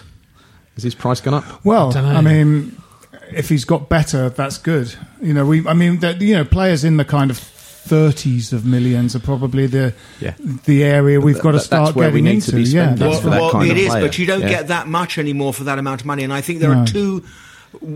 Has 0.75 0.83
his 0.83 0.95
price 0.95 1.19
gone 1.21 1.33
up? 1.35 1.65
Well, 1.65 1.91
Dunno. 1.91 2.09
I 2.09 2.21
mean, 2.21 2.81
if 3.31 3.49
he's 3.49 3.65
got 3.65 3.89
better, 3.89 4.29
that's 4.29 4.57
good. 4.57 4.93
You 5.21 5.33
know, 5.33 5.45
we. 5.45 5.67
I 5.67 5.73
mean, 5.73 5.99
that 5.99 6.21
you 6.21 6.35
know, 6.35 6.45
players 6.45 6.83
in 6.83 6.97
the 6.97 7.05
kind 7.05 7.29
of 7.31 7.37
thirties 7.37 8.53
of 8.53 8.65
millions 8.65 9.15
are 9.15 9.19
probably 9.19 9.65
the 9.67 9.93
Yeah. 10.19 10.33
the 10.65 10.83
area 10.83 11.19
we've 11.19 11.35
got 11.41 11.51
to 11.51 11.57
That- 11.57 11.57
that's 11.57 11.65
start 11.65 11.95
where 11.95 12.09
we 12.11 12.21
getting 12.21 12.35
need 12.35 12.41
to 12.43 12.55
into. 12.55 12.63
be 12.69 12.75
yeah, 12.75 12.85
spending 12.85 13.09
that's 13.09 13.21
for 13.21 13.29
well, 13.29 13.35
that 13.35 13.41
well, 13.41 13.51
kind 13.53 13.65
it 13.67 13.71
of 13.71 13.77
is, 13.77 13.87
player. 13.89 14.01
but 14.03 14.17
you 14.19 14.25
don't 14.27 14.41
Yeah. 14.41 14.49
get 14.49 14.67
that 14.69 14.87
much 14.87 15.17
anymore 15.17 15.53
for 15.53 15.63
that 15.65 15.79
amount 15.79 16.01
of 16.01 16.07
money. 16.07 16.23
And 16.23 16.31
I 16.31 16.41
think 16.41 16.59
there 16.59 16.73
No. 16.73 16.81
are 16.81 16.85
two. 16.87 17.23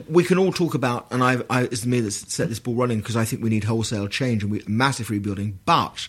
We 0.09 0.23
can 0.23 0.37
all 0.37 0.51
talk 0.53 0.73
about, 0.73 1.07
and 1.11 1.21
I, 1.23 1.37
I, 1.49 1.63
it's 1.63 1.85
me 1.85 1.99
that's 1.99 2.33
set 2.33 2.47
this 2.49 2.59
ball 2.59 2.75
running 2.75 2.99
because 2.99 3.15
I 3.17 3.25
think 3.25 3.43
we 3.43 3.49
need 3.49 3.65
wholesale 3.65 4.07
change 4.07 4.41
and 4.41 4.51
we, 4.51 4.63
massive 4.67 5.09
rebuilding. 5.09 5.59
But 5.65 6.07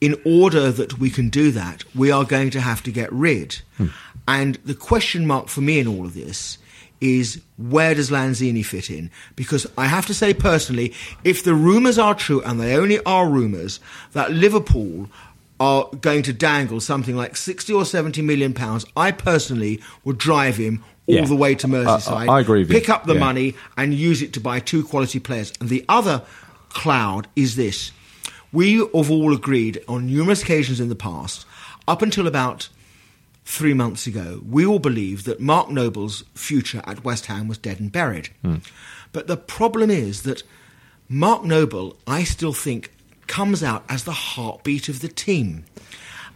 in 0.00 0.20
order 0.24 0.70
that 0.70 0.98
we 0.98 1.10
can 1.10 1.28
do 1.28 1.50
that, 1.52 1.84
we 1.94 2.10
are 2.10 2.24
going 2.24 2.50
to 2.50 2.60
have 2.60 2.82
to 2.84 2.90
get 2.92 3.12
rid. 3.12 3.60
Hmm. 3.76 3.86
And 4.26 4.54
the 4.64 4.74
question 4.74 5.26
mark 5.26 5.48
for 5.48 5.60
me 5.60 5.78
in 5.78 5.86
all 5.86 6.06
of 6.06 6.14
this 6.14 6.58
is 7.00 7.42
where 7.58 7.94
does 7.94 8.10
Lanzini 8.10 8.64
fit 8.64 8.88
in? 8.90 9.10
Because 9.36 9.66
I 9.76 9.86
have 9.86 10.06
to 10.06 10.14
say 10.14 10.32
personally, 10.32 10.94
if 11.22 11.44
the 11.44 11.54
rumours 11.54 11.98
are 11.98 12.14
true, 12.14 12.40
and 12.42 12.58
they 12.58 12.74
only 12.76 12.98
are 13.04 13.28
rumours, 13.28 13.78
that 14.12 14.32
Liverpool 14.32 15.10
are 15.60 15.88
going 16.00 16.22
to 16.22 16.32
dangle 16.32 16.80
something 16.80 17.14
like 17.14 17.36
60 17.36 17.72
or 17.74 17.84
70 17.84 18.22
million 18.22 18.54
pounds, 18.54 18.86
I 18.96 19.10
personally 19.12 19.80
would 20.04 20.16
drive 20.18 20.56
him 20.56 20.82
all 21.06 21.16
Yeah. 21.16 21.24
the 21.26 21.36
way 21.36 21.54
to 21.56 21.68
Merseyside. 21.68 22.28
I- 22.28 22.36
I 22.36 22.40
agree 22.40 22.60
with 22.60 22.70
you. 22.70 22.80
Pick 22.80 22.88
up 22.88 23.04
the 23.06 23.14
Yeah. 23.14 23.20
money 23.20 23.54
and 23.76 23.92
use 23.92 24.22
it 24.22 24.32
to 24.34 24.40
buy 24.40 24.58
two 24.60 24.82
quality 24.82 25.18
players. 25.18 25.52
And 25.60 25.68
the 25.68 25.84
other 25.88 26.22
cloud 26.70 27.28
is 27.36 27.56
this. 27.56 27.90
We 28.54 28.76
have 28.76 29.10
all 29.10 29.34
agreed 29.34 29.84
on 29.86 30.06
numerous 30.06 30.42
occasions 30.42 30.80
in 30.80 30.88
the 30.88 30.94
past, 30.94 31.44
up 31.86 32.00
until 32.00 32.26
about 32.26 32.70
three 33.44 33.74
months 33.74 34.06
ago, 34.06 34.40
we 34.48 34.64
all 34.64 34.78
believed 34.78 35.26
that 35.26 35.38
Mark 35.38 35.68
Noble's 35.70 36.24
future 36.34 36.80
at 36.86 37.04
West 37.04 37.26
Ham 37.26 37.46
was 37.46 37.58
dead 37.58 37.78
and 37.78 37.92
buried. 37.92 38.30
Hmm. 38.40 38.56
But 39.12 39.26
the 39.26 39.36
problem 39.36 39.90
is 39.90 40.22
that 40.22 40.42
Mark 41.10 41.44
Noble, 41.44 41.98
I 42.06 42.24
still 42.24 42.54
think, 42.54 42.90
comes 43.26 43.62
out 43.62 43.84
as 43.88 44.04
the 44.04 44.12
heartbeat 44.12 44.88
of 44.88 45.00
the 45.00 45.08
team. 45.08 45.66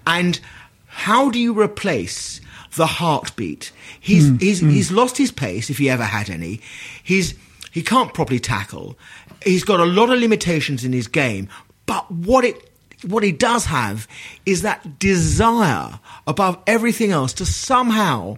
And 0.06 0.38
how 0.86 1.30
do 1.30 1.38
you 1.38 1.58
replace 1.58 2.42
the 2.76 2.86
heartbeat. 2.86 3.72
He's 4.00 4.28
hmm. 4.28 4.36
he's 4.36 4.60
hmm. 4.60 4.70
he's 4.70 4.90
lost 4.90 5.18
his 5.18 5.32
pace 5.32 5.70
if 5.70 5.78
he 5.78 5.90
ever 5.90 6.04
had 6.04 6.30
any. 6.30 6.60
He's 7.02 7.34
he 7.70 7.82
can't 7.82 8.14
properly 8.14 8.40
tackle. 8.40 8.96
He's 9.44 9.64
got 9.64 9.80
a 9.80 9.84
lot 9.84 10.10
of 10.10 10.18
limitations 10.18 10.84
in 10.84 10.92
his 10.92 11.06
game. 11.06 11.48
But 11.88 12.08
what 12.10 12.44
it 12.44 12.70
what 13.06 13.22
he 13.22 13.32
does 13.32 13.64
have 13.66 14.06
is 14.44 14.62
that 14.62 14.98
desire 14.98 15.98
above 16.26 16.58
everything 16.66 17.12
else 17.12 17.32
to 17.34 17.46
somehow 17.46 18.36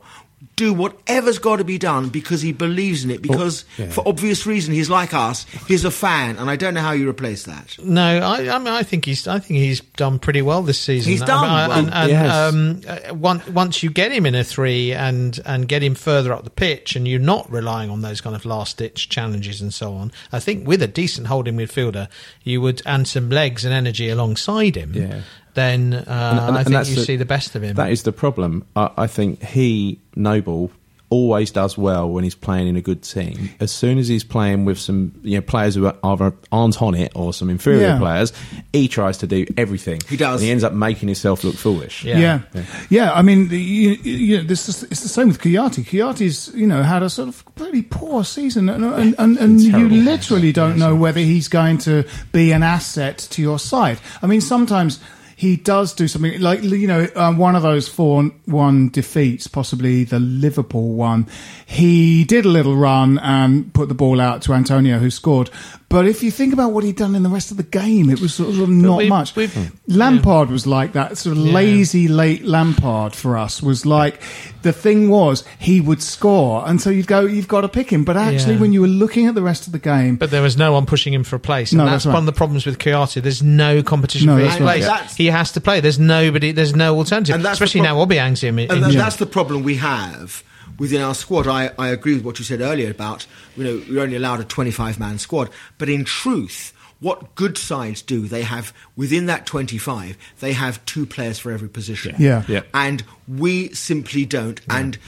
do 0.61 0.73
whatever's 0.75 1.39
got 1.39 1.57
to 1.57 1.65
be 1.65 1.79
done 1.79 2.09
because 2.11 2.43
he 2.43 2.53
believes 2.53 3.03
in 3.05 3.11
it. 3.11 3.23
Because 3.23 3.63
for 3.91 4.07
obvious 4.07 4.47
reason, 4.47 4.75
he's 4.75 4.91
like 4.91 5.13
us. 5.15 5.45
He's 5.67 5.85
a 5.85 5.91
fan, 5.91 6.37
and 6.37 6.49
I 6.51 6.57
don't 6.57 6.75
know 6.75 6.81
how 6.83 6.93
you 6.93 7.09
replace 7.09 7.45
that. 7.45 7.77
No, 7.83 8.03
I, 8.21 8.55
I 8.55 8.59
mean, 8.59 8.69
I 8.69 8.83
think 8.83 9.05
he's, 9.05 9.27
I 9.27 9.39
think 9.39 9.59
he's 9.61 9.81
done 9.81 10.19
pretty 10.19 10.43
well 10.43 10.63
this 10.63 10.79
season. 10.79 11.11
He's 11.13 11.23
I 11.23 11.27
done 11.27 11.41
mean, 11.43 11.51
I- 11.51 11.69
well. 11.69 11.79
and, 11.79 11.95
and, 11.95 12.11
Yes. 12.11 12.35
um, 12.35 12.81
uh, 13.11 13.15
once, 13.15 13.47
once 13.49 13.83
you 13.83 13.91
get 13.91 14.13
him 14.13 14.27
in 14.27 14.35
a 14.35 14.45
three 14.45 14.93
and 14.93 15.39
and 15.47 15.67
get 15.69 15.83
him 15.83 15.95
further 15.95 16.33
up 16.33 16.45
the 16.45 16.51
pitch, 16.51 16.95
and 16.97 17.09
you're 17.09 17.19
not 17.21 17.51
relying 17.51 17.91
on 17.91 18.03
those 18.03 18.21
kind 18.21 18.37
of 18.37 18.45
last 18.45 18.77
ditch 18.79 19.09
challenges 19.09 19.61
and 19.61 19.73
so 19.73 19.95
on. 19.95 20.13
I 20.33 20.41
think 20.41 20.67
with 20.69 20.83
a 20.83 20.89
decent 20.89 21.27
holding 21.29 21.57
midfielder, 21.57 22.09
you 22.45 22.61
would 22.61 22.83
and 22.85 23.09
some 23.09 23.31
legs 23.31 23.65
and 23.65 23.73
energy 23.73 24.09
alongside 24.11 24.77
him. 24.77 24.93
Yeah. 24.95 25.23
Then 25.55 25.95
uh, 25.95 26.49
I 26.53 26.65
think 26.65 26.75
that's 26.75 26.91
you 26.91 27.03
see 27.03 27.17
the 27.17 27.25
best 27.25 27.55
of 27.57 27.63
him. 27.63 27.77
That 27.77 27.91
is 27.91 28.03
the 28.03 28.13
problem. 28.13 28.65
I, 28.77 28.91
I 28.97 29.07
think 29.07 29.43
he 29.43 29.99
Noble 30.15 30.71
always 31.13 31.51
does 31.51 31.77
well 31.77 32.09
when 32.09 32.23
he's 32.23 32.37
playing 32.37 32.69
in 32.69 32.77
a 32.77 32.81
good 32.81 33.03
team. 33.03 33.51
As 33.59 33.73
soon 33.73 33.99
as 33.99 34.07
he's 34.07 34.23
playing 34.23 34.65
with 34.65 34.79
some 34.79 35.11
you 35.25 35.39
know 35.39 35.41
players 35.41 35.75
who 35.75 35.87
are 35.87 35.97
either 36.05 36.33
aren't 36.53 36.81
on 36.81 36.95
it 36.95 37.11
or 37.17 37.33
some 37.35 37.51
inferior 37.51 37.81
Yeah. 37.89 37.99
players, 37.99 38.33
he 38.73 38.87
tries 38.87 39.19
to 39.19 39.27
do 39.27 39.45
everything. 39.57 40.01
He 40.09 40.17
does. 40.17 40.41
And 40.41 40.45
he 40.47 40.53
ends 40.53 40.63
up 40.63 40.73
making 40.73 41.09
himself 41.09 41.43
look 41.43 41.57
foolish. 41.57 42.05
Yeah. 42.05 42.43
Yeah. 42.55 42.63
yeah, 42.91 43.13
I 43.13 43.23
mean, 43.23 43.49
the- 43.49 43.59
you, 43.61 43.91
you, 44.05 44.43
this 44.43 44.69
is, 44.69 44.85
it's 44.85 45.01
the 45.03 45.09
same 45.09 45.27
with 45.27 45.41
Kouyaté. 45.41 45.85
Kouyaté's, 45.85 46.55
you 46.55 46.69
know, 46.69 46.85
had 46.85 47.03
a 47.03 47.11
sort 47.11 47.29
of 47.29 47.45
pretty 47.57 47.83
poor 47.83 48.23
season, 48.23 48.69
and 48.69 48.85
and, 48.85 49.17
and, 49.19 49.37
and 49.37 49.61
you 49.61 49.89
literally 49.89 50.53
don't 50.53 50.79
know 50.79 50.95
whether 50.95 51.19
he's 51.19 51.49
going 51.49 51.79
to 51.79 52.05
be 52.31 52.53
an 52.53 52.63
asset 52.63 53.19
to 53.33 53.43
your 53.43 53.59
side. 53.59 53.99
I 54.23 54.29
mean, 54.29 54.41
sometimes 54.41 55.01
he 55.41 55.57
does 55.57 55.95
do 55.95 56.07
something 56.07 56.39
like 56.39 56.63
you 56.63 56.87
know 56.87 57.09
um, 57.17 57.39
one 57.39 57.57
of 57.57 57.63
those 57.63 57.89
four 57.89 58.25
one 58.45 58.91
defeats, 58.91 59.47
possibly 59.47 60.05
the 60.05 60.21
Liverpool 60.21 60.93
one. 60.93 61.27
He 61.65 62.25
did 62.25 62.45
a 62.45 62.49
little 62.51 62.77
run 62.77 63.19
and 63.19 63.73
put 63.73 63.89
the 63.89 63.95
ball 63.95 64.21
out 64.21 64.43
to 64.43 64.53
Antonio, 64.53 64.99
who 64.99 65.09
scored. 65.11 65.49
But 65.89 66.07
if 66.07 66.23
you 66.23 66.31
think 66.31 66.53
about 66.53 66.73
what 66.73 66.85
he'd 66.85 66.97
done 66.97 67.15
in 67.15 67.23
the 67.23 67.31
rest 67.31 67.51
of 67.51 67.57
the 67.57 67.63
game, 67.63 68.11
it 68.11 68.21
was 68.21 68.35
sort 68.35 68.51
of 68.51 68.69
not 68.69 68.99
we've- 68.99 69.09
much. 69.09 69.35
we've- 69.35 69.71
Lampard 69.89 70.51
was 70.51 70.67
like 70.67 70.93
that 70.93 71.17
sort 71.17 71.37
of 71.39 71.45
Yeah. 71.47 71.53
lazy 71.55 72.07
late 72.07 72.45
Lampard 72.45 73.15
for 73.15 73.37
us 73.39 73.63
was 73.63 73.87
like 73.87 74.21
the 74.63 74.73
thing 74.73 75.09
was 75.09 75.43
he 75.59 75.81
would 75.81 76.03
score 76.03 76.63
and 76.69 76.81
so 76.81 76.91
you'd 76.91 77.07
go 77.07 77.21
you've 77.23 77.49
got 77.49 77.63
to 77.63 77.69
pick 77.69 77.91
him 77.91 78.05
but 78.05 78.17
actually 78.17 78.55
Yeah. 78.55 78.61
when 78.61 78.73
you 78.73 78.81
were 78.83 78.89
looking 78.89 79.27
at 79.27 79.35
the 79.35 79.43
rest 79.43 79.67
of 79.67 79.73
the 79.73 79.79
game 79.79 80.17
But 80.17 80.31
there 80.31 80.43
was 80.43 80.57
no 80.57 80.73
one 80.73 80.85
pushing 80.87 81.15
him 81.15 81.25
for 81.25 81.37
a 81.37 81.41
place, 81.41 81.73
and 81.73 81.79
No, 81.79 81.85
that's, 81.85 82.05
that's 82.05 82.07
right. 82.07 82.13
one 82.15 82.23
of 82.23 82.27
the 82.27 82.33
problems 82.33 82.67
with 82.67 82.79
Kouyaté. 82.79 83.23
There's 83.23 83.43
no 83.43 83.83
competition 83.83 84.27
No, 84.27 84.35
for 84.37 84.41
his 84.41 84.49
that's 84.51 84.61
right. 84.61 84.73
place. 84.81 84.85
That's- 84.87 85.17
he 85.17 85.27
has 85.27 85.53
to 85.53 85.61
play. 85.61 85.81
There's 85.81 85.99
nobody. 85.99 86.53
There's 86.53 86.75
no 86.77 86.97
alternative. 86.97 87.35
And 87.35 87.45
that's 87.45 87.55
Especially 87.55 87.81
prob- 87.81 87.97
now, 87.97 88.05
Obiang's 88.15 88.43
him. 88.43 88.59
And 88.59 88.71
injured. 88.71 88.93
tha- 88.93 88.97
that's 88.99 89.17
the 89.17 89.27
problem 89.27 89.63
we 89.63 89.77
have 89.77 90.43
within 90.79 91.01
our 91.01 91.15
squad. 91.15 91.47
I, 91.47 91.71
I 91.79 91.89
agree 91.89 92.15
with 92.15 92.25
what 92.25 92.39
you 92.39 92.45
said 92.45 92.61
earlier 92.61 92.91
about, 92.91 93.27
you 93.57 93.65
know, 93.65 93.83
we're 93.89 94.03
only 94.03 94.17
allowed 94.17 94.41
a 94.41 94.45
25 94.45 94.99
man 95.01 95.19
squad. 95.19 95.49
But 95.79 95.89
in 95.89 96.05
truth, 96.05 96.73
what 97.01 97.35
good 97.35 97.57
sides 97.57 98.03
do, 98.03 98.27
they 98.27 98.43
have, 98.43 98.73
within 98.95 99.27
that 99.27 99.47
25, 99.47 100.17
they 100.41 100.53
have 100.53 100.85
two 100.85 101.07
players 101.07 101.39
for 101.39 101.51
every 101.51 101.69
position. 101.69 102.15
Yeah. 102.19 102.45
Yeah. 102.47 102.63
And 102.75 103.03
we 103.27 103.73
simply 103.73 104.27
don't. 104.27 104.61
And 104.69 104.99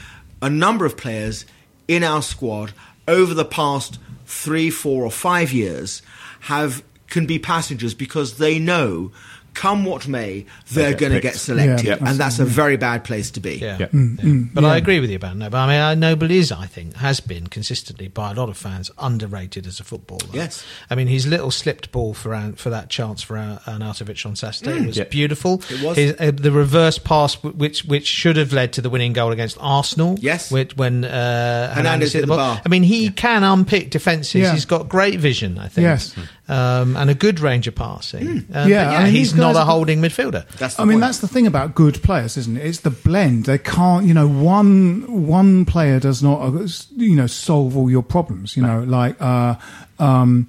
a 0.40 0.50
number 0.50 0.84
of 0.86 0.96
players 0.96 1.44
in 1.86 2.02
our 2.02 2.22
squad 2.22 2.72
over 3.06 3.34
the 3.34 3.44
past 3.44 3.98
three, 4.26 4.70
four, 4.70 5.04
or 5.04 5.10
five 5.10 5.52
years 5.52 6.02
have 6.40 6.82
can 7.08 7.26
be 7.26 7.38
passengers 7.38 7.92
because 7.92 8.38
they 8.38 8.58
know, 8.58 9.12
come 9.54 9.84
what 9.84 10.08
may, 10.08 10.46
they're 10.72 10.94
going 10.94 11.12
to 11.12 11.20
get 11.20 11.34
selected, 11.36 11.86
Yeah, 11.86 11.96
and 12.00 12.18
that's 12.18 12.38
a 12.38 12.44
very 12.44 12.76
bad 12.76 13.04
place 13.04 13.30
to 13.32 13.40
be. 13.40 13.56
Yeah. 13.56 13.78
Yeah. 13.80 13.86
Yeah. 13.92 14.42
But 14.54 14.64
I 14.64 14.76
agree 14.76 15.00
with 15.00 15.10
you 15.10 15.16
about 15.16 15.36
Noble. 15.36 15.58
I 15.58 15.66
mean, 15.66 15.80
uh, 15.80 15.94
Noble 15.94 16.30
is, 16.30 16.50
I 16.52 16.66
think, 16.66 16.94
has 16.96 17.20
been 17.20 17.46
consistently 17.48 18.08
by 18.08 18.30
a 18.30 18.34
lot 18.34 18.48
of 18.48 18.56
fans 18.56 18.90
underrated 18.98 19.66
as 19.66 19.80
a 19.80 19.84
footballer. 19.84 20.26
Yes. 20.32 20.64
I 20.90 20.94
mean, 20.94 21.06
his 21.06 21.26
little 21.26 21.50
slipped 21.50 21.92
ball 21.92 22.14
for 22.14 22.52
for 22.56 22.70
that 22.70 22.88
chance 22.88 23.22
for 23.22 23.36
An- 23.36 23.58
Arnautovic 23.66 24.24
on 24.26 24.36
Saturday 24.36 24.86
was 24.86 24.96
Yeah. 24.96 25.04
beautiful. 25.04 25.62
It 25.70 25.82
was. 25.82 25.96
His, 25.96 26.14
uh, 26.18 26.30
the 26.34 26.50
reverse 26.52 26.98
pass, 26.98 27.34
which 27.42 27.84
which 27.84 28.06
should 28.06 28.36
have 28.36 28.52
led 28.52 28.72
to 28.74 28.80
the 28.80 28.90
winning 28.90 29.12
goal 29.12 29.32
against 29.32 29.56
Arsenal. 29.60 30.16
Yes. 30.20 30.50
Which, 30.50 30.76
when 30.76 31.04
uh, 31.04 31.74
Hernandez 31.74 32.12
hit 32.12 32.22
the 32.22 32.26
bar. 32.28 32.60
I 32.64 32.68
mean, 32.68 32.82
he 32.82 33.10
can 33.10 33.42
unpick 33.44 33.90
defences. 33.90 34.42
Yeah. 34.42 34.52
He's 34.52 34.64
got 34.64 34.88
great 34.88 35.20
vision, 35.20 35.58
I 35.58 35.68
think. 35.68 35.84
Yes. 35.84 36.14
Um, 36.48 36.96
and 36.96 37.08
a 37.08 37.14
good 37.14 37.38
range 37.38 37.68
of 37.68 37.76
passing. 37.76 38.38
Uh, 38.52 38.64
but 38.64 38.66
Yeah, 38.66 38.90
I 38.90 39.04
mean, 39.04 39.12
he's 39.12 39.32
these 39.32 39.40
not 39.40 39.54
a 39.54 39.60
holding 39.60 40.00
midfielder. 40.00 40.46
That's 40.58 40.74
the 40.74 40.82
I 40.82 40.84
mean, 40.84 40.98
that's 40.98 41.18
the 41.18 41.28
thing 41.28 41.46
about 41.46 41.74
good 41.74 42.02
players, 42.02 42.36
isn't 42.36 42.56
it? 42.56 42.66
It's 42.66 42.80
the 42.80 42.90
blend. 42.90 43.46
They 43.46 43.58
can't, 43.58 44.06
you 44.06 44.12
know, 44.12 44.28
one 44.28 45.28
one 45.28 45.64
player 45.64 46.00
does 46.00 46.20
not, 46.20 46.40
uh, 46.42 46.66
you 46.96 47.14
know, 47.14 47.28
solve 47.28 47.76
all 47.76 47.88
your 47.88 48.02
problems. 48.02 48.56
You 48.56 48.64
know, 48.64 48.82
like 48.82 49.16
uh, 49.22 49.54
um, 50.00 50.48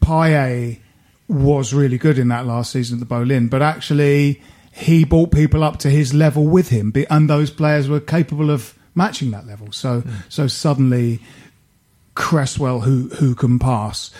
Payet 0.00 0.80
was 1.28 1.74
really 1.74 1.98
good 1.98 2.18
in 2.18 2.28
that 2.28 2.46
last 2.46 2.72
season 2.72 2.96
at 2.96 3.00
the 3.00 3.06
Boleyn, 3.06 3.48
but 3.48 3.62
actually 3.62 4.42
he 4.72 5.04
brought 5.04 5.30
people 5.30 5.62
up 5.62 5.78
to 5.80 5.90
his 5.90 6.12
level 6.12 6.46
with 6.46 6.70
him, 6.70 6.92
and 7.08 7.30
those 7.30 7.50
players 7.50 7.88
were 7.88 8.00
capable 8.00 8.50
of 8.50 8.74
matching 8.94 9.30
that 9.30 9.46
level. 9.46 9.70
So, 9.70 10.02
so 10.28 10.46
suddenly 10.46 11.20
Cresswell, 12.14 12.80
who 12.80 13.08
who 13.10 13.34
can 13.34 13.58
pass, 13.58 14.10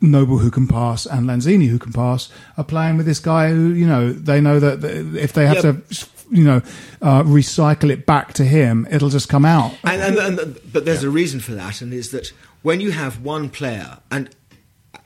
Noble, 0.00 0.38
who 0.38 0.50
can 0.50 0.66
pass, 0.68 1.06
and 1.06 1.26
Lanzini, 1.26 1.68
who 1.68 1.78
can 1.78 1.92
pass, 1.92 2.28
are 2.56 2.64
playing 2.64 2.96
with 2.98 3.06
this 3.06 3.18
guy 3.18 3.50
who 3.50 3.70
you 3.72 3.86
know 3.86 4.12
they 4.12 4.40
know 4.40 4.60
that 4.60 4.84
if 5.16 5.32
they 5.32 5.46
have 5.46 5.56
Yeah. 5.56 5.72
to, 5.72 5.82
you 6.30 6.44
know, 6.44 6.62
uh, 7.02 7.22
recycle 7.24 7.90
it 7.90 8.06
back 8.06 8.32
to 8.34 8.44
him, 8.44 8.86
it'll 8.90 9.08
just 9.08 9.28
come 9.28 9.44
out. 9.44 9.74
and, 9.84 10.00
and, 10.00 10.38
and 10.38 10.60
but 10.72 10.84
there's 10.84 11.02
a 11.02 11.10
reason 11.10 11.40
for 11.40 11.52
that, 11.52 11.80
and 11.80 11.92
is 11.92 12.10
that 12.12 12.32
when 12.62 12.80
you 12.80 12.92
have 12.92 13.22
one 13.22 13.48
player, 13.50 13.98
and 14.10 14.30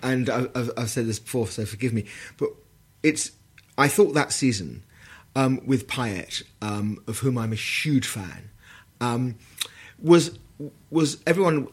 and 0.03 0.29
I- 0.29 0.49
I've, 0.55 0.71
I've 0.77 0.91
said 0.91 1.07
this 1.07 1.19
before, 1.19 1.47
so 1.47 1.65
forgive 1.65 1.93
me, 1.95 2.05
but 2.37 2.51
it's 3.03 3.31
I 3.79 3.89
thought 3.89 4.13
that 4.15 4.31
season 4.33 4.83
um, 5.35 5.61
with 5.65 5.87
Payet, 5.87 6.43
um, 6.61 6.99
of 7.07 7.21
whom 7.21 7.39
I'm 7.39 7.53
a 7.53 7.57
huge 7.57 8.07
fan, 8.07 8.51
um, 9.01 9.37
was 9.99 10.39
was 10.91 11.17
everyone 11.27 11.67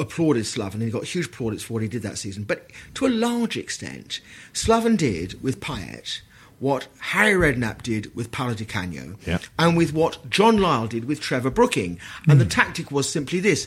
applauded 0.00 0.44
Slaven 0.44 0.74
and 0.74 0.82
he 0.82 0.90
got 0.90 1.04
huge 1.04 1.30
plaudits 1.30 1.62
for 1.62 1.74
what 1.74 1.82
he 1.82 1.88
did 1.88 2.02
that 2.02 2.18
season, 2.18 2.44
but 2.44 2.70
to 2.94 3.06
a 3.06 3.08
large 3.08 3.56
extent, 3.56 4.20
Slaven 4.52 4.96
did 4.96 5.42
with 5.42 5.60
Payet. 5.60 6.22
What 6.58 6.88
Harry 6.98 7.32
Redknapp 7.54 7.82
did 7.82 8.14
with 8.14 8.30
Paolo 8.32 8.52
Di 8.52 8.66
Canio, 8.66 9.16
Yeah. 9.26 9.38
and 9.58 9.78
with 9.78 9.94
what 9.94 10.28
John 10.28 10.58
Lyall 10.58 10.90
did 10.90 11.06
with 11.06 11.18
Trevor 11.18 11.48
Brooking. 11.50 11.98
And 12.28 12.38
the 12.38 12.44
hmm. 12.44 12.50
tactic 12.50 12.90
was 12.90 13.08
simply 13.08 13.40
this. 13.40 13.66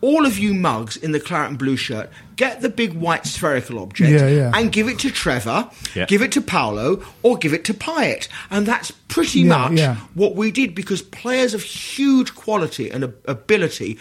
All 0.00 0.24
of 0.24 0.38
you 0.38 0.54
mugs 0.54 0.96
in 0.96 1.12
the 1.12 1.20
claret 1.20 1.50
and 1.50 1.58
blue 1.58 1.76
shirt, 1.76 2.08
get 2.36 2.62
the 2.62 2.70
big 2.70 2.94
white 2.94 3.26
spherical 3.26 3.78
object 3.80 4.10
Yeah, 4.10 4.28
yeah. 4.28 4.52
and 4.54 4.72
give 4.72 4.88
it 4.88 4.98
to 5.00 5.10
Trevor, 5.10 5.68
give 6.06 6.22
it 6.22 6.32
to 6.32 6.40
Paolo, 6.40 7.04
or 7.22 7.36
give 7.36 7.52
it 7.52 7.64
to 7.64 7.74
Payet. 7.74 8.26
And 8.50 8.64
that's 8.64 8.90
pretty 9.08 9.44
much 9.44 9.78
what 10.14 10.34
we 10.34 10.50
did 10.50 10.74
because 10.74 11.02
players 11.02 11.52
of 11.52 11.62
huge 11.62 12.34
quality 12.34 12.88
and 12.90 13.12
ability 13.26 13.98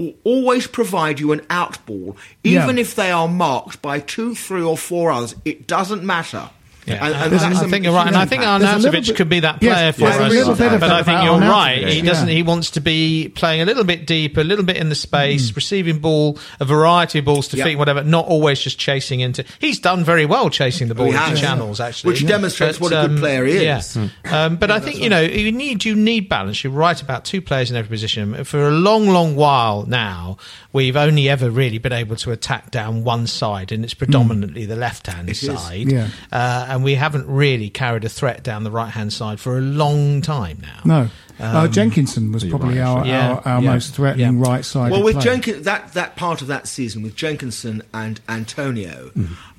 will 0.00 0.14
always 0.24 0.66
provide 0.66 1.20
you 1.20 1.30
an 1.32 1.40
outball, 1.50 2.16
Yeah. 2.42 2.62
even 2.64 2.78
if 2.78 2.94
they 2.94 3.10
are 3.10 3.28
marked 3.28 3.82
by 3.82 4.00
two, 4.00 4.34
three, 4.34 4.62
or 4.62 4.76
four 4.78 5.12
others. 5.12 5.34
It 5.44 5.66
doesn't 5.66 6.02
matter. 6.02 6.48
Yeah, 6.90 7.06
And- 7.06 7.34
and 7.34 7.56
I 7.56 7.64
a 7.64 7.68
think 7.68 7.84
you're 7.84 7.94
right, 7.94 8.06
and 8.06 8.16
I 8.16 8.24
think 8.26 8.42
Arnautovic 8.42 9.16
could 9.16 9.28
be 9.28 9.40
that 9.40 9.58
Yes, 9.60 9.74
player 9.74 9.92
for 9.92 10.00
there's 10.00 10.48
a 10.48 10.52
us. 10.52 10.60
Uh, 10.60 10.64
of 10.74 10.80
but 10.80 10.90
I 10.90 11.02
think 11.02 11.22
you're 11.24 11.38
right. 11.38 11.88
He 11.88 12.02
doesn't. 12.02 12.28
He 12.28 12.42
wants 12.42 12.70
to 12.72 12.80
be 12.80 13.30
playing 13.34 13.62
a 13.62 13.64
little 13.64 13.84
bit 13.84 14.06
deeper, 14.06 14.40
a 14.40 14.44
little 14.44 14.64
bit 14.64 14.76
in 14.76 14.88
the 14.88 14.94
space, 14.94 15.50
mm. 15.50 15.56
receiving 15.56 15.98
ball, 15.98 16.38
a 16.58 16.64
variety 16.64 17.20
of 17.20 17.24
balls 17.24 17.48
to 17.48 17.56
Yep. 17.56 17.66
feet, 17.66 17.76
whatever. 17.76 18.02
Not 18.02 18.26
always 18.26 18.60
just 18.60 18.78
chasing 18.78 19.20
into. 19.20 19.44
He's 19.58 19.78
done 19.78 20.04
very 20.04 20.26
well 20.26 20.50
chasing 20.50 20.88
the 20.88 20.94
oh, 20.94 20.98
ball 20.98 21.12
He 21.12 21.16
into 21.16 21.40
channels, 21.40 21.80
actually, 21.80 22.12
Which 22.12 22.26
demonstrates 22.26 22.80
what 22.80 22.92
a 22.92 23.02
good 23.02 23.10
um, 23.10 23.18
player 23.18 23.44
he 23.44 23.64
is. 23.64 23.96
Yeah. 23.96 24.08
Hmm. 24.24 24.34
Um, 24.34 24.56
but 24.56 24.70
I 24.70 24.80
think 24.80 25.00
you 25.00 25.08
know 25.08 25.20
you 25.20 25.52
need 25.52 25.84
you 25.84 25.94
need 25.94 26.28
balance. 26.28 26.62
You're 26.64 26.72
right 26.72 27.00
about 27.00 27.24
two 27.24 27.42
players 27.42 27.70
in 27.70 27.76
every 27.76 27.88
position. 27.88 28.44
For 28.44 28.68
a 28.68 28.70
long, 28.70 29.08
long 29.08 29.36
while 29.36 29.84
now, 29.86 30.38
we've 30.72 30.96
only 30.96 31.28
ever 31.28 31.50
really 31.50 31.78
been 31.78 31.92
able 31.92 32.16
to 32.16 32.32
attack 32.32 32.70
down 32.70 33.04
one 33.04 33.26
side, 33.26 33.72
and 33.72 33.84
it's 33.84 33.94
hmm. 33.94 33.98
predominantly 33.98 34.66
the 34.66 34.76
left 34.76 35.06
hand 35.06 35.36
side. 35.36 35.90
Yeah. 35.90 36.08
Uh, 36.32 36.66
and 36.68 36.79
we 36.82 36.94
haven't 36.94 37.26
really 37.26 37.70
carried 37.70 38.04
a 38.04 38.08
threat 38.08 38.42
down 38.42 38.64
the 38.64 38.70
right 38.70 38.90
hand 38.90 39.12
side 39.12 39.40
for 39.40 39.58
a 39.58 39.60
long 39.60 40.22
time 40.22 40.58
now. 40.62 40.80
No, 40.84 41.08
uh, 41.38 41.68
Jenkinson 41.68 42.32
was 42.32 42.44
probably 42.44 42.78
right, 42.78 42.86
our. 42.86 43.06
Yeah, 43.06 43.28
our, 43.30 43.48
our 43.48 43.62
yeah, 43.62 43.72
most 43.72 43.94
threatening 43.94 44.38
yeah. 44.38 44.48
right 44.48 44.64
side. 44.64 44.92
Well, 44.92 45.02
with 45.02 45.14
player. 45.14 45.24
Jenkins, 45.24 45.64
that 45.64 45.92
that 45.94 46.16
part 46.16 46.42
of 46.42 46.48
that 46.48 46.66
season 46.68 47.02
with 47.02 47.16
Jenkinson 47.16 47.82
and 47.94 48.20
Antonio 48.28 49.10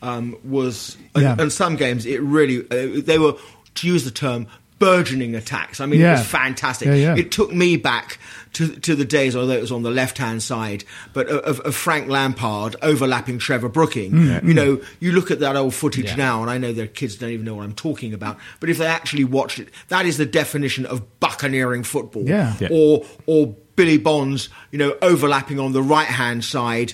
um, 0.01 0.38
was, 0.43 0.97
Yeah. 1.15 1.32
and, 1.32 1.41
and 1.41 1.51
some 1.51 1.76
games 1.76 2.05
it 2.05 2.22
really 2.22 2.59
uh, 2.69 3.01
they 3.03 3.17
were 3.17 3.34
to 3.76 3.88
use 3.88 4.03
the 4.03 4.11
term 4.11 4.47
burgeoning 4.82 5.36
attacks. 5.36 5.79
I 5.79 5.86
mean, 5.86 6.01
it 6.01 6.09
was 6.09 6.25
fantastic. 6.25 6.88
Yeah, 6.88 6.95
yeah. 6.95 7.15
It 7.15 7.32
took 7.32 7.53
me 7.53 7.77
back 7.77 8.17
to 8.53 8.67
to 8.67 8.95
the 8.95 9.05
days, 9.05 9.36
although 9.36 9.53
it 9.53 9.61
was 9.61 9.71
on 9.71 9.84
the 9.84 9.91
left 9.91 10.17
hand 10.17 10.41
side, 10.41 10.84
but 11.13 11.27
of, 11.29 11.59
of 11.59 11.75
Frank 11.75 12.09
Lampard 12.09 12.75
overlapping 12.82 13.38
Trevor 13.38 13.69
Brooking. 13.69 14.11
Mm. 14.11 14.43
You 14.43 14.53
know, 14.55 14.82
you 14.99 15.11
look 15.11 15.29
at 15.29 15.39
that 15.41 15.55
old 15.55 15.75
footage 15.75 16.05
Yeah. 16.07 16.15
now, 16.15 16.41
and 16.41 16.49
I 16.49 16.57
know 16.57 16.73
their 16.73 16.88
kids 16.88 17.15
don't 17.15 17.29
even 17.29 17.45
know 17.45 17.53
what 17.53 17.63
I'm 17.63 17.75
talking 17.75 18.11
about. 18.11 18.39
But 18.59 18.71
if 18.71 18.79
they 18.79 18.88
actually 18.88 19.23
watched 19.23 19.59
it, 19.59 19.69
that 19.89 20.07
is 20.07 20.17
the 20.17 20.25
definition 20.25 20.88
of 20.88 21.19
buccaneering 21.19 21.84
football. 21.84 22.27
Yeah. 22.27 22.55
Yeah. 22.59 22.69
Or 22.71 23.05
or 23.27 23.55
Billy 23.75 23.99
Bonds, 23.99 24.49
you 24.71 24.79
know, 24.79 24.97
overlapping 25.03 25.59
on 25.59 25.73
the 25.73 25.84
right 25.84 26.07
hand 26.07 26.43
side 26.43 26.93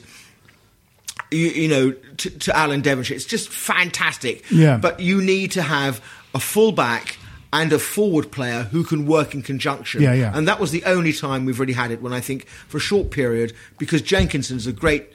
you, 1.31 1.47
you 1.47 1.67
know, 1.67 1.91
to, 1.91 2.29
to 2.29 2.55
Alan 2.57 2.81
Devonshire. 2.81 3.15
It's 3.15 3.25
just 3.25 3.49
fantastic. 3.49 4.49
Yeah. 4.51 4.77
But 4.77 4.99
you 4.99 5.21
need 5.21 5.51
to 5.53 5.61
have 5.61 6.01
a 6.33 6.39
fullback 6.39 7.17
and 7.53 7.71
a 7.73 7.79
forward 7.79 8.31
player 8.31 8.63
who 8.63 8.83
can 8.83 9.05
work 9.05 9.33
in 9.33 9.41
conjunction. 9.41 10.01
Yeah, 10.01 10.13
yeah. 10.13 10.31
And 10.35 10.47
that 10.47 10.59
was 10.59 10.71
the 10.71 10.83
only 10.85 11.13
time 11.13 11.45
we've 11.45 11.59
really 11.59 11.73
had 11.73 11.91
it 11.91 12.01
when 12.01 12.13
I 12.13 12.19
think 12.19 12.47
for 12.67 12.77
a 12.77 12.81
short 12.81 13.09
period, 13.11 13.53
because 13.77 14.01
Jenkinson's 14.01 14.67
a 14.67 14.73
great 14.73 15.11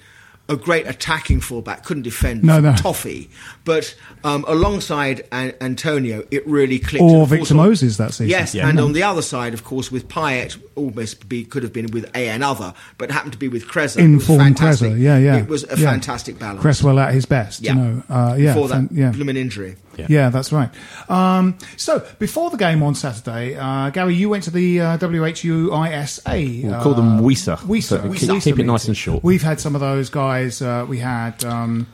a 0.48 0.56
great 0.56 0.88
attacking 0.88 1.40
fullback, 1.40 1.84
couldn't 1.84 2.02
defend 2.02 2.42
No, 2.42 2.58
no. 2.58 2.74
toffee. 2.74 3.30
But 3.64 3.94
um, 4.24 4.44
alongside 4.48 5.26
An- 5.30 5.54
Antonio, 5.60 6.24
it 6.32 6.44
really 6.48 6.80
clicked. 6.80 7.00
Or 7.00 7.20
And 7.20 7.28
Victor 7.28 7.40
also- 7.42 7.54
Moses 7.54 7.96
that 7.98 8.12
season. 8.12 8.26
Yes, 8.28 8.52
Yeah. 8.52 8.68
and 8.68 8.80
on 8.80 8.92
the 8.92 9.04
other 9.04 9.22
side, 9.22 9.54
of 9.54 9.62
course, 9.62 9.92
with 9.92 10.08
Payet, 10.08 10.60
almost 10.74 11.28
be, 11.28 11.44
could 11.44 11.62
have 11.62 11.72
been 11.72 11.86
with 11.92 12.10
a 12.16 12.28
another, 12.28 12.74
but 12.98 13.12
happened 13.12 13.32
to 13.32 13.38
be 13.38 13.46
with 13.48 13.68
Cresswell. 13.68 14.04
It 14.04 14.08
was 14.14 14.22
Informed 14.28 14.42
fantastic. 14.58 14.94
Yeah, 14.98 15.16
yeah. 15.16 15.36
It 15.36 15.48
was 15.48 15.62
a 15.64 15.78
Yeah. 15.78 15.90
fantastic 15.92 16.40
balance. 16.40 16.60
Cresswell 16.60 16.98
at 16.98 17.14
his 17.14 17.24
best, 17.24 17.62
Yeah. 17.62 17.74
you 17.74 17.78
know. 17.80 18.02
Uh, 18.10 18.34
yeah, 18.36 18.52
Before 18.54 18.68
fan- 18.68 18.88
that 18.90 18.94
yeah. 18.96 19.10
blooming 19.12 19.36
injury. 19.36 19.76
Yeah. 19.96 20.06
Yeah, 20.08 20.30
that's 20.30 20.52
right. 20.52 20.70
Um, 21.08 21.58
so 21.76 22.04
before 22.18 22.50
the 22.50 22.56
game 22.56 22.82
on 22.82 22.94
Saturday, 22.94 23.56
uh, 23.56 23.90
Gary, 23.90 24.14
you 24.14 24.28
went 24.28 24.44
to 24.44 24.50
the 24.50 24.80
uh, 24.80 24.98
WHUISA. 24.98 26.62
We'll 26.64 26.74
uh, 26.74 26.82
call 26.82 26.94
them 26.94 27.20
WISA. 27.20 27.58
WISA. 27.58 27.82
So 27.82 27.98
keep- 28.12 28.28
WISA 28.30 28.42
keep 28.44 28.58
it 28.58 28.64
nice 28.64 28.86
and 28.86 28.96
short. 28.96 29.22
We've 29.22 29.42
had 29.42 29.60
some 29.60 29.74
of 29.74 29.80
those 29.80 30.10
guys. 30.10 30.62
Uh, 30.62 30.86
we 30.88 30.98
had 30.98 31.44
um, 31.44 31.86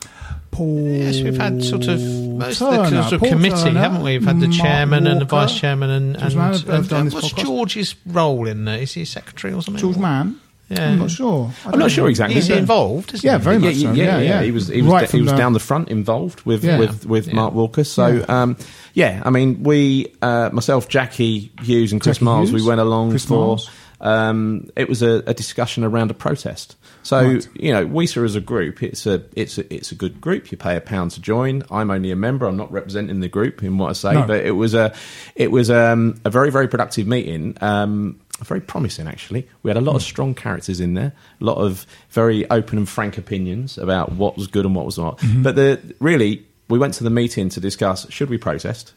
Paul. 0.50 0.88
Yes, 0.88 1.20
we've 1.20 1.36
had 1.36 1.62
sort 1.62 1.86
of 1.88 2.00
most 2.00 2.60
of 2.62 2.90
the 2.90 3.02
sort 3.02 3.12
of 3.14 3.20
Paul 3.20 3.28
committee, 3.30 3.56
Turner, 3.56 3.80
haven't 3.80 4.02
we? 4.02 4.18
We've 4.18 4.26
had 4.26 4.40
the 4.40 4.48
Mark 4.48 4.60
chairman 4.60 5.06
and 5.06 5.20
the 5.20 5.24
vice 5.24 5.58
chairman 5.58 5.90
and, 5.90 6.14
George 6.18 6.24
and, 6.32 6.34
Mann 6.36 6.52
have- 6.52 6.66
have 6.66 6.92
and- 6.92 6.92
and 6.92 7.12
what's 7.12 7.32
podcast. 7.32 7.44
George's 7.44 7.94
role 8.06 8.46
in 8.46 8.64
there? 8.64 8.78
Is 8.78 8.94
he 8.94 9.02
a 9.02 9.06
secretary 9.06 9.52
or 9.52 9.62
something? 9.62 9.80
George 9.80 9.96
Mann. 9.98 10.40
Yeah. 10.68 10.90
I'm 10.90 10.98
not 10.98 11.10
sure. 11.10 11.50
I 11.64 11.66
I'm 11.66 11.70
don't 11.72 11.80
not 11.80 11.90
sure 11.90 12.08
exactly. 12.10 12.38
Is 12.38 12.46
he 12.46 12.52
Yeah. 12.52 12.58
involved? 12.60 13.14
Isn't 13.14 13.26
Yeah, 13.26 13.38
he? 13.38 13.44
very 13.44 13.56
yeah, 13.56 13.66
much 13.68 13.76
so. 13.76 13.92
yeah, 13.92 14.04
Yeah, 14.04 14.20
yeah. 14.20 14.42
He 14.42 14.50
was 14.50 14.68
he 14.68 14.82
was, 14.82 14.92
Right 14.92 15.10
he 15.10 15.22
was 15.22 15.30
the- 15.30 15.36
down 15.38 15.52
the 15.54 15.60
front 15.60 15.88
involved 15.88 16.42
with 16.44 16.62
Yeah. 16.62 16.78
with, 16.78 17.06
with 17.06 17.28
Yeah. 17.28 17.34
Mark 17.34 17.54
Walker. 17.54 17.84
So 17.84 18.06
Yeah. 18.08 18.24
um, 18.42 18.56
yeah, 18.92 19.22
I 19.24 19.30
mean 19.30 19.62
we 19.62 20.08
uh, 20.20 20.50
myself, 20.52 20.88
Jackie 20.88 21.50
Hughes, 21.62 21.92
and 21.92 22.00
Chris 22.02 22.16
Jackie 22.18 22.24
Miles, 22.26 22.50
Hughes, 22.50 22.62
we 22.62 22.68
went 22.68 22.80
along 22.80 23.10
Chris 23.10 23.24
for. 23.24 23.38
Miles. 23.46 23.70
Um, 24.00 24.68
it 24.76 24.88
was 24.88 25.02
a, 25.02 25.24
a 25.26 25.34
discussion 25.34 25.82
around 25.82 26.10
a 26.12 26.14
protest. 26.14 26.76
So 27.02 27.20
Right. 27.20 27.48
you 27.54 27.72
know, 27.72 27.84
WISA 27.84 28.24
as 28.24 28.36
a 28.36 28.40
group, 28.40 28.80
it's 28.82 29.06
a 29.06 29.22
it's 29.34 29.58
a 29.58 29.74
it's 29.74 29.90
a 29.90 29.94
good 29.96 30.20
group. 30.20 30.52
You 30.52 30.58
pay 30.58 30.76
a 30.76 30.80
pound 30.80 31.10
to 31.12 31.20
join. 31.20 31.64
I'm 31.70 31.90
only 31.90 32.10
a 32.12 32.16
member. 32.16 32.46
I'm 32.46 32.56
not 32.56 32.70
representing 32.70 33.18
the 33.20 33.28
group 33.28 33.62
in 33.64 33.76
what 33.78 33.90
I 33.90 33.92
say, 33.94 34.12
No. 34.12 34.22
but 34.26 34.44
it 34.44 34.52
was 34.52 34.74
a 34.74 34.92
it 35.34 35.50
was 35.50 35.70
um, 35.70 36.20
a 36.24 36.30
very 36.30 36.50
very 36.52 36.68
productive 36.68 37.06
meeting. 37.08 37.56
Um, 37.60 38.20
very 38.46 38.60
promising, 38.60 39.06
actually. 39.06 39.48
We 39.62 39.70
had 39.70 39.76
a 39.76 39.80
lot 39.80 39.96
of 39.96 40.02
strong 40.02 40.34
characters 40.34 40.80
in 40.80 40.94
there, 40.94 41.12
a 41.40 41.44
lot 41.44 41.58
of 41.58 41.86
very 42.10 42.48
open 42.50 42.78
and 42.78 42.88
frank 42.88 43.18
opinions 43.18 43.78
about 43.78 44.12
what 44.12 44.36
was 44.36 44.46
good 44.46 44.64
and 44.64 44.74
what 44.74 44.86
was 44.86 44.98
not. 44.98 45.20
But 45.42 45.56
the 45.56 45.80
really, 46.00 46.46
we 46.68 46.78
went 46.78 46.94
to 46.94 47.04
the 47.04 47.10
meeting 47.10 47.48
to 47.50 47.60
discuss: 47.60 48.10
should 48.10 48.30
we 48.30 48.38
protest? 48.38 48.94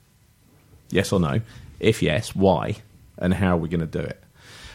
Yes 0.89 1.11
or 1.11 1.19
no? 1.19 1.41
If 1.79 2.01
yes, 2.01 2.35
why? 2.35 2.77
And 3.17 3.33
how 3.33 3.55
are 3.55 3.57
we 3.57 3.69
going 3.69 3.81
to 3.81 3.85
do 3.85 3.99
it? 3.99 4.21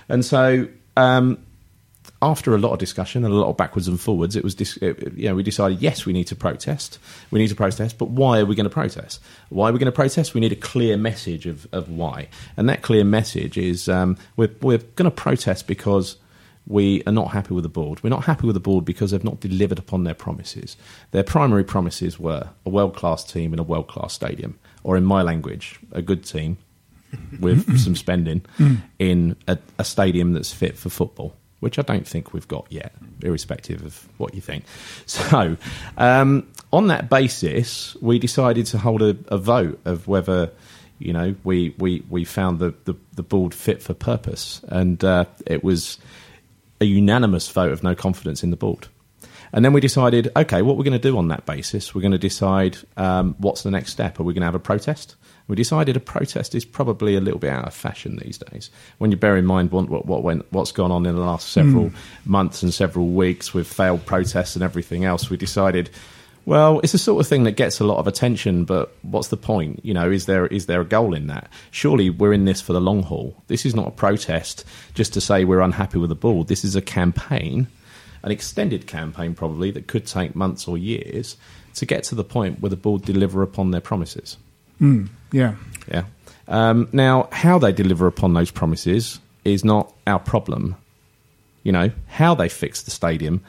And 0.09 0.25
so, 0.25 0.69
um, 0.97 1.39
after 2.27 2.55
a 2.55 2.59
lot 2.59 2.72
of 2.72 2.79
discussion 2.79 3.24
and 3.24 3.33
a 3.33 3.37
lot 3.37 3.49
of 3.49 3.57
backwards 3.57 3.89
and 3.89 4.01
forwards, 4.01 4.37
it 4.37 4.45
was 4.45 4.55
dis- 4.55 4.77
it, 4.79 5.12
you 5.14 5.29
know 5.29 5.35
we 5.35 5.43
decided 5.43 5.81
yes 5.81 6.05
we 6.05 6.12
need 6.12 6.27
to 6.27 6.37
protest, 6.37 6.99
we 7.31 7.39
need 7.39 7.49
to 7.49 7.55
protest, 7.55 7.99
but 7.99 8.09
why 8.09 8.41
are 8.41 8.45
we 8.45 8.55
going 8.55 8.64
to 8.64 8.70
protest? 8.70 9.20
Why 9.49 9.68
are 9.68 9.72
we 9.72 9.79
going 9.79 9.87
to 9.87 9.93
protest? 9.93 10.35
We 10.35 10.41
need 10.41 10.53
a 10.53 10.57
clear 10.57 10.97
message 10.97 11.47
of, 11.47 11.66
of 11.72 11.89
why, 11.89 12.29
and 12.57 12.68
that 12.68 12.83
clear 12.83 13.05
message 13.05 13.57
is 13.57 13.89
um, 13.89 14.16
we're 14.37 14.51
we're 14.61 14.79
going 14.79 15.11
to 15.11 15.16
protest 15.16 15.66
because 15.66 16.16
we 16.66 17.03
are 17.07 17.12
not 17.12 17.31
happy 17.31 17.55
with 17.55 17.62
the 17.62 17.68
board. 17.68 18.03
We're 18.03 18.11
not 18.11 18.24
happy 18.24 18.47
with 18.47 18.55
the 18.55 18.61
board 18.61 18.85
because 18.85 19.12
they've 19.12 19.22
not 19.22 19.39
delivered 19.41 19.79
upon 19.79 20.05
their 20.05 20.14
promises. 20.14 20.77
Their 21.12 21.22
primary 21.22 21.62
promises 21.62 22.18
were 22.18 22.49
a 22.64 22.70
world 22.70 22.97
class 22.97 23.22
team 23.24 23.53
in 23.53 23.61
a 23.61 23.62
world 23.62 23.87
class 23.87 24.12
stadium, 24.12 24.59
or 24.83 24.97
in 24.97 25.05
my 25.05 25.22
language, 25.22 25.79
a 25.93 26.03
good 26.03 26.24
team 26.24 26.59
with 27.39 27.79
some 27.85 27.95
spending 27.95 28.45
in 28.99 29.37
a, 29.47 29.59
a 29.79 29.85
stadium 29.85 30.33
that's 30.33 30.53
fit 30.53 30.77
for 30.77 30.89
football, 30.89 31.37
which 31.61 31.78
I 31.78 31.82
don't 31.82 32.07
think 32.07 32.32
we've 32.32 32.48
got 32.48 32.66
yet, 32.70 32.92
irrespective 33.22 33.84
of 33.84 34.09
what 34.18 34.34
you 34.34 34.40
think. 34.40 34.64
So, 35.07 35.57
um, 35.96 36.48
on 36.72 36.88
that 36.88 37.09
basis, 37.09 37.96
we 38.00 38.18
decided 38.18 38.66
to 38.66 38.78
hold 38.78 39.02
a, 39.02 39.16
a 39.28 39.38
vote 39.38 39.80
of 39.84 40.09
whether. 40.09 40.50
You 40.98 41.12
know, 41.12 41.34
we, 41.44 41.74
we, 41.76 42.02
we 42.09 42.24
found 42.24 42.59
the, 42.59 42.72
the, 42.84 42.94
the 43.12 43.22
board 43.22 43.52
fit 43.52 43.82
for 43.82 43.92
purpose, 43.92 44.62
and 44.68 45.04
uh, 45.04 45.26
it 45.46 45.62
was 45.62 45.98
a 46.80 46.86
unanimous 46.86 47.50
vote 47.50 47.72
of 47.72 47.82
no 47.82 47.94
confidence 47.94 48.42
in 48.42 48.50
the 48.50 48.57
board. 48.57 48.88
And 49.52 49.64
then 49.64 49.72
we 49.72 49.80
decided, 49.80 50.30
okay, 50.36 50.62
what 50.62 50.76
we're 50.76 50.84
going 50.84 50.92
to 50.92 50.98
do 50.98 51.16
on 51.18 51.28
that 51.28 51.46
basis, 51.46 51.94
we're 51.94 52.00
going 52.00 52.12
to 52.12 52.18
decide 52.18 52.78
um, 52.96 53.34
what's 53.38 53.62
the 53.62 53.70
next 53.70 53.92
step. 53.92 54.18
Are 54.18 54.22
we 54.22 54.34
going 54.34 54.42
to 54.42 54.46
have 54.46 54.54
a 54.54 54.59
protest? 54.59 55.16
We 55.49 55.55
decided 55.55 55.97
a 55.97 56.01
protest 56.01 56.55
is 56.55 56.64
probably 56.64 57.14
a 57.14 57.20
little 57.20 57.38
bit 57.38 57.51
out 57.51 57.66
of 57.66 57.74
fashion 57.74 58.16
these 58.16 58.38
days. 58.38 58.70
When 58.99 59.11
you 59.11 59.16
bear 59.16 59.36
in 59.36 59.47
mind 59.47 59.70
what, 59.70 59.88
what, 59.88 60.07
what 60.07 60.22
went, 60.22 60.44
what's 60.51 60.72
gone 60.72 60.90
on 60.90 61.07
in 61.07 61.14
the 61.14 61.20
last 61.20 61.51
several 61.51 61.90
hmm. 61.90 61.97
months 62.24 62.62
and 62.62 62.74
several 62.74 63.09
weeks 63.09 63.55
with 63.55 63.68
failed 63.68 64.05
protests 64.07 64.57
and 64.57 64.64
everything 64.64 65.05
else, 65.05 65.30
we 65.30 65.36
decided, 65.36 65.88
well, 66.47 66.80
it's 66.80 66.92
the 66.92 66.99
sort 66.99 67.20
of 67.20 67.28
thing 67.28 67.44
that 67.44 67.53
gets 67.53 67.78
a 67.78 67.84
lot 67.84 67.99
of 67.99 68.09
attention, 68.09 68.64
but 68.64 68.97
what's 69.03 69.28
the 69.28 69.36
point? 69.36 69.84
You 69.84 69.94
know, 69.94 70.11
is 70.11 70.26
there 70.26 70.47
is 70.47 70.66
there 70.66 70.80
a 70.80 70.84
goal 70.84 71.14
in 71.14 71.28
that? 71.28 71.49
Surely 71.70 72.11
we're 72.11 72.32
in 72.32 72.44
this 72.44 72.61
for 72.61 72.72
the 72.72 72.80
long 72.80 73.05
haul. 73.05 73.40
This 73.47 73.64
is 73.64 73.74
not 73.74 73.88
a 73.88 73.92
protest 73.92 74.64
just 74.94 75.12
to 75.14 75.20
say 75.20 75.44
we're 75.44 75.61
unhappy 75.61 75.99
with 75.99 76.09
the 76.09 76.16
board. 76.16 76.49
This 76.49 76.64
is 76.64 76.74
a 76.74 76.82
campaign, 76.82 77.68
an 78.24 78.32
extended 78.32 78.88
campaign 78.88 79.34
probably 79.34 79.70
that 79.72 79.86
could 79.86 80.07
take 80.07 80.34
months 80.34 80.66
or 80.66 80.76
years 80.76 81.36
to 81.74 81.86
get 81.86 82.03
to 82.05 82.16
the 82.16 82.24
point 82.24 82.61
where 82.61 82.70
the 82.70 82.76
board 82.76 83.03
deliver 83.03 83.42
upon 83.42 83.70
their 83.70 83.80
promises. 83.80 84.38
Yeah. 85.33 85.55
Yeah. 85.91 86.05
Um, 86.49 86.89
now, 86.93 87.29
how 87.33 87.59
they 87.59 87.72
deliver 87.72 88.07
upon 88.07 88.35
those 88.35 88.51
promises 88.51 89.20
is 89.45 89.64
not 89.64 89.93
our 90.07 90.18
problem. 90.18 90.77
You 91.62 91.72
know, 91.72 91.91
how 92.07 92.35
they 92.35 92.49
fix 92.49 92.83
the 92.83 92.91
stadium 92.91 93.43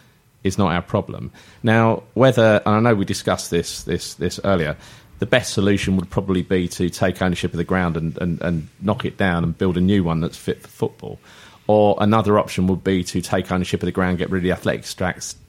is 0.43 0.57
not 0.57 0.71
our 0.71 0.81
problem. 0.81 1.31
Now, 1.61 2.03
whether 2.13 2.61
and 2.65 2.75
I 2.75 2.79
know 2.79 2.95
we 2.95 3.05
discussed 3.05 3.51
this 3.51 3.83
this 3.83 4.15
this 4.15 4.39
earlier, 4.43 4.75
the 5.19 5.25
best 5.25 5.53
solution 5.53 5.95
would 5.97 6.09
probably 6.09 6.41
be 6.41 6.67
to 6.69 6.89
take 6.89 7.21
ownership 7.21 7.51
of 7.53 7.57
the 7.57 7.63
ground 7.63 7.97
and, 7.97 8.17
and, 8.17 8.41
and 8.41 8.67
knock 8.81 9.05
it 9.05 9.17
down 9.17 9.43
and 9.43 9.57
build 9.57 9.77
a 9.77 9.81
new 9.81 10.03
one 10.03 10.21
that's 10.21 10.37
fit 10.37 10.61
for 10.61 10.67
football. 10.67 11.19
Or 11.67 11.97
another 11.99 12.39
option 12.39 12.67
would 12.67 12.83
be 12.83 13.03
to 13.03 13.21
take 13.21 13.51
ownership 13.51 13.81
of 13.81 13.87
the 13.87 13.91
ground, 13.91 14.19
get 14.19 14.29
rid 14.29 14.39
of 14.39 14.43
the 14.43 14.51
athletics 14.51 14.95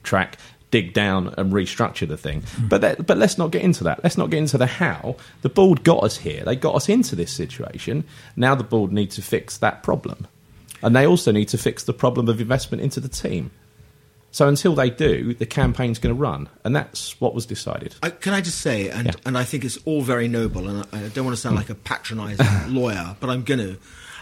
track, 0.03 0.37
dig 0.71 0.93
down 0.93 1.33
and 1.37 1.51
restructure 1.51 2.07
the 2.07 2.17
thing. 2.17 2.43
But 2.59 2.81
that, 2.81 3.05
but 3.05 3.17
let's 3.17 3.37
not 3.37 3.51
get 3.51 3.61
into 3.61 3.83
that. 3.85 4.03
Let's 4.03 4.17
not 4.17 4.29
get 4.29 4.37
into 4.37 4.57
the 4.57 4.67
how. 4.67 5.15
The 5.41 5.49
board 5.49 5.83
got 5.83 6.03
us 6.03 6.17
here. 6.17 6.43
They 6.43 6.55
got 6.55 6.75
us 6.75 6.89
into 6.89 7.15
this 7.15 7.31
situation. 7.31 8.03
Now 8.35 8.55
the 8.55 8.63
board 8.63 8.91
need 8.91 9.11
to 9.11 9.21
fix 9.21 9.57
that 9.57 9.83
problem, 9.83 10.27
and 10.81 10.95
they 10.95 11.05
also 11.05 11.31
need 11.31 11.49
to 11.49 11.57
fix 11.57 11.83
the 11.83 11.93
problem 11.93 12.29
of 12.29 12.39
investment 12.39 12.83
into 12.83 12.99
the 12.99 13.09
team. 13.09 13.51
So 14.31 14.47
until 14.47 14.75
they 14.75 14.91
do, 14.91 15.33
the 15.33 15.45
campaign's 15.45 15.97
going 15.97 16.15
to 16.15 16.19
run, 16.19 16.49
and 16.63 16.75
that's 16.75 17.19
what 17.19 17.33
was 17.33 17.45
decided. 17.47 17.95
I, 18.03 18.11
can 18.11 18.33
I 18.33 18.41
just 18.41 18.59
say, 18.59 18.89
and, 18.89 19.07
Yeah. 19.07 19.13
and 19.25 19.37
I 19.37 19.43
think 19.43 19.65
it's 19.65 19.79
all 19.85 20.03
very 20.03 20.27
noble, 20.27 20.69
and 20.69 20.85
I, 20.93 21.05
I 21.05 21.07
don't 21.09 21.25
want 21.25 21.35
to 21.35 21.41
sound 21.41 21.53
hmm. 21.53 21.61
like 21.61 21.69
a 21.71 21.75
patronising 21.75 22.45
lawyer, 22.75 23.15
but 23.19 23.31
I'm 23.31 23.43
going 23.43 23.59
to, 23.59 23.77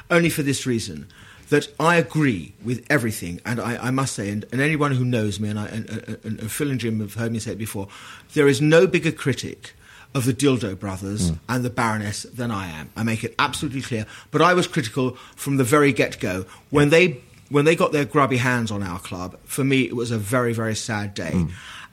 only 0.10 0.30
for 0.30 0.44
this 0.44 0.66
reason, 0.66 1.08
that 1.50 1.68
I 1.80 1.96
agree 1.96 2.54
with 2.64 2.86
everything, 2.90 3.40
and 3.46 3.60
I, 3.60 3.88
I 3.88 3.92
must 3.92 4.14
say, 4.14 4.30
and, 4.30 4.46
and 4.52 4.60
anyone 4.62 4.92
who 4.92 5.06
knows 5.06 5.40
me, 5.40 5.50
and, 5.50 5.60
I, 5.60 5.68
and, 5.68 5.90
and, 5.90 6.40
and 6.40 6.52
Phil 6.52 6.70
and 6.70 6.80
Jim 6.80 7.00
have 7.00 7.14
heard 7.14 7.32
me 7.32 7.40
say 7.40 7.54
it 7.54 7.58
before, 7.58 7.88
there 8.34 8.48
is 8.48 8.62
no 8.62 8.86
bigger 8.86 9.12
critic 9.12 9.74
of 10.14 10.26
the 10.26 10.34
Dildo 10.34 10.78
Brothers 10.78 11.30
hmm. 11.30 11.36
and 11.48 11.64
the 11.64 11.70
Baroness 11.70 12.24
than 12.24 12.52
I 12.52 12.68
am. 12.68 12.90
I 12.96 13.04
make 13.04 13.24
it 13.24 13.36
absolutely 13.40 13.82
clear. 13.82 14.06
But 14.32 14.42
I 14.42 14.54
was 14.54 14.68
critical 14.68 15.12
from 15.36 15.58
the 15.58 15.64
very 15.64 15.94
get 15.94 16.20
go 16.20 16.46
when 16.70 16.90
they 16.90 17.22
when 17.50 17.64
they 17.64 17.78
got 17.78 17.94
their 17.94 18.04
grubby 18.04 18.38
hands 18.38 18.72
on 18.72 18.84
our 18.84 19.00
club. 19.00 19.38
For 19.46 19.64
me, 19.64 19.84
it 19.84 19.96
was 19.96 20.12
a 20.12 20.18
very 20.18 20.54
very 20.54 20.76
sad 20.76 21.14
day, 21.14 21.32
hmm. 21.32 21.48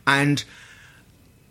and 0.07 0.45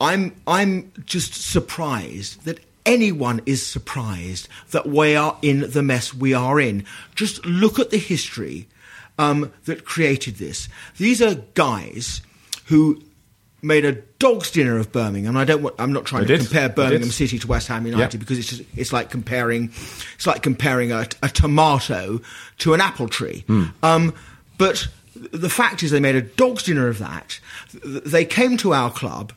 I'm 0.02 0.36
I'm 0.48 0.92
just 1.06 1.36
surprised 1.36 2.44
that 2.46 2.60
anyone 2.86 3.42
is 3.46 3.66
surprised 3.66 4.48
that 4.72 4.88
we 4.88 5.16
are 5.16 5.38
in 5.42 5.72
the 5.72 5.84
mess 5.84 6.14
we 6.14 6.34
are 6.34 6.60
in. 6.60 6.86
Just 7.16 7.46
look 7.46 7.80
at 7.80 7.90
the 7.90 7.98
history 7.98 8.68
um, 9.18 9.52
that 9.66 9.86
created 9.86 10.36
this. 10.36 10.68
These 10.98 11.22
are 11.22 11.36
guys 11.54 12.22
who 12.66 13.02
made 13.62 13.86
a 13.86 13.94
dog's 13.94 14.52
dinner 14.52 14.78
of 14.78 14.92
Birmingham. 14.92 15.38
I 15.38 15.46
don't. 15.46 15.62
Want, 15.62 15.76
I'm 15.80 15.94
not 15.94 16.06
trying 16.06 16.24
to 16.24 16.28
did. 16.28 16.42
compare 16.42 16.70
Birmingham. 16.70 17.10
City 17.12 17.40
to 17.40 17.48
West 17.48 17.68
Ham 17.70 17.86
United 17.86 18.14
Yeah. 18.16 18.20
because 18.20 18.38
it's 18.38 18.50
just, 18.50 18.64
it's 18.76 18.92
like 18.92 19.10
comparing 19.10 19.72
it's 20.16 20.28
like 20.28 20.42
comparing 20.44 20.92
a, 20.92 21.08
a 21.22 21.30
tomato 21.30 22.20
to 22.60 22.74
an 22.74 22.82
apple 22.82 23.08
tree. 23.08 23.44
Hmm. 23.48 23.64
Um, 23.82 24.14
but 24.58 24.88
the 25.32 25.50
fact 25.50 25.84
is, 25.84 25.92
they 25.92 26.00
made 26.00 26.16
a 26.16 26.22
dog's 26.22 26.64
dinner 26.64 26.88
of 26.88 27.00
that. 27.00 27.40
They 27.86 28.26
came 28.26 28.58
to 28.58 28.74
our 28.74 28.92
club. 28.92 29.32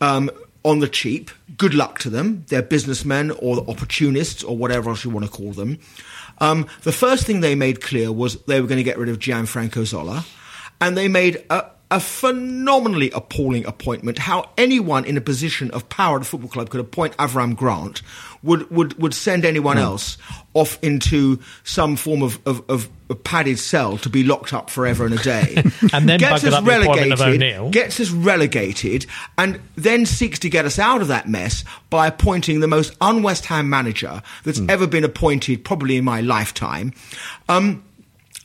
Um, 0.00 0.30
on 0.66 0.80
the 0.80 0.88
cheap, 0.88 1.30
good 1.56 1.74
luck 1.74 2.00
to 2.00 2.10
them. 2.10 2.44
They're 2.48 2.60
businessmen 2.60 3.30
or 3.30 3.58
opportunists 3.70 4.42
or 4.42 4.56
whatever 4.56 4.90
else 4.90 5.04
you 5.04 5.10
want 5.10 5.24
to 5.24 5.30
call 5.30 5.52
them. 5.52 5.78
Um, 6.38 6.66
the 6.82 6.92
first 6.92 7.24
thing 7.24 7.40
they 7.40 7.54
made 7.54 7.80
clear 7.80 8.10
was 8.10 8.42
they 8.42 8.60
were 8.60 8.66
going 8.66 8.78
to 8.78 8.82
get 8.82 8.98
rid 8.98 9.08
of 9.08 9.20
Gianfranco 9.20 9.86
Zola, 9.86 10.26
and 10.80 10.96
they 10.96 11.06
made 11.06 11.44
a, 11.50 11.70
a 11.90 12.00
phenomenally 12.00 13.10
appalling 13.12 13.64
appointment. 13.64 14.18
How 14.18 14.50
anyone 14.58 15.04
in 15.04 15.16
a 15.16 15.20
position 15.20 15.70
of 15.70 15.88
power 15.88 16.16
at 16.16 16.22
a 16.22 16.24
football 16.24 16.50
club 16.50 16.68
could 16.70 16.80
appoint 16.80 17.16
Avram 17.16 17.56
Grant 17.56 18.02
would 18.42 18.68
would, 18.70 19.00
would 19.00 19.14
send 19.14 19.44
anyone 19.44 19.78
else 19.78 20.18
off 20.54 20.78
into 20.82 21.38
some 21.64 21.96
form 21.96 22.22
of, 22.22 22.40
of, 22.46 22.62
of 22.68 22.88
a 23.08 23.14
padded 23.14 23.58
cell 23.58 23.98
to 23.98 24.08
be 24.08 24.24
locked 24.24 24.52
up 24.52 24.70
forever 24.70 25.04
and 25.04 25.14
a 25.14 25.22
day, 25.22 25.54
And 25.92 26.08
then 26.08 26.18
gets 26.18 26.44
us 26.44 26.52
up 26.52 26.64
the 26.64 26.80
appointment 26.80 27.12
of 27.12 27.20
relegated, 27.20 27.42
O'Neill. 27.42 27.70
gets 27.70 28.00
us 28.00 28.10
relegated, 28.10 29.06
and 29.38 29.60
then 29.76 30.06
seeks 30.06 30.38
to 30.40 30.48
get 30.48 30.64
us 30.64 30.78
out 30.78 31.02
of 31.02 31.08
that 31.08 31.28
mess 31.28 31.64
by 31.90 32.06
appointing 32.06 32.60
the 32.60 32.68
most 32.68 32.96
un-West 33.00 33.46
Ham 33.46 33.70
manager 33.70 34.22
that's 34.44 34.60
ever 34.68 34.86
been 34.86 35.04
appointed, 35.04 35.64
probably 35.64 35.96
in 35.96 36.04
my 36.04 36.20
lifetime. 36.20 36.92
Um, 37.48 37.84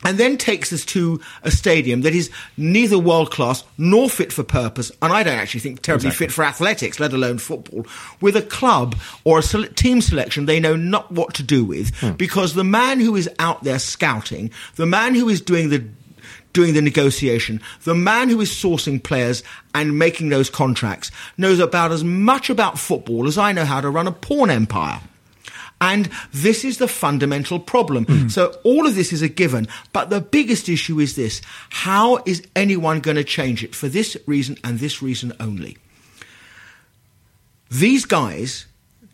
and 0.03 0.17
then 0.17 0.37
takes 0.37 0.73
us 0.73 0.85
to 0.85 1.19
a 1.43 1.51
stadium 1.51 2.01
that 2.01 2.15
is 2.15 2.29
neither 2.57 2.97
world 2.97 3.31
class 3.31 3.63
nor 3.77 4.09
fit 4.09 4.31
for 4.31 4.43
purpose, 4.43 4.91
and 5.01 5.11
I 5.13 5.23
don't 5.23 5.37
actually 5.37 5.61
think 5.61 5.81
terribly 5.81 6.11
fit 6.11 6.31
for 6.31 6.43
athletics, 6.43 6.99
let 6.99 7.13
alone 7.13 7.37
football, 7.37 7.85
with 8.19 8.35
a 8.35 8.41
club 8.41 8.95
or 9.23 9.39
a 9.39 9.41
team 9.41 10.01
selection 10.01 10.45
they 10.45 10.59
know 10.59 10.75
not 10.75 11.11
what 11.11 11.33
to 11.35 11.43
do 11.43 11.63
with, 11.63 11.95
hmm. 11.99 12.11
because 12.13 12.53
the 12.53 12.63
man 12.63 12.99
who 12.99 13.15
is 13.15 13.29
out 13.39 13.63
there 13.63 13.79
scouting, 13.79 14.51
the 14.75 14.85
man 14.85 15.15
who 15.15 15.29
is 15.29 15.41
doing 15.41 15.69
the 15.69 15.83
doing 16.53 16.73
the 16.73 16.81
negotiation, 16.81 17.61
the 17.83 17.95
man 17.95 18.29
who 18.29 18.41
is 18.41 18.49
sourcing 18.49 19.01
players 19.01 19.43
and 19.73 19.97
making 19.97 20.29
those 20.29 20.49
contracts 20.49 21.09
knows 21.37 21.59
about 21.59 21.91
as 21.91 22.03
much 22.03 22.49
about 22.49 22.77
football 22.77 23.27
as 23.27 23.37
I 23.37 23.53
know 23.53 23.65
how 23.65 23.81
to 23.81 23.89
run 23.89 24.07
a 24.07 24.11
porn 24.11 24.49
empire. 24.49 24.99
And 25.82 26.09
this 26.32 26.63
is 26.63 26.77
the 26.77 26.88
fundamental 26.88 27.59
problem. 27.59 28.05
Hmm. 28.05 28.29
So 28.29 28.55
all 28.63 28.88
of 28.88 28.95
this 28.95 29.11
is 29.11 29.21
a 29.21 29.27
given. 29.27 29.67
But 29.91 30.11
the 30.11 30.21
biggest 30.21 30.69
issue 30.69 30.99
is 30.99 31.15
this. 31.15 31.41
How 31.71 32.21
is 32.25 32.47
anyone 32.55 32.99
going 32.99 33.17
to 33.17 33.23
change 33.23 33.63
it 33.63 33.75
for 33.75 33.89
this 33.89 34.15
reason 34.27 34.57
and 34.63 34.79
this 34.79 35.01
reason 35.01 35.34
only? 35.39 35.77
These 37.71 38.05
guys, 38.05 38.67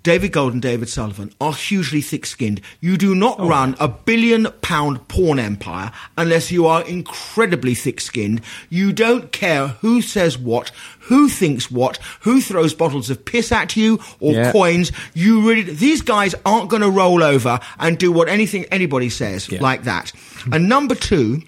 David 0.08 0.32
Gold 0.32 0.54
and 0.54 0.62
David 0.62 0.88
Sullivan, 0.88 1.34
are 1.42 1.54
hugely 1.54 2.00
thick 2.00 2.26
skinned. 2.26 2.62
You 2.80 2.96
do 2.96 3.14
not 3.14 3.42
oh, 3.42 3.50
run 3.50 3.76
a 3.78 3.90
billion 3.90 4.48
pound 4.62 5.06
porn 5.10 5.38
empire 5.38 5.92
unless 6.18 6.50
you 6.50 6.66
are 6.66 6.82
incredibly 6.88 7.76
thick 7.76 8.00
skinned. 8.00 8.40
You 8.70 8.94
don't 8.94 9.34
care 9.34 9.68
who 9.68 10.02
says 10.02 10.38
what, 10.38 10.70
who 11.00 11.28
thinks 11.28 11.70
what, 11.70 11.98
who 12.22 12.40
throws 12.40 12.74
bottles 12.74 13.10
of 13.10 13.26
piss 13.26 13.52
at 13.52 13.76
you 13.76 14.00
or 14.22 14.32
Yeah. 14.32 14.54
coins. 14.54 14.94
You 15.14 15.42
really, 15.46 15.64
these 15.64 16.02
guys 16.02 16.34
aren't 16.46 16.70
going 16.70 16.84
to 16.84 16.90
roll 16.90 17.22
over 17.22 17.60
and 17.78 17.98
do 17.98 18.10
what 18.10 18.30
anything 18.30 18.64
anybody 18.72 19.10
says 19.10 19.50
Yeah. 19.52 19.62
like 19.62 19.84
that. 19.84 20.14
And 20.54 20.70
number 20.70 20.96
two, 20.96 21.42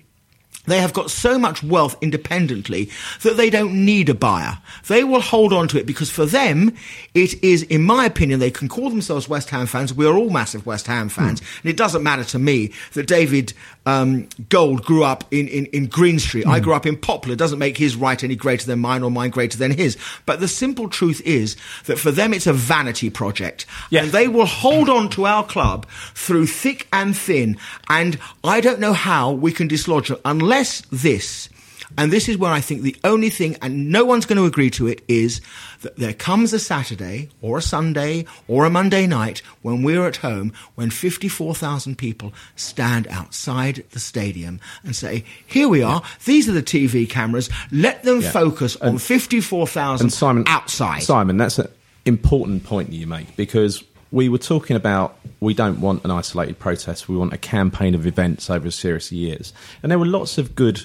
they 0.66 0.80
have 0.80 0.93
got 0.93 1.10
so 1.10 1.39
much 1.39 1.64
wealth 1.64 1.95
independently 2.01 2.89
that 3.24 3.38
they 3.38 3.49
don't 3.49 3.74
need 3.86 4.10
a 4.10 4.14
buyer. 4.14 4.60
They 4.88 5.03
will 5.03 5.22
hold 5.22 5.53
on 5.53 5.68
to 5.70 5.80
it 5.80 5.86
because 5.86 6.10
for 6.10 6.26
them, 6.26 6.76
it 7.14 7.41
is, 7.43 7.64
in 7.64 7.84
my 7.84 8.05
opinion, 8.05 8.39
they 8.39 8.51
can 8.51 8.70
call 8.70 8.89
themselves 8.89 9.28
West 9.28 9.49
Ham 9.49 9.66
fans. 9.66 9.93
We 9.93 10.05
are 10.05 10.16
all 10.16 10.30
massive 10.30 10.66
West 10.66 10.88
Ham 10.88 11.10
fans. 11.10 11.41
And 11.64 11.70
it 11.70 11.78
doesn't 11.78 12.03
matter 12.03 12.24
to 12.26 12.39
me 12.39 12.72
that 12.93 13.07
David 13.07 13.53
um, 13.86 14.28
Gold 14.49 14.84
grew 14.84 15.03
up 15.03 15.24
in, 15.32 15.47
in, 15.47 15.66
in 15.68 15.88
Green 15.88 16.20
Street. 16.20 16.45
I 16.45 16.60
grew 16.60 16.74
up 16.74 16.86
in 16.86 16.97
Poplar. 16.97 17.34
It 17.34 17.39
doesn't 17.39 17.60
make 17.60 17.78
his 17.78 17.95
right 17.95 18.24
any 18.24 18.36
greater 18.36 18.68
than 18.68 18.80
mine 18.80 19.01
or 19.01 19.10
mine 19.10 19.32
greater 19.32 19.57
than 19.57 19.72
his. 19.72 19.97
But 20.26 20.39
the 20.39 20.47
simple 20.47 20.89
truth 20.89 21.22
is 21.26 21.55
that 21.86 21.97
for 21.97 22.12
them, 22.12 22.34
it's 22.34 22.47
a 22.47 22.53
vanity 22.53 23.10
project. 23.10 23.66
Yeah. 23.89 24.03
And 24.03 24.12
they 24.12 24.28
will 24.28 24.45
hold 24.45 24.89
on 24.89 25.10
to 25.12 25.26
our 25.26 25.43
club 25.43 25.88
through 26.14 26.47
thick 26.47 26.88
and 26.93 27.18
thin. 27.18 27.57
And 27.89 28.20
I 28.43 28.62
don't 28.62 28.80
know 28.80 28.93
how 28.93 29.32
we 29.32 29.51
can 29.51 29.68
dislodge 29.68 30.10
them 30.10 30.20
unless 30.26 30.59
this, 30.91 31.49
and 31.97 32.12
this 32.12 32.30
is 32.30 32.38
where 32.38 32.51
I 32.51 32.62
think 32.62 32.82
the 32.84 32.95
only 33.03 33.30
thing, 33.30 33.57
and 33.62 33.89
no 33.91 34.05
one's 34.05 34.26
going 34.28 34.38
to 34.38 34.45
agree 34.45 34.70
to 34.72 34.88
it, 34.88 35.01
is 35.07 35.41
that 35.82 35.95
there 35.95 36.14
comes 36.14 36.53
a 36.53 36.60
Saturday 36.60 37.30
or 37.41 37.57
a 37.57 37.62
Sunday 37.62 38.26
or 38.47 38.66
a 38.66 38.70
Monday 38.70 39.07
night 39.07 39.41
when 39.64 39.82
we're 39.82 40.05
at 40.05 40.18
home 40.18 40.53
when 40.76 40.91
54,000 40.91 41.97
people 41.97 42.32
stand 42.55 43.07
outside 43.07 43.84
the 43.91 43.99
stadium 43.99 44.60
and 44.84 44.95
say, 44.95 45.24
Here 45.47 45.68
we 45.68 45.82
are, 45.82 46.03
these 46.26 46.47
are 46.47 46.51
the 46.53 46.62
TV 46.64 47.10
cameras, 47.10 47.49
let 47.72 48.03
them 48.03 48.22
Yeah. 48.22 48.32
focus 48.32 48.76
on 48.78 48.97
54,000 48.99 50.05
And 50.05 50.14
Simon, 50.14 50.43
outside. 50.47 51.01
Simon, 51.03 51.38
that's 51.38 51.57
an 51.57 51.70
important 52.05 52.64
point 52.66 52.91
you 52.93 53.07
make 53.07 53.36
because 53.36 53.84
we 54.12 54.30
were 54.30 54.38
talking 54.38 54.76
about 54.76 55.18
we 55.39 55.53
don't 55.53 55.82
want 55.82 56.03
an 56.03 56.12
isolated 56.12 56.60
protest. 56.60 57.07
We 57.07 57.16
want 57.16 57.34
a 57.34 57.38
campaign 57.38 57.95
of 57.95 58.05
events 58.05 58.49
over 58.49 58.68
a 58.68 58.72
series 58.72 59.07
of 59.07 59.14
years, 59.14 59.53
and 59.82 59.91
there 59.91 59.99
were 59.99 60.05
lots 60.05 60.38
of 60.38 60.55
good 60.55 60.84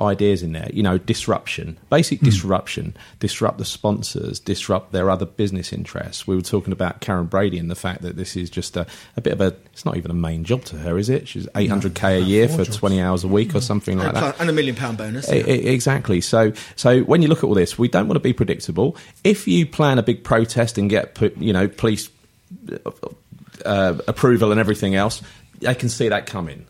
ideas 0.00 0.42
in 0.42 0.52
there. 0.52 0.68
You 0.72 0.82
know, 0.82 0.98
disruption, 0.98 1.78
basic 1.88 2.18
hmm. 2.18 2.24
disruption, 2.24 2.96
disrupt 3.20 3.58
the 3.58 3.64
sponsors, 3.64 4.40
disrupt 4.40 4.92
their 4.92 5.08
other 5.08 5.24
business 5.24 5.72
interests. 5.72 6.26
We 6.26 6.34
were 6.34 6.42
talking 6.42 6.72
about 6.72 7.00
Karren 7.00 7.30
Brady 7.30 7.58
and 7.58 7.70
the 7.70 7.76
fact 7.76 8.02
that 8.02 8.16
this 8.16 8.36
is 8.36 8.50
just 8.50 8.76
a, 8.76 8.86
a 9.16 9.20
bit 9.20 9.32
of 9.32 9.40
a. 9.40 9.56
It's 9.72 9.84
not 9.84 9.96
even 9.96 10.10
a 10.10 10.14
main 10.14 10.44
job 10.44 10.64
to 10.66 10.78
her, 10.78 10.98
is 10.98 11.08
it? 11.08 11.28
She's 11.28 11.48
eight 11.54 11.70
hundred 11.70 11.94
k 11.94 12.16
a 12.16 12.20
year 12.20 12.48
for 12.48 12.64
twenty 12.64 13.00
hours 13.00 13.24
a 13.24 13.28
week 13.28 13.50
or 13.50 13.58
hmm. 13.58 13.60
something 13.60 13.98
like 13.98 14.08
and, 14.08 14.16
that. 14.16 14.40
and 14.40 14.50
a 14.50 14.52
million 14.52 14.74
pound 14.74 14.98
bonus. 14.98 15.30
E- 15.30 15.64
Exactly. 15.74 16.20
So, 16.20 16.52
so 16.76 17.02
when 17.02 17.22
you 17.22 17.28
look 17.28 17.38
at 17.38 17.44
all 17.44 17.54
this, 17.54 17.78
we 17.78 17.88
don't 17.88 18.08
want 18.08 18.16
to 18.16 18.20
be 18.20 18.32
predictable. 18.32 18.96
If 19.22 19.46
you 19.46 19.64
plan 19.64 19.98
a 19.98 20.02
big 20.02 20.24
protest 20.24 20.78
and 20.78 20.90
get, 20.90 21.14
put, 21.14 21.36
you 21.36 21.52
know, 21.52 21.68
police 21.68 22.10
uh, 23.64 23.94
approval 24.06 24.50
and 24.50 24.60
everything 24.60 24.94
else, 24.94 25.22
they 25.60 25.74
can 25.74 25.88
see 25.88 26.08
that 26.08 26.26
coming. 26.26 26.66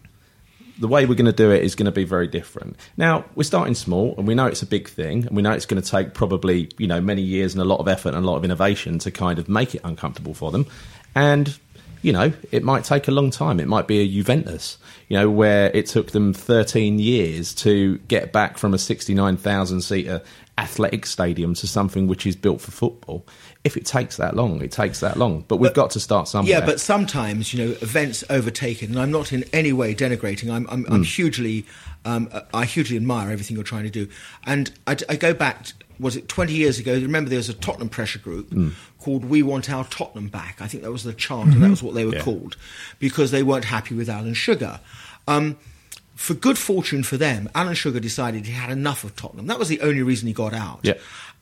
The 0.79 0.89
way 0.89 1.07
we're 1.07 1.15
going 1.15 1.27
to 1.27 1.33
do 1.33 1.53
it 1.53 1.63
is 1.63 1.77
going 1.77 1.87
to 1.87 1.93
be 1.93 2.05
very 2.05 2.27
different. 2.27 2.77
Now 2.97 3.25
we're 3.37 3.45
starting 3.45 3.75
small, 3.75 4.15
and 4.19 4.27
we 4.27 4.35
know 4.35 4.47
it's 4.47 4.63
a 4.63 4.67
big 4.67 4.89
thing, 4.89 5.27
and 5.27 5.37
we 5.37 5.43
know 5.43 5.53
it's 5.53 5.67
going 5.67 5.81
to 5.81 5.89
take 5.89 6.15
probably 6.15 6.69
you 6.79 6.89
know 6.89 7.01
many 7.01 7.23
years 7.23 7.55
and 7.55 7.63
a 7.63 7.65
lot 7.65 7.79
of 7.79 7.87
effort 7.87 8.15
and 8.15 8.25
a 8.25 8.29
lot 8.29 8.37
of 8.37 8.45
innovation 8.45 8.99
to 9.01 9.11
kind 9.11 9.39
of 9.39 9.49
make 9.49 9.75
it 9.75 9.83
uncomfortable 9.85 10.35
for 10.35 10.51
them. 10.51 10.67
And 11.15 11.57
you 12.05 12.13
know, 12.13 12.35
it 12.53 12.63
might 12.63 12.85
take 12.85 13.09
a 13.09 13.11
long 13.11 13.31
time. 13.31 13.59
It 13.59 13.67
might 13.67 13.87
be 13.87 14.01
a 14.01 14.07
Juventus, 14.07 14.77
you 15.09 15.17
know, 15.17 15.31
where 15.31 15.71
it 15.75 15.87
took 15.87 16.11
them 16.11 16.35
13 16.35 16.99
years 16.99 17.55
to 17.55 17.97
get 18.09 18.31
back 18.31 18.59
from 18.59 18.75
a 18.75 18.79
69,000 18.79 19.81
seater 19.81 20.23
athletic 20.59 21.07
stadium 21.07 21.55
to 21.55 21.67
something 21.67 22.07
which 22.07 22.27
is 22.27 22.37
built 22.37 22.61
for 22.61 22.73
football. 22.73 23.27
If 23.65 23.79
it 23.79 23.87
takes 23.87 24.19
that 24.19 24.37
long, 24.37 24.61
it 24.63 24.71
takes 24.71 25.01
that 25.01 25.17
long. 25.17 25.45
But 25.49 25.57
we've 25.57 25.73
got 25.73 25.91
to 25.93 26.01
start 26.01 26.29
somewhere. 26.29 26.51
Yeah, 26.61 26.65
but 26.67 26.81
sometimes 26.81 27.55
you 27.55 27.65
know 27.65 27.71
events 27.81 28.23
overtake 28.29 28.83
it, 28.83 28.91
and 28.91 28.99
I'm 29.01 29.11
not 29.11 29.33
in 29.33 29.45
any 29.55 29.73
way 29.73 29.95
denigrating. 29.95 30.51
I'm 30.53 30.67
I'm, 30.69 30.85
I'm 30.91 31.03
hugely, 31.03 31.65
um, 32.05 32.29
I 32.53 32.67
hugely 32.67 32.97
admire 32.97 33.31
everything 33.31 33.57
you're 33.57 33.65
trying 33.65 33.85
to 33.85 33.91
do, 33.91 34.07
and 34.47 34.71
I, 34.87 34.97
I 35.09 35.17
go 35.17 35.33
back. 35.33 35.67
Was 36.01 36.17
it 36.17 36.29
20 36.29 36.53
years 36.53 36.81
ago? 36.81 36.93
Remember, 36.95 37.31
there 37.31 37.39
was 37.39 37.49
a 37.49 37.55
Tottenham 37.55 37.89
pressure 37.89 38.19
group 38.19 38.53
called 38.99 39.25
"We 39.25 39.43
Want 39.43 39.71
Our 39.71 39.85
Tottenham 39.87 40.29
Back." 40.29 40.61
I 40.61 40.67
think 40.67 40.83
that 40.83 40.93
was 40.93 41.05
the 41.05 41.15
chant, 41.15 41.55
and 41.55 41.63
that 41.63 41.71
was 41.71 41.83
what 41.83 41.95
they 41.95 42.05
were 42.05 42.17
Yeah. 42.17 42.23
called 42.23 42.57
because 42.99 43.31
they 43.31 43.43
weren't 43.43 43.65
happy 43.67 43.95
with 43.95 44.11
Alan 44.11 44.35
Sugar. 44.35 44.81
Um, 45.27 45.57
for 46.17 46.35
good 46.35 46.59
fortune 46.59 47.03
for 47.03 47.17
them, 47.17 47.49
Alan 47.55 47.75
Sugar 47.75 47.99
decided 47.99 48.45
he 48.47 48.53
had 48.53 48.71
enough 48.71 49.05
of 49.05 49.17
Tottenham. 49.17 49.47
That 49.47 49.59
was 49.59 49.69
the 49.69 49.81
only 49.81 50.03
reason 50.03 50.27
he 50.29 50.35
got 50.35 50.53
out. 50.53 50.81
Yeah. 50.83 50.95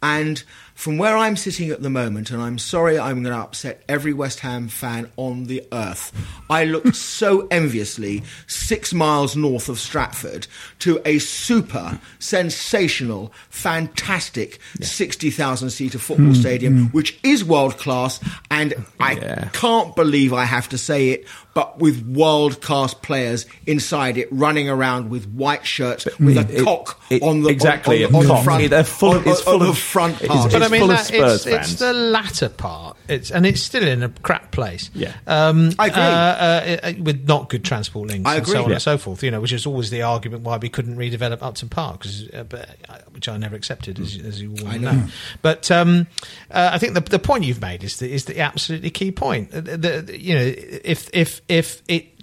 And 0.02 0.42
from 0.74 0.98
where 0.98 1.16
I'm 1.16 1.36
sitting 1.36 1.70
at 1.70 1.82
the 1.82 1.90
moment, 1.90 2.30
and 2.30 2.42
I'm 2.42 2.58
sorry 2.58 2.98
I'm 2.98 3.22
going 3.22 3.34
to 3.36 3.40
upset 3.40 3.82
every 3.88 4.12
West 4.12 4.40
Ham 4.40 4.66
fan 4.68 5.08
on 5.16 5.44
the 5.44 5.62
earth, 5.70 6.12
I 6.50 6.64
look 6.64 6.94
so 6.94 7.46
enviously 7.50 8.22
six 8.48 8.92
miles 8.92 9.36
north 9.36 9.68
of 9.68 9.78
Stratford 9.78 10.46
to 10.80 11.00
a 11.04 11.18
super 11.20 12.00
sensational, 12.18 13.32
fantastic 13.50 14.58
60,000 14.80 15.70
seater 15.70 15.98
football 15.98 16.34
stadium, 16.34 16.88
which 16.88 17.18
is 17.22 17.44
world 17.44 17.76
class. 17.78 18.18
And 18.50 18.74
I 18.98 19.12
Yeah. 19.12 19.48
can't 19.52 19.94
believe 19.94 20.32
I 20.32 20.44
have 20.46 20.68
to 20.70 20.78
say 20.78 21.10
it, 21.10 21.26
but 21.54 21.78
with 21.78 22.04
world 22.06 22.60
class 22.62 22.94
players 22.94 23.46
inside 23.66 24.16
it 24.18 24.26
running 24.32 24.68
around 24.68 25.10
with 25.10 25.26
white 25.28 25.66
shirts 25.66 26.06
with 26.18 26.38
a 26.38 26.46
it- 26.60 26.64
cock 26.64 27.00
it- 27.10 27.22
on 27.22 27.42
the 27.42 27.50
exactly, 27.50 28.04
on, 28.04 28.14
on, 28.14 28.22
on 28.22 28.28
the 28.38 28.42
front 28.42 28.70
They're 28.70 28.84
full 28.84 29.14
of- 29.16 29.26
it's 29.26 29.42
full 29.42 29.62
of- 29.62 29.76
front 29.92 30.16
It 30.16 30.22
is- 30.24 30.28
part. 30.28 30.52
But 30.52 30.62
It's 30.62 30.66
I 30.66 30.68
mean, 30.70 30.80
full 30.80 30.90
of 30.90 30.96
that, 30.96 31.06
Spurs 31.06 31.46
it's, 31.46 31.70
it's 31.70 31.74
the 31.80 31.92
latter 31.92 32.48
part. 32.48 32.96
It's 33.08 33.30
and 33.30 33.44
it's 33.46 33.60
still 33.62 33.86
in 33.86 34.02
a 34.02 34.08
crap 34.08 34.50
place. 34.52 34.90
Yeah. 34.94 35.12
um, 35.26 35.72
I 35.78 35.86
agree. 35.88 36.02
Uh, 36.02 36.88
uh, 36.88 37.02
with 37.02 37.26
not 37.28 37.48
good 37.50 37.64
transport 37.64 38.08
links 38.08 38.28
I 38.28 38.36
and 38.36 38.46
so 38.46 38.52
agree. 38.52 38.62
on 38.64 38.68
Yeah. 38.70 38.74
and 38.76 38.82
so 38.82 38.98
forth. 38.98 39.22
You 39.22 39.30
know, 39.30 39.40
which 39.40 39.52
is 39.52 39.66
always 39.66 39.90
the 39.90 40.02
argument 40.02 40.42
why 40.44 40.56
we 40.56 40.68
couldn't 40.68 40.96
redevelop 40.96 41.42
Upton 41.42 41.68
Park, 41.68 42.00
'cause, 42.02 42.26
uh, 42.32 42.44
but, 42.44 42.68
uh, 42.88 42.98
which 43.12 43.28
I 43.28 43.36
never 43.36 43.54
accepted, 43.56 43.98
as, 44.00 44.16
as 44.24 44.40
you 44.40 44.54
all 44.62 44.68
I 44.68 44.78
know. 44.78 44.92
know. 44.92 45.04
But 45.42 45.70
um, 45.70 46.06
uh, 46.50 46.70
I 46.72 46.78
think 46.78 46.94
the 46.94 47.00
the 47.00 47.18
point 47.18 47.44
you've 47.44 47.60
made 47.60 47.84
is 47.84 47.98
the, 47.98 48.10
is 48.12 48.24
the 48.24 48.38
absolutely 48.40 48.90
key 48.90 49.12
point. 49.12 49.52
Uh, 49.54 49.60
The, 49.60 49.76
the- 50.06 50.18
you 50.20 50.34
know, 50.34 50.52
if 50.84 51.08
if 51.12 51.42
if 51.48 51.82
it 51.88 52.06
the 52.18 52.21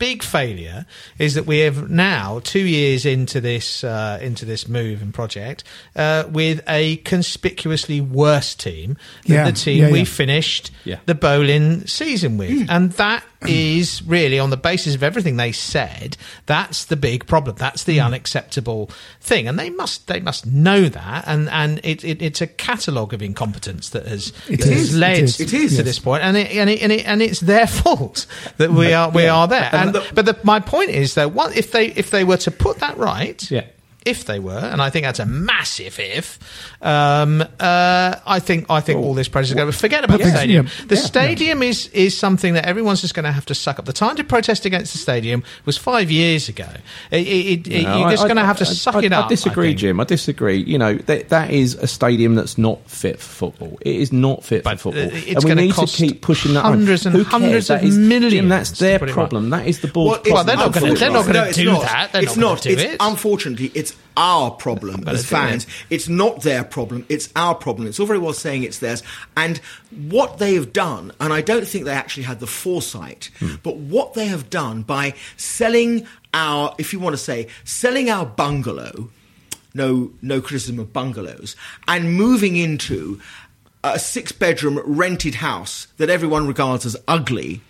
big 0.00 0.22
failure 0.24 0.84
is 1.18 1.34
that 1.34 1.46
we 1.46 1.58
have 1.60 1.88
now 1.90 2.40
two 2.42 2.66
years 2.66 3.06
into 3.06 3.40
this 3.40 3.84
uh, 3.84 4.18
into 4.20 4.44
this 4.44 4.66
move 4.66 5.00
and 5.02 5.14
project 5.14 5.62
uh, 5.94 6.24
with 6.32 6.60
a 6.66 6.96
conspicuously 6.98 8.00
worse 8.00 8.54
team 8.56 8.96
than 9.26 9.36
Yeah, 9.36 9.44
the 9.44 9.52
team 9.52 9.84
yeah, 9.84 9.90
we 9.92 9.98
yeah. 10.00 10.04
finished 10.06 10.70
Yeah. 10.84 10.98
the 11.06 11.14
Boleyn 11.14 11.86
season 11.86 12.36
with, 12.38 12.68
and 12.68 12.90
that 12.92 13.22
is 13.46 14.02
really 14.02 14.38
on 14.38 14.50
the 14.50 14.56
basis 14.58 14.94
of 14.94 15.02
everything 15.02 15.36
they 15.36 15.52
said. 15.52 16.16
That's 16.46 16.84
the 16.86 16.96
big 16.96 17.26
problem. 17.26 17.56
That's 17.56 17.84
the 17.84 17.98
unacceptable 18.00 18.90
thing, 19.20 19.48
and 19.48 19.58
they 19.58 19.70
must 19.70 20.06
they 20.08 20.20
must 20.20 20.46
know 20.46 20.88
that. 20.88 21.24
And 21.26 21.48
and 21.50 21.80
it, 21.84 22.04
it 22.04 22.20
it's 22.22 22.40
a 22.40 22.46
catalogue 22.46 23.14
of 23.14 23.22
incompetence 23.22 23.90
that 23.90 24.06
has, 24.06 24.32
It 24.48 24.60
that 24.60 24.66
is, 24.68 24.90
has 24.90 24.96
led 24.96 25.18
it 25.18 25.24
is. 25.24 25.40
It 25.40 25.52
is. 25.54 25.70
to 25.72 25.76
Yes. 25.76 25.84
this 25.84 25.98
point, 25.98 26.22
and 26.22 26.36
it, 26.36 26.50
and 26.52 26.68
it, 26.68 26.82
and, 26.82 26.92
it, 26.92 27.06
and 27.06 27.22
it's 27.22 27.40
their 27.40 27.66
fault 27.80 28.26
that 28.58 28.70
we 28.70 28.92
are 28.92 29.10
we 29.10 29.26
are 29.26 29.46
there. 29.48 29.70
And 29.72 29.89
the- 29.90 30.06
but 30.14 30.24
the, 30.26 30.38
my 30.42 30.60
point 30.60 30.90
is 30.90 31.14
though, 31.14 31.28
what 31.28 31.56
if 31.56 31.72
they 31.72 31.86
if 31.88 32.10
they 32.10 32.24
were 32.24 32.36
to 32.38 32.50
put 32.50 32.78
that 32.78 32.96
right? 32.96 33.50
Yeah. 33.50 33.64
If 34.06 34.24
they 34.24 34.38
were, 34.38 34.56
and 34.58 34.80
I 34.80 34.88
think 34.88 35.04
that's 35.04 35.18
a 35.18 35.26
massive 35.26 35.98
if, 35.98 36.38
um, 36.80 37.42
uh, 37.42 38.14
I 38.26 38.38
think 38.40 38.64
I 38.70 38.80
think 38.80 38.98
all 38.98 39.12
this 39.12 39.28
pressure 39.28 39.48
is 39.48 39.54
going 39.54 39.70
to 39.70 39.76
forget 39.76 40.04
about 40.04 40.18
the 40.20 40.24
the- 40.24 40.30
stadium. 40.30 40.66
yeah, 40.66 40.84
the 40.86 40.94
yeah, 40.94 41.00
stadium 41.02 41.62
is 41.62 41.88
is 41.88 42.16
something 42.16 42.54
that 42.54 42.64
everyone's 42.64 43.02
just 43.02 43.12
going 43.14 43.24
to 43.26 43.32
have 43.32 43.44
to 43.46 43.54
suck 43.54 43.78
up. 43.78 43.84
The 43.84 43.92
time 43.92 44.16
to 44.16 44.24
protest 44.24 44.64
against 44.64 44.92
the 44.92 44.98
stadium 44.98 45.42
was 45.66 45.76
five 45.76 46.10
years 46.10 46.48
ago. 46.48 46.66
It, 47.10 47.26
it, 47.26 47.68
it, 47.68 47.82
No, 47.82 47.98
you're 48.00 48.10
just 48.12 48.22
going 48.24 48.36
to 48.36 48.44
have 48.44 48.56
to 48.58 48.64
I- 48.64 48.68
suck 48.72 48.94
I, 48.94 49.02
it 49.02 49.12
up. 49.12 49.26
I 49.26 49.28
disagree, 49.28 49.68
think. 49.68 49.80
Jim. 49.80 50.00
I 50.00 50.04
disagree. 50.04 50.56
You 50.56 50.78
know 50.78 50.94
that 50.94 51.28
that 51.28 51.50
is 51.50 51.74
a 51.74 51.86
stadium 51.86 52.36
that's 52.36 52.56
not 52.56 52.80
fit 52.88 53.20
for 53.20 53.50
football. 53.50 53.78
It 53.82 53.96
is 53.96 54.12
not 54.14 54.44
fit 54.44 54.64
But, 54.64 54.80
for 54.80 54.90
uh, 54.90 54.92
football, 54.92 55.18
it's 55.26 55.44
and 55.44 55.54
we 55.56 55.66
need 55.66 55.74
cost 55.74 55.98
to 55.98 56.06
keep 56.06 56.22
pushing 56.22 56.54
that. 56.54 56.64
on. 56.64 56.72
hundreds 56.78 57.04
and 57.04 57.14
Who 57.14 57.24
hundreds 57.24 57.66
That 57.68 57.82
of 57.82 57.88
is- 57.90 57.98
millions 57.98 58.32
Jim, 58.32 58.48
that's 58.48 58.70
their 58.78 58.98
put 58.98 59.10
it 59.10 59.12
right. 59.12 59.14
problem. 59.14 59.50
That 59.50 59.66
is 59.66 59.80
the 59.80 59.88
board's 59.88 60.10
Well, 60.10 60.20
it's- 60.20 60.32
Well, 60.34 60.44
they're 60.44 60.56
not 60.56 60.72
gonna- 60.72 60.94
they're 60.94 61.10
not 61.10 61.26
gonna 61.26 61.52
do 61.52 61.64
not. 61.66 61.82
that. 61.82 62.12
They're 62.14 62.22
it's 62.22 62.36
not 62.36 62.62
gonna 62.62 62.74
not. 62.76 62.80
do 62.80 62.92
it's 62.92 62.96
unfortunately 62.98 63.70
it's 63.74 63.89
our 64.16 64.50
problem 64.50 65.08
as 65.08 65.24
fans. 65.24 65.64
it. 65.64 65.70
It's 65.90 66.08
not 66.08 66.42
their 66.42 66.64
problem. 66.64 67.06
It's 67.08 67.28
our 67.36 67.54
problem. 67.54 67.86
It's 67.88 67.98
all 68.00 68.06
very 68.06 68.18
well 68.18 68.32
saying 68.32 68.64
it's 68.64 68.78
theirs. 68.80 69.02
And 69.36 69.58
what 70.08 70.38
they 70.38 70.54
have 70.54 70.72
done, 70.72 71.12
and 71.20 71.32
I 71.32 71.40
don't 71.40 71.66
think 71.66 71.84
they 71.84 71.92
actually 71.92 72.24
had 72.24 72.40
the 72.40 72.46
foresight, 72.46 73.30
Hmm. 73.38 73.54
but 73.62 73.76
what 73.76 74.14
they 74.14 74.26
have 74.26 74.50
done 74.50 74.82
by 74.82 75.14
selling 75.36 76.06
our, 76.34 76.74
if 76.78 76.92
you 76.92 76.98
want 77.00 77.14
to 77.14 77.22
say, 77.22 77.46
selling 77.64 78.10
our 78.10 78.26
bungalow. 78.26 79.10
No, 79.72 80.10
no 80.20 80.40
criticism 80.40 80.80
of 80.80 80.92
bungalows, 80.92 81.54
and 81.86 82.14
moving 82.14 82.56
into 82.56 83.20
a 83.84 84.00
six-bedroom 84.00 84.80
rented 84.84 85.36
house 85.36 85.86
that 85.98 86.10
everyone 86.10 86.48
regards 86.48 86.84
as 86.84 86.96
ugly 87.06 87.60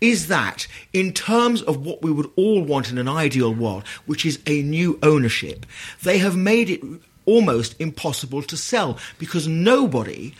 is 0.00 0.28
that 0.28 0.66
in 0.92 1.12
terms 1.12 1.62
of 1.62 1.84
what 1.84 2.02
we 2.02 2.10
would 2.10 2.30
all 2.36 2.62
want 2.62 2.90
in 2.90 2.98
an 2.98 3.08
ideal 3.08 3.52
world, 3.52 3.86
which 4.06 4.24
is 4.24 4.38
a 4.46 4.62
new 4.62 4.98
ownership, 5.02 5.66
they 6.02 6.18
have 6.18 6.36
made 6.36 6.70
it 6.70 6.80
almost 7.26 7.78
impossible 7.78 8.42
to 8.42 8.56
sell 8.56 8.98
because 9.18 9.46
nobody 9.46 10.34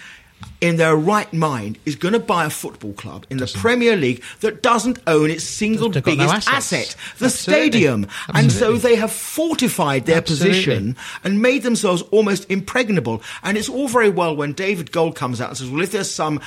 in 0.61 0.77
their 0.77 0.97
right 0.97 1.33
mind 1.33 1.79
is 1.87 1.95
going 1.95 2.15
to 2.15 2.19
buy 2.19 2.45
a 2.45 2.51
football 2.51 2.93
club 2.95 3.25
in 3.31 3.37
the 3.39 3.47
Premier 3.47 3.95
League 3.97 4.23
that 4.41 4.63
doesn't 4.63 4.99
own 5.07 5.31
its 5.31 5.45
single 5.45 5.89
They've 5.89 6.03
got 6.03 6.17
no 6.17 6.27
biggest 6.27 6.49
asset, 6.49 6.97
the 7.19 7.27
Absolutely. 7.27 7.69
stadium. 7.71 8.07
And 8.35 8.51
so 8.51 8.77
they 8.77 8.97
have 8.97 9.13
fortified 9.13 10.07
their 10.07 10.17
Absolutely. 10.19 10.49
position 10.59 10.97
and 11.23 11.41
made 11.41 11.63
themselves 11.63 12.03
almost 12.11 12.51
impregnable. 12.51 13.23
And 13.45 13.57
it's 13.57 13.69
all 13.69 13.87
very 13.89 14.11
well 14.11 14.35
when 14.35 14.53
David 14.53 14.91
Gold 14.91 15.15
comes 15.15 15.41
out 15.41 15.51
and 15.51 15.59
says, 15.59 15.71
well, 15.71 15.81
if 15.83 15.93
there's 15.93 16.11
some 16.11 16.41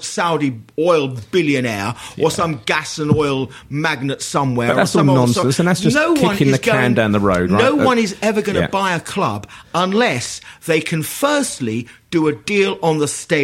Saudi 0.00 0.60
oil 0.78 1.16
billionaire 1.30 1.94
or 2.18 2.30
some 2.30 2.60
gas 2.66 2.98
and 2.98 3.12
oil 3.14 3.50
magnate 3.70 4.22
somewhere, 4.22 4.68
But 4.68 4.72
or 4.72 4.76
that's 4.76 4.90
some 4.90 5.08
all 5.08 5.14
nonsense, 5.16 5.58
and 5.58 5.68
that's 5.68 5.80
just 5.80 5.94
no 5.96 6.14
kicking 6.14 6.50
the 6.50 6.58
can 6.58 6.74
going- 6.74 6.94
down 6.94 7.12
the 7.12 7.20
road, 7.20 7.50
right? 7.50 7.62
No 7.62 7.80
Uh, 7.80 7.84
one 7.84 7.98
is 7.98 8.16
ever 8.22 8.42
going 8.42 8.54
to 8.56 8.62
yeah. 8.62 8.66
buy 8.68 8.94
a 8.94 9.00
club 9.00 9.46
unless 9.74 10.40
they 10.66 10.80
can 10.80 11.02
firstly 11.02 11.86
do 12.10 12.28
a 12.28 12.32
deal 12.32 12.78
on 12.82 12.98
the 12.98 13.08
stadium. 13.08 13.43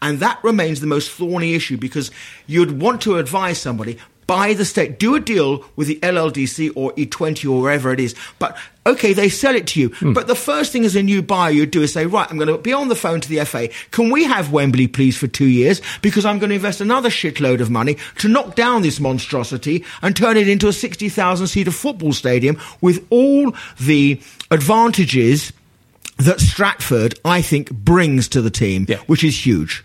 And 0.00 0.20
that 0.20 0.42
remains 0.42 0.80
the 0.80 0.86
most 0.86 1.10
thorny 1.10 1.54
issue 1.54 1.76
because 1.76 2.10
you'd 2.46 2.80
want 2.80 3.00
to 3.02 3.16
advise 3.16 3.58
somebody 3.58 3.98
buy 4.26 4.54
the 4.54 4.64
state, 4.64 4.98
do 4.98 5.14
a 5.14 5.20
deal 5.20 5.64
with 5.76 5.88
the 5.88 5.98
LLDC 6.00 6.72
or 6.74 6.92
E20 6.92 7.50
or 7.50 7.60
wherever 7.60 7.92
it 7.92 8.00
is. 8.00 8.14
But 8.38 8.56
okay, 8.86 9.12
they 9.12 9.28
sell 9.28 9.54
it 9.54 9.66
to 9.68 9.80
you. 9.80 9.88
Hmm. 9.90 10.12
But 10.12 10.26
the 10.26 10.34
first 10.34 10.72
thing 10.72 10.84
as 10.84 10.96
a 10.96 11.02
new 11.02 11.22
buyer 11.22 11.50
you'd 11.50 11.70
do 11.70 11.82
is 11.82 11.92
say, 11.92 12.06
right, 12.06 12.26
I'm 12.30 12.38
going 12.38 12.48
to 12.48 12.58
be 12.58 12.72
on 12.72 12.88
the 12.88 12.94
phone 12.94 13.20
to 13.20 13.28
the 13.28 13.44
FA. 13.44 13.68
Can 13.90 14.10
we 14.10 14.24
have 14.24 14.50
Wembley, 14.50 14.88
please, 14.88 15.18
for 15.18 15.26
two 15.26 15.46
years? 15.46 15.82
Because 16.00 16.24
I'm 16.24 16.38
going 16.38 16.50
to 16.50 16.56
invest 16.56 16.80
another 16.80 17.10
shitload 17.10 17.60
of 17.60 17.70
money 17.70 17.98
to 18.18 18.28
knock 18.28 18.54
down 18.54 18.82
this 18.82 19.00
monstrosity 19.00 19.84
and 20.00 20.16
turn 20.16 20.36
it 20.36 20.48
into 20.48 20.68
a 20.68 20.72
60,000 20.72 21.46
seater 21.46 21.70
football 21.70 22.12
stadium 22.12 22.58
with 22.80 23.06
all 23.10 23.54
the 23.78 24.20
advantages 24.50 25.52
that 26.24 26.40
Stratford, 26.40 27.18
I 27.24 27.42
think, 27.42 27.70
brings 27.70 28.28
to 28.28 28.40
the 28.42 28.50
team, 28.50 28.86
Yeah. 28.88 28.98
which 29.06 29.24
is 29.24 29.46
huge. 29.46 29.84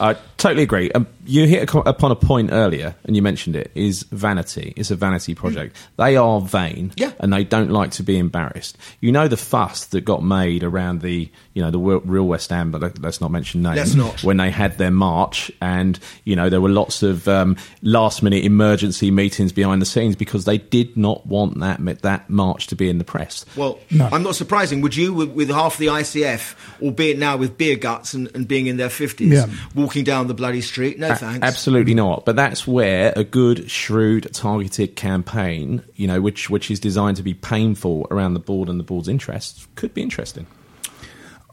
I 0.00 0.16
totally 0.44 0.62
agree. 0.62 0.90
Um, 0.92 1.06
you 1.26 1.46
hit 1.46 1.72
a- 1.74 1.78
upon 1.88 2.10
a 2.10 2.16
point 2.16 2.50
earlier, 2.52 2.94
and 3.04 3.16
you 3.16 3.22
mentioned 3.22 3.56
it, 3.56 3.70
is 3.74 4.02
vanity. 4.04 4.72
It's 4.76 4.90
a 4.90 4.96
vanity 4.96 5.34
project. 5.34 5.74
They 5.96 6.16
are 6.16 6.40
vain, 6.40 6.92
Yeah. 6.96 7.12
and 7.18 7.32
they 7.32 7.44
don't 7.44 7.70
like 7.70 7.92
to 7.92 8.02
be 8.02 8.18
embarrassed. 8.18 8.76
You 9.00 9.10
know 9.12 9.26
the 9.26 9.36
fuss 9.36 9.86
that 9.86 10.02
got 10.02 10.22
made 10.22 10.62
around 10.62 11.00
the, 11.00 11.30
you 11.54 11.62
know, 11.62 11.70
the 11.70 11.78
real 11.78 12.24
West 12.26 12.50
Ham, 12.50 12.70
but 12.70 12.82
let- 12.82 13.00
let's 13.02 13.20
not 13.20 13.30
mention 13.30 13.62
names. 13.62 13.76
Let's 13.76 13.94
not. 13.94 14.22
When 14.22 14.36
they 14.36 14.50
had 14.50 14.76
their 14.78 14.90
march, 14.90 15.50
and 15.62 15.98
you 16.24 16.36
know 16.36 16.50
there 16.50 16.60
were 16.60 16.68
lots 16.68 17.02
of 17.02 17.26
um, 17.26 17.56
last-minute 17.82 18.44
emergency 18.44 19.10
meetings 19.10 19.52
behind 19.52 19.80
the 19.80 19.86
scenes 19.86 20.16
because 20.16 20.44
they 20.44 20.58
did 20.58 20.96
not 20.96 21.26
want 21.26 21.58
that 21.60 21.80
that 22.02 22.28
march 22.28 22.66
to 22.68 22.76
be 22.76 22.88
in 22.90 22.98
the 22.98 23.04
press. 23.04 23.44
Well, 23.56 23.78
No. 23.90 24.08
I'm 24.12 24.22
not 24.22 24.36
surprising. 24.36 24.80
Would 24.82 24.96
you, 24.96 25.14
with, 25.14 25.30
with 25.30 25.48
half 25.48 25.78
the 25.78 25.86
ICF, 25.86 26.54
albeit 26.82 27.18
now 27.18 27.36
with 27.36 27.56
beer 27.56 27.76
guts 27.76 28.12
and, 28.14 28.28
and 28.34 28.46
being 28.46 28.66
in 28.66 28.76
their 28.76 28.88
50s, 28.88 29.30
Yeah. 29.32 29.46
walking 29.74 30.04
down 30.04 30.26
the 30.26 30.33
bloody 30.34 30.60
street? 30.60 30.98
No 30.98 31.10
A- 31.10 31.16
thanks. 31.16 31.46
Absolutely 31.46 31.94
not. 31.94 32.24
But 32.24 32.36
that's 32.36 32.66
where 32.66 33.12
a 33.16 33.24
good, 33.24 33.70
shrewd, 33.70 34.28
targeted 34.32 34.96
campaign, 34.96 35.82
you 35.94 36.06
know, 36.06 36.20
which 36.20 36.50
which 36.50 36.70
is 36.70 36.80
designed 36.80 37.16
to 37.16 37.22
be 37.22 37.34
painful 37.34 38.06
around 38.10 38.34
the 38.34 38.40
board 38.40 38.68
and 38.68 38.78
the 38.78 38.84
board's 38.84 39.08
interests, 39.08 39.66
could 39.74 39.94
be 39.94 40.02
interesting. 40.02 40.46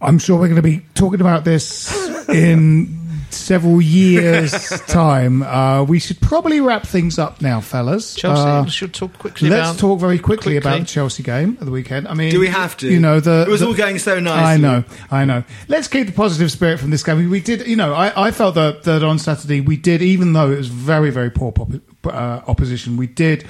I'm 0.01 0.17
sure 0.17 0.39
we're 0.39 0.47
going 0.47 0.55
to 0.55 0.61
be 0.63 0.83
talking 0.95 1.21
about 1.21 1.45
this 1.45 1.91
in 2.29 3.00
several 3.33 3.81
years' 3.81 4.51
time. 4.87 5.41
Uh, 5.43 5.83
we 5.83 5.99
should 5.99 6.19
probably 6.21 6.61
wrap 6.61 6.83
things 6.85 7.17
up 7.19 7.41
now, 7.41 7.61
fellas. 7.61 8.15
Chelsea 8.15 8.41
Uh, 8.41 8.65
should 8.65 8.93
talk 8.93 9.17
quickly 9.17 9.49
Let's 9.49 9.71
about. 9.71 9.79
talk 9.79 9.99
very 9.99 10.17
quickly, 10.19 10.53
quickly. 10.53 10.57
about 10.57 10.79
the 10.79 10.85
Chelsea 10.85 11.23
game 11.23 11.57
of 11.59 11.65
the 11.65 11.71
weekend. 11.71 12.07
I 12.07 12.13
mean, 12.13 12.31
Do 12.31 12.39
we 12.39 12.47
have 12.47 12.75
to? 12.77 12.87
You 12.89 12.99
know, 12.99 13.19
the 13.19 13.43
It 13.43 13.49
was 13.49 13.61
the- 13.61 13.67
all 13.67 13.73
going 13.73 13.99
so 13.99 14.19
nice. 14.19 14.45
I 14.45 14.57
know, 14.57 14.83
I 15.09 15.25
know. 15.25 15.43
Let's 15.67 15.87
keep 15.87 16.07
the 16.07 16.13
positive 16.13 16.51
spirit 16.51 16.79
from 16.79 16.89
this 16.91 17.03
game. 17.03 17.17
We, 17.17 17.27
we 17.27 17.39
did, 17.39 17.67
you 17.67 17.75
know, 17.75 17.93
I, 17.93 18.27
I 18.27 18.31
felt 18.31 18.55
that, 18.55 18.83
that 18.83 19.03
on 19.03 19.19
Saturday 19.19 19.61
we 19.61 19.77
did, 19.77 20.01
even 20.01 20.33
though 20.33 20.51
it 20.51 20.57
was 20.57 20.67
very, 20.67 21.09
very 21.09 21.29
poor 21.29 21.51
pop, 21.51 21.69
uh, 22.05 22.41
opposition, 22.47 22.97
we 22.97 23.07
did 23.07 23.45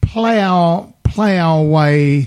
play 0.00 0.40
our 0.40 0.92
play 1.04 1.38
our 1.38 1.62
way 1.62 2.26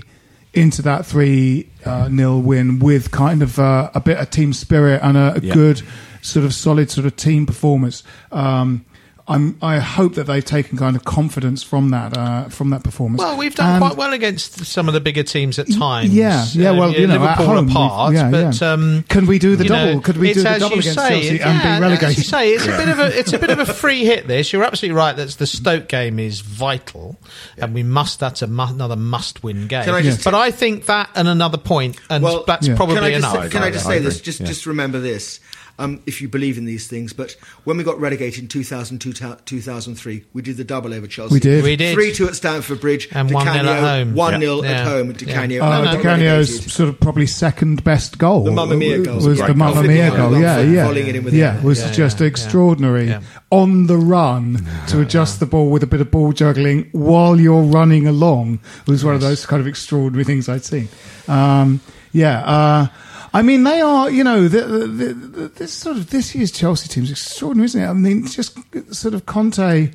into 0.52 0.82
that 0.82 1.06
three 1.06 1.68
uh, 1.84 2.08
nil 2.10 2.40
win 2.42 2.78
with 2.80 3.10
kind 3.12 3.40
of 3.42 3.58
uh, 3.58 3.88
a 3.94 4.00
bit 4.00 4.18
of 4.18 4.28
team 4.30 4.52
spirit 4.52 5.00
and 5.02 5.16
a, 5.16 5.36
a 5.36 5.40
Yeah. 5.40 5.54
good 5.54 5.82
sort 6.22 6.44
of 6.44 6.54
solid 6.54 6.90
sort 6.90 7.06
of 7.06 7.16
team 7.16 7.46
performance. 7.46 8.02
Um, 8.32 8.84
I'm, 9.28 9.56
I 9.62 9.78
hope 9.78 10.14
that 10.16 10.24
they've 10.24 10.44
taken 10.44 10.76
kind 10.76 10.96
of 10.96 11.04
confidence 11.04 11.62
from 11.62 11.90
that 11.90 12.16
uh, 12.18 12.48
from 12.48 12.70
that 12.70 12.82
performance. 12.82 13.20
Well, 13.20 13.36
we've 13.36 13.54
done 13.54 13.74
And- 13.74 13.80
quite 13.80 13.96
well 13.96 14.12
against 14.12 14.64
some 14.66 14.88
of 14.88 14.94
the 14.94 15.00
bigger 15.00 15.22
teams 15.22 15.56
at 15.60 15.70
times. 15.70 16.12
yeah, 16.12 16.44
yeah. 16.52 16.70
Uh, 16.70 16.74
Well, 16.74 16.90
you 16.92 17.06
know, 17.06 17.12
Liverpool 17.12 17.44
at 17.50 17.54
home, 17.56 17.68
apart, 17.70 18.14
yeah, 18.14 18.28
but 18.28 18.60
yeah. 18.60 18.72
um, 18.72 19.04
Can 19.08 19.26
we 19.26 19.38
do 19.38 19.54
the 19.54 19.64
double? 19.66 19.94
know, 19.94 20.00
Could 20.00 20.16
we 20.16 20.32
do 20.32 20.42
the 20.42 20.58
double 20.58 20.80
against 20.80 20.98
say, 20.98 21.08
Chelsea 21.20 21.36
yeah, 21.36 21.48
and 21.48 21.62
be 21.62 21.86
relegated? 21.86 22.18
As 22.18 22.26
you 22.26 22.32
relegated? 22.32 22.32
say, 22.32 22.50
it's 22.50 22.66
a 22.66 22.76
bit 22.76 22.88
of 22.88 22.98
a 22.98 23.18
it's 23.20 23.32
a 23.34 23.38
bit 23.38 23.50
of 23.50 23.58
a 23.60 23.66
free 23.72 24.04
hit. 24.04 24.26
This 24.26 24.52
you're 24.52 24.64
absolutely 24.64 24.96
right. 24.96 25.14
That 25.14 25.28
the 25.28 25.46
Stoke 25.46 25.86
game 25.86 26.18
is 26.18 26.40
vital, 26.40 27.16
and 27.56 27.72
we 27.72 27.84
must. 27.84 28.18
That's 28.18 28.42
a 28.42 28.48
mu- 28.48 28.64
another 28.64 28.96
must-win 28.96 29.68
game. 29.68 29.84
Can 29.84 29.94
I 29.94 30.02
just- 30.02 30.24
but 30.24 30.34
I 30.34 30.50
think 30.50 30.86
that 30.86 31.08
and 31.14 31.28
another 31.28 31.58
point, 31.58 31.98
and 32.10 32.24
Well, 32.24 32.42
that's 32.48 32.66
Yeah. 32.66 32.74
probably 32.74 32.96
can 32.96 33.04
I 33.04 33.10
just 33.12 33.18
enough. 33.32 33.44
say, 33.44 33.50
can 33.50 33.62
I 33.62 33.70
just 33.70 33.86
say 33.86 33.98
this? 34.00 34.20
Just 34.20 34.40
Yeah. 34.40 34.46
just 34.46 34.66
remember 34.66 34.98
this. 34.98 35.38
Um, 35.80 36.02
if 36.06 36.20
you 36.20 36.28
believe 36.28 36.58
in 36.58 36.64
these 36.66 36.86
things. 36.86 37.12
But 37.12 37.32
when 37.64 37.76
we 37.76 37.82
got 37.84 37.98
relegated 37.98 38.42
in 38.42 38.48
2002, 38.48 39.12
2003, 39.44 40.24
we 40.32 40.42
did 40.42 40.56
the 40.56 40.64
double 40.64 40.94
over 40.94 41.06
Chelsea. 41.06 41.34
We 41.34 41.40
did. 41.40 41.64
We 41.64 41.76
did. 41.76 41.94
3 41.94 42.12
2 42.12 42.28
at 42.28 42.36
Stamford 42.36 42.80
Bridge. 42.80 43.08
And 43.12 43.28
Di 43.28 43.34
1-0 43.34 43.40
at 43.40 43.54
Canio, 43.64 43.80
home. 43.80 44.14
1 44.14 44.40
0 44.40 44.62
Yeah. 44.62 44.70
at 44.70 44.86
home. 44.86 45.10
at 45.10 45.16
Di 45.18 45.26
Canio. 45.26 45.62
Uh, 45.64 45.82
and 45.82 45.96
Di 45.96 46.02
Canio's 46.02 46.72
sort 46.72 46.88
of 46.88 47.00
probably 47.00 47.26
second 47.26 47.82
best 47.82 48.18
goal. 48.18 48.44
The 48.44 48.50
Mamma 48.52 48.76
Mia 48.76 48.98
goal 48.98 49.16
was 49.16 49.26
was 49.26 49.38
the 49.38 49.44
great 49.46 49.56
Mamma 49.56 49.74
goal. 49.74 49.82
Mia 49.84 50.08
Flipping 50.10 50.16
goal. 50.30 50.34
it 50.34 50.40
Yeah, 50.40 50.60
yeah, 50.60 50.84
volleying 50.86 51.06
it 51.08 51.16
in 51.16 51.24
with 51.24 51.32
the 51.32 51.38
yeah. 51.40 51.62
Was 51.62 51.80
Yeah, 51.80 51.92
just 51.92 52.20
yeah, 52.20 52.26
extraordinary. 52.26 53.08
yeah. 53.08 53.20
On 53.50 53.86
the 53.86 53.96
run 53.96 54.64
to 54.88 55.00
adjust 55.00 55.40
the 55.40 55.46
ball 55.46 55.70
with 55.70 55.82
a 55.82 55.86
bit 55.86 56.00
of 56.00 56.10
ball 56.10 56.32
juggling 56.32 56.88
while 56.92 57.40
you're 57.40 57.62
running 57.62 58.06
along 58.06 58.60
was 58.86 59.04
one 59.04 59.14
of 59.14 59.20
those 59.20 59.44
kind 59.46 59.60
of 59.60 59.66
extraordinary 59.66 60.24
things 60.24 60.48
I'd 60.48 60.64
seen. 60.64 60.88
Um, 61.26 61.80
yeah. 62.12 62.40
Uh, 62.44 62.86
I 63.32 63.42
mean, 63.42 63.62
they 63.62 63.80
are, 63.80 64.10
you 64.10 64.24
know, 64.24 64.48
the, 64.48 64.62
the, 64.62 64.86
the, 64.86 65.48
this 65.48 65.72
sort 65.72 65.96
of 65.96 66.10
this 66.10 66.34
year's 66.34 66.50
Chelsea 66.50 66.88
team 66.88 67.04
is 67.04 67.12
extraordinary, 67.12 67.66
isn't 67.66 67.82
it? 67.82 67.86
I 67.86 67.92
mean, 67.92 68.26
just 68.26 68.58
sort 68.92 69.14
of 69.14 69.26
Conte 69.26 69.92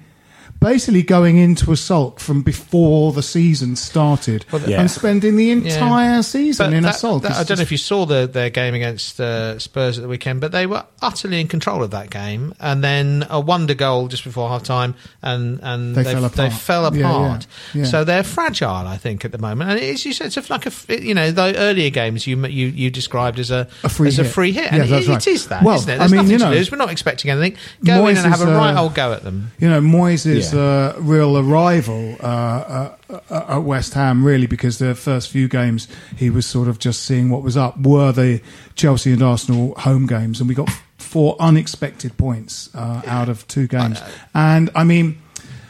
basically 0.65 1.03
going 1.03 1.37
into 1.37 1.71
a 1.71 1.77
sulk 1.77 2.19
from 2.19 2.41
before 2.41 3.11
the 3.13 3.21
season 3.21 3.75
started 3.75 4.43
Yeah. 4.65 4.81
and 4.81 4.89
spending 4.89 5.35
the 5.37 5.51
entire 5.51 6.23
season 6.23 6.71
But 6.71 6.73
in 6.73 6.83
that- 6.83 6.95
a 6.95 6.97
sulk. 6.97 7.21
that- 7.23 7.33
I 7.33 7.43
don't 7.43 7.57
know 7.57 7.61
if 7.61 7.71
you 7.71 7.77
saw 7.77 8.05
the, 8.07 8.25
their 8.27 8.49
game 8.49 8.73
against 8.73 9.19
uh, 9.21 9.59
Spurs 9.59 9.97
at 9.99 10.01
the 10.01 10.07
weekend, 10.07 10.41
but 10.41 10.51
they 10.51 10.65
were 10.65 10.83
utterly 11.03 11.39
in 11.39 11.47
control 11.47 11.83
of 11.83 11.91
that 11.91 12.09
game. 12.09 12.53
And 12.59 12.83
then 12.83 13.27
a 13.29 13.39
wonder 13.39 13.75
goal 13.75 14.07
just 14.07 14.23
before 14.23 14.49
half 14.49 14.63
time, 14.63 14.95
and, 15.21 15.59
and 15.61 15.95
They 15.95 16.03
fell 16.03 16.25
apart. 16.25 16.33
They 16.35 16.49
fell 16.49 16.83
Yeah, 16.95 16.99
yeah, 17.01 17.09
apart. 17.09 17.47
yeah. 17.75 17.83
So 17.85 18.03
they're 18.03 18.23
fragile, 18.23 18.87
I 18.87 18.97
think, 18.97 19.23
at 19.23 19.31
the 19.31 19.37
moment. 19.37 19.69
And 19.69 19.79
it's, 19.79 20.03
you 20.03 20.13
said 20.13 20.35
it's 20.35 20.49
like 20.49 20.65
a, 20.65 20.69
f- 20.69 20.89
you 20.89 21.13
know, 21.13 21.29
the 21.31 21.55
earlier 21.57 21.91
games 21.91 22.25
you 22.25 22.43
you, 22.47 22.67
you 22.67 22.89
described 22.89 23.37
as 23.37 23.51
a, 23.51 23.67
A 23.83 23.89
free 23.89 24.07
as 24.07 24.17
hit. 24.17 24.25
a 24.25 24.29
free 24.29 24.51
hit. 24.51 24.63
Yeah, 24.65 24.81
And 24.81 24.89
that's 24.91 25.05
it, 25.05 25.09
right. 25.09 25.27
it 25.27 25.31
is 25.31 25.47
that, 25.49 25.63
Well, 25.63 25.75
isn't 25.75 25.89
it? 25.89 25.93
I 25.95 25.97
There's 25.99 26.11
mean, 26.11 26.17
nothing 26.21 26.31
you 26.31 26.37
to 26.39 26.49
lose. 26.49 26.71
We're 26.71 26.77
not 26.77 26.91
expecting 26.91 27.29
anything. 27.29 27.57
Go 27.83 28.07
in 28.07 28.17
and 28.17 28.25
have 28.25 28.41
a 28.41 28.45
right 28.47 28.73
uh, 28.75 28.81
old 28.81 28.95
go 28.95 29.13
at 29.13 29.23
them. 29.23 29.51
You 29.59 29.69
know, 29.69 29.79
Moyes 29.81 30.25
is 30.25 30.53
Yeah. 30.55 30.95
a 30.97 31.01
real 31.01 31.37
arrival 31.37 32.15
uh, 32.21 32.25
uh, 32.25 33.19
uh, 33.29 33.45
at 33.49 33.57
West 33.63 33.93
Ham, 33.93 34.23
really, 34.25 34.47
because 34.47 34.77
the 34.79 34.95
first 34.95 35.29
few 35.29 35.47
games 35.47 35.87
he 36.17 36.29
was 36.29 36.45
sort 36.45 36.67
of 36.67 36.79
just 36.79 37.03
seeing 37.03 37.29
what 37.29 37.43
was 37.43 37.55
up. 37.57 37.77
Were 37.79 38.11
the 38.11 38.41
Chelsea 38.75 39.11
and 39.13 39.21
Arsenal 39.21 39.75
home 39.75 40.07
games, 40.07 40.39
and 40.39 40.49
we 40.49 40.55
got 40.55 40.69
four 40.97 41.35
unexpected 41.39 42.17
points 42.17 42.69
uh, 42.75 43.01
out 43.05 43.29
of 43.29 43.47
two 43.47 43.67
games. 43.67 44.01
And 44.33 44.69
I 44.75 44.83
mean, 44.83 45.21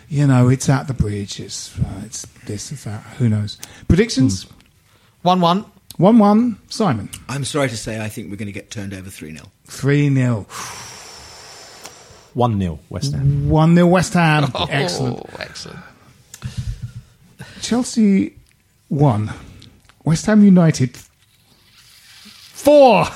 you 0.10 0.26
know, 0.28 0.50
it's 0.50 0.70
at 0.70 0.88
the 0.88 0.94
bridge. 0.94 1.40
It's 1.40 1.78
uh, 1.80 2.02
it's 2.06 2.26
this, 2.46 2.72
it's 2.72 2.84
that. 2.86 3.02
Who 3.18 3.30
knows? 3.30 3.58
Predictions: 3.88 4.48
1 5.24 5.42
1. 5.42 5.66
one-one. 5.98 6.60
Simon 6.70 7.10
I'm 7.30 7.44
sorry 7.46 7.70
to 7.70 7.78
say, 7.78 8.00
I 8.02 8.10
think 8.10 8.30
we're 8.30 8.36
going 8.38 8.48
to 8.48 8.52
get 8.52 8.70
turned 8.70 8.94
over 8.94 9.10
3 9.10 9.32
0. 9.36 9.46
three 9.66 10.14
0 10.14 10.46
1 12.36 12.60
0 12.60 12.80
West 12.90 13.14
Ham. 13.14 13.50
one 13.50 13.76
0 13.76 13.88
West 13.88 14.14
Ham. 14.14 14.52
Excellent. 14.70 15.20
Oh, 15.20 15.30
excellent. 15.40 15.80
Chelsea 17.62 18.36
one. 18.90 19.32
West 20.04 20.26
Ham 20.28 20.44
United 20.44 20.96
four. 22.54 23.04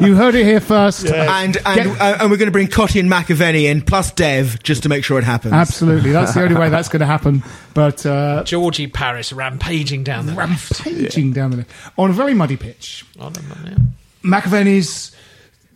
you 0.00 0.14
heard 0.14 0.34
it 0.34 0.44
here 0.44 0.60
first. 0.60 1.06
And 1.06 1.56
and, 1.56 1.76
Get- 1.76 2.00
uh, 2.00 2.16
and 2.20 2.30
we're 2.30 2.36
going 2.36 2.46
to 2.46 2.52
bring 2.52 2.68
Cottee 2.68 3.00
and 3.00 3.10
McAvenny 3.10 3.64
in, 3.64 3.82
plus 3.82 4.10
Dev, 4.12 4.62
just 4.62 4.82
to 4.84 4.88
make 4.88 5.04
sure 5.04 5.18
it 5.18 5.24
happens. 5.24 5.54
Absolutely, 5.54 6.12
that's 6.12 6.34
the 6.34 6.42
only 6.42 6.56
way 6.56 6.68
that's 6.68 6.88
going 6.88 7.00
to 7.00 7.06
happen. 7.06 7.42
But 7.74 8.04
uh, 8.06 8.44
Georgie 8.44 8.86
Parris 8.86 9.32
rampaging 9.32 10.04
down 10.04 10.26
the 10.26 10.34
left. 10.34 10.84
rampaging 10.84 11.32
down 11.32 11.50
the 11.50 11.66
on 11.98 12.10
a 12.10 12.12
very 12.12 12.34
muddy 12.34 12.56
pitch. 12.56 13.04
No, 13.18 13.28
no, 13.28 13.40
yeah. 13.64 13.76
McAvenny's 14.22 15.11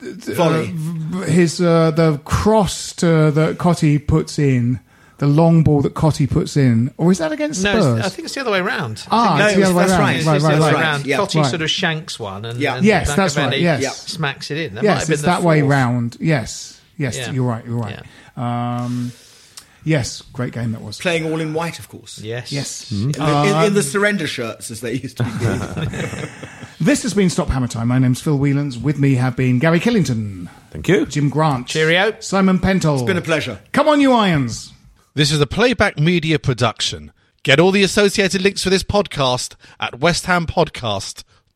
Volley. 0.00 0.74
uh, 1.14 1.20
his 1.22 1.60
uh, 1.60 1.90
the 1.90 2.18
cross 2.24 2.92
to, 2.94 3.30
that 3.30 3.58
Cottee 3.58 3.98
puts 4.06 4.38
in, 4.38 4.80
the 5.18 5.26
long 5.26 5.62
ball 5.62 5.80
that 5.82 5.94
Cottee 5.94 6.28
puts 6.30 6.56
in, 6.56 6.92
or 6.98 7.10
is 7.10 7.18
that 7.18 7.32
against 7.32 7.62
No, 7.64 7.72
Spurs? 7.72 7.86
it's- 7.86 8.06
I 8.06 8.08
think 8.10 8.26
it's 8.26 8.34
the 8.34 8.42
other 8.42 8.50
way 8.50 8.60
round. 8.60 9.02
Ah, 9.10 9.36
No, 9.38 9.46
it's 9.46 9.56
the 9.56 9.62
other 9.64 9.74
way 9.74 9.80
that's 9.84 9.92
around. 9.92 10.00
right. 10.00 10.16
It's 10.16 10.26
Right, 10.26 10.34
just 10.34 10.44
right, 10.44 10.52
other 10.54 10.62
right. 10.64 10.74
way 10.74 10.80
round. 10.80 11.06
Yeah. 11.06 11.16
Cottee 11.18 11.40
Right. 11.42 11.50
sort 11.50 11.62
of 11.62 11.70
shanks 11.70 12.18
one, 12.20 12.44
and, 12.44 12.60
Yeah. 12.60 12.76
and 12.76 12.84
Yes, 12.84 13.14
that's 13.16 13.36
right, 13.36 13.58
yes. 13.58 13.82
Yeah. 13.82 13.90
smacks 13.90 14.50
it 14.50 14.58
in. 14.58 14.74
That 14.74 14.84
might 14.84 14.90
yes, 14.90 14.98
have 14.98 15.06
been 15.08 15.12
it's 15.14 15.22
the 15.22 15.26
that 15.28 15.42
way 15.42 15.62
round. 15.62 16.16
Yes, 16.20 16.78
yes, 16.98 17.16
Yeah. 17.16 17.32
you're 17.32 17.44
right. 17.48 17.64
You're 17.66 17.78
right. 17.78 18.00
Um, 18.36 19.12
yes, 19.86 20.20
great 20.32 20.52
game 20.52 20.72
that 20.72 20.82
was. 20.82 20.98
Playing 20.98 21.24
all 21.32 21.40
in 21.40 21.54
white, 21.54 21.78
of 21.78 21.88
course. 21.88 22.18
Yes, 22.18 22.52
Yes. 22.52 22.92
Mm-hmm. 22.92 23.04
In 23.04 23.12
the, 23.12 23.58
in, 23.60 23.66
in 23.68 23.72
the 23.74 23.80
uh, 23.80 23.82
surrender 23.82 24.26
shirts, 24.26 24.70
as 24.70 24.82
they 24.82 24.92
used 24.92 25.16
to 25.16 25.24
be 25.24 25.30
called. 25.30 26.28
This 26.78 27.02
has 27.04 27.14
been 27.14 27.30
Stop 27.30 27.48
Hammer 27.48 27.68
Time. 27.68 27.88
My 27.88 27.98
name's 27.98 28.20
Phil 28.20 28.38
Whelans. 28.38 28.80
With 28.80 28.98
me 28.98 29.14
have 29.14 29.34
been 29.34 29.58
Gary 29.58 29.80
Killington, 29.80 30.48
Thank 30.70 30.86
you. 30.88 31.06
Jim 31.06 31.30
Grant, 31.30 31.68
Cheerio. 31.68 32.14
Simon 32.20 32.58
Pentle. 32.58 32.94
It's 32.94 33.02
been 33.02 33.16
a 33.16 33.22
pleasure. 33.22 33.60
Come 33.72 33.88
on, 33.88 34.00
you 34.00 34.12
irons. 34.12 34.72
This 35.14 35.32
is 35.32 35.40
a 35.40 35.46
playback 35.46 35.98
media 35.98 36.38
production. 36.38 37.12
Get 37.42 37.58
all 37.58 37.70
the 37.70 37.82
associated 37.82 38.42
links 38.42 38.62
for 38.62 38.68
this 38.70 38.82
podcast 38.82 39.54
at 39.80 39.94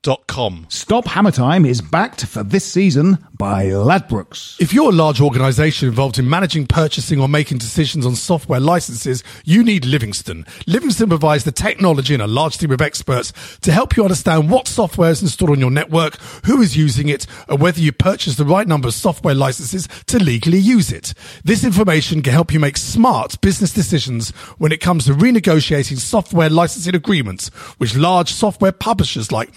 westhampodcast.com. 0.00 0.66
Stop 0.68 1.06
Hammer 1.06 1.30
Time 1.30 1.64
is 1.64 1.80
backed 1.80 2.24
for 2.26 2.42
this 2.42 2.64
season 2.64 3.18
by 3.34 3.66
Ladbrokes. 3.66 4.60
If 4.60 4.72
you're 4.72 4.90
a 4.90 4.94
large 4.94 5.20
organization 5.20 5.88
involved 5.88 6.18
in 6.18 6.28
managing, 6.28 6.66
purchasing, 6.66 7.20
or 7.20 7.28
making 7.28 7.58
decisions 7.58 8.04
on 8.06 8.14
software 8.14 8.60
licenses, 8.60 9.22
you 9.44 9.62
need 9.62 9.84
Livingston. 9.84 10.46
Livingston 10.66 11.08
provides 11.08 11.44
the 11.44 11.52
technology 11.52 12.14
and 12.14 12.22
a 12.22 12.26
large 12.26 12.58
team 12.58 12.70
of 12.70 12.80
experts 12.80 13.32
to 13.60 13.72
help 13.72 13.96
you 13.96 14.02
understand 14.02 14.50
what 14.50 14.68
software 14.68 15.10
is 15.10 15.22
installed 15.22 15.50
on 15.52 15.60
your 15.60 15.70
network, 15.70 16.16
who 16.44 16.60
is 16.60 16.76
using 16.76 17.08
it, 17.08 17.26
and 17.48 17.60
whether 17.60 17.80
you 17.80 17.92
purchase 17.92 18.36
the 18.36 18.44
right 18.44 18.68
number 18.68 18.88
of 18.88 18.94
software 18.94 19.34
licenses 19.34 19.88
to 20.06 20.18
legally 20.18 20.58
use 20.58 20.92
it. 20.92 21.14
This 21.44 21.64
information 21.64 22.22
can 22.22 22.32
help 22.32 22.52
you 22.52 22.60
make 22.60 22.76
smart 22.76 23.40
business 23.40 23.72
decisions 23.72 24.30
when 24.58 24.72
it 24.72 24.80
comes 24.80 25.06
to 25.06 25.12
renegotiating 25.12 25.98
software 25.98 26.50
licensing 26.50 26.94
agreements 26.94 27.50
with 27.78 27.94
large 27.94 28.32
software 28.32 28.72
publishers 28.72 29.32
like 29.32 29.56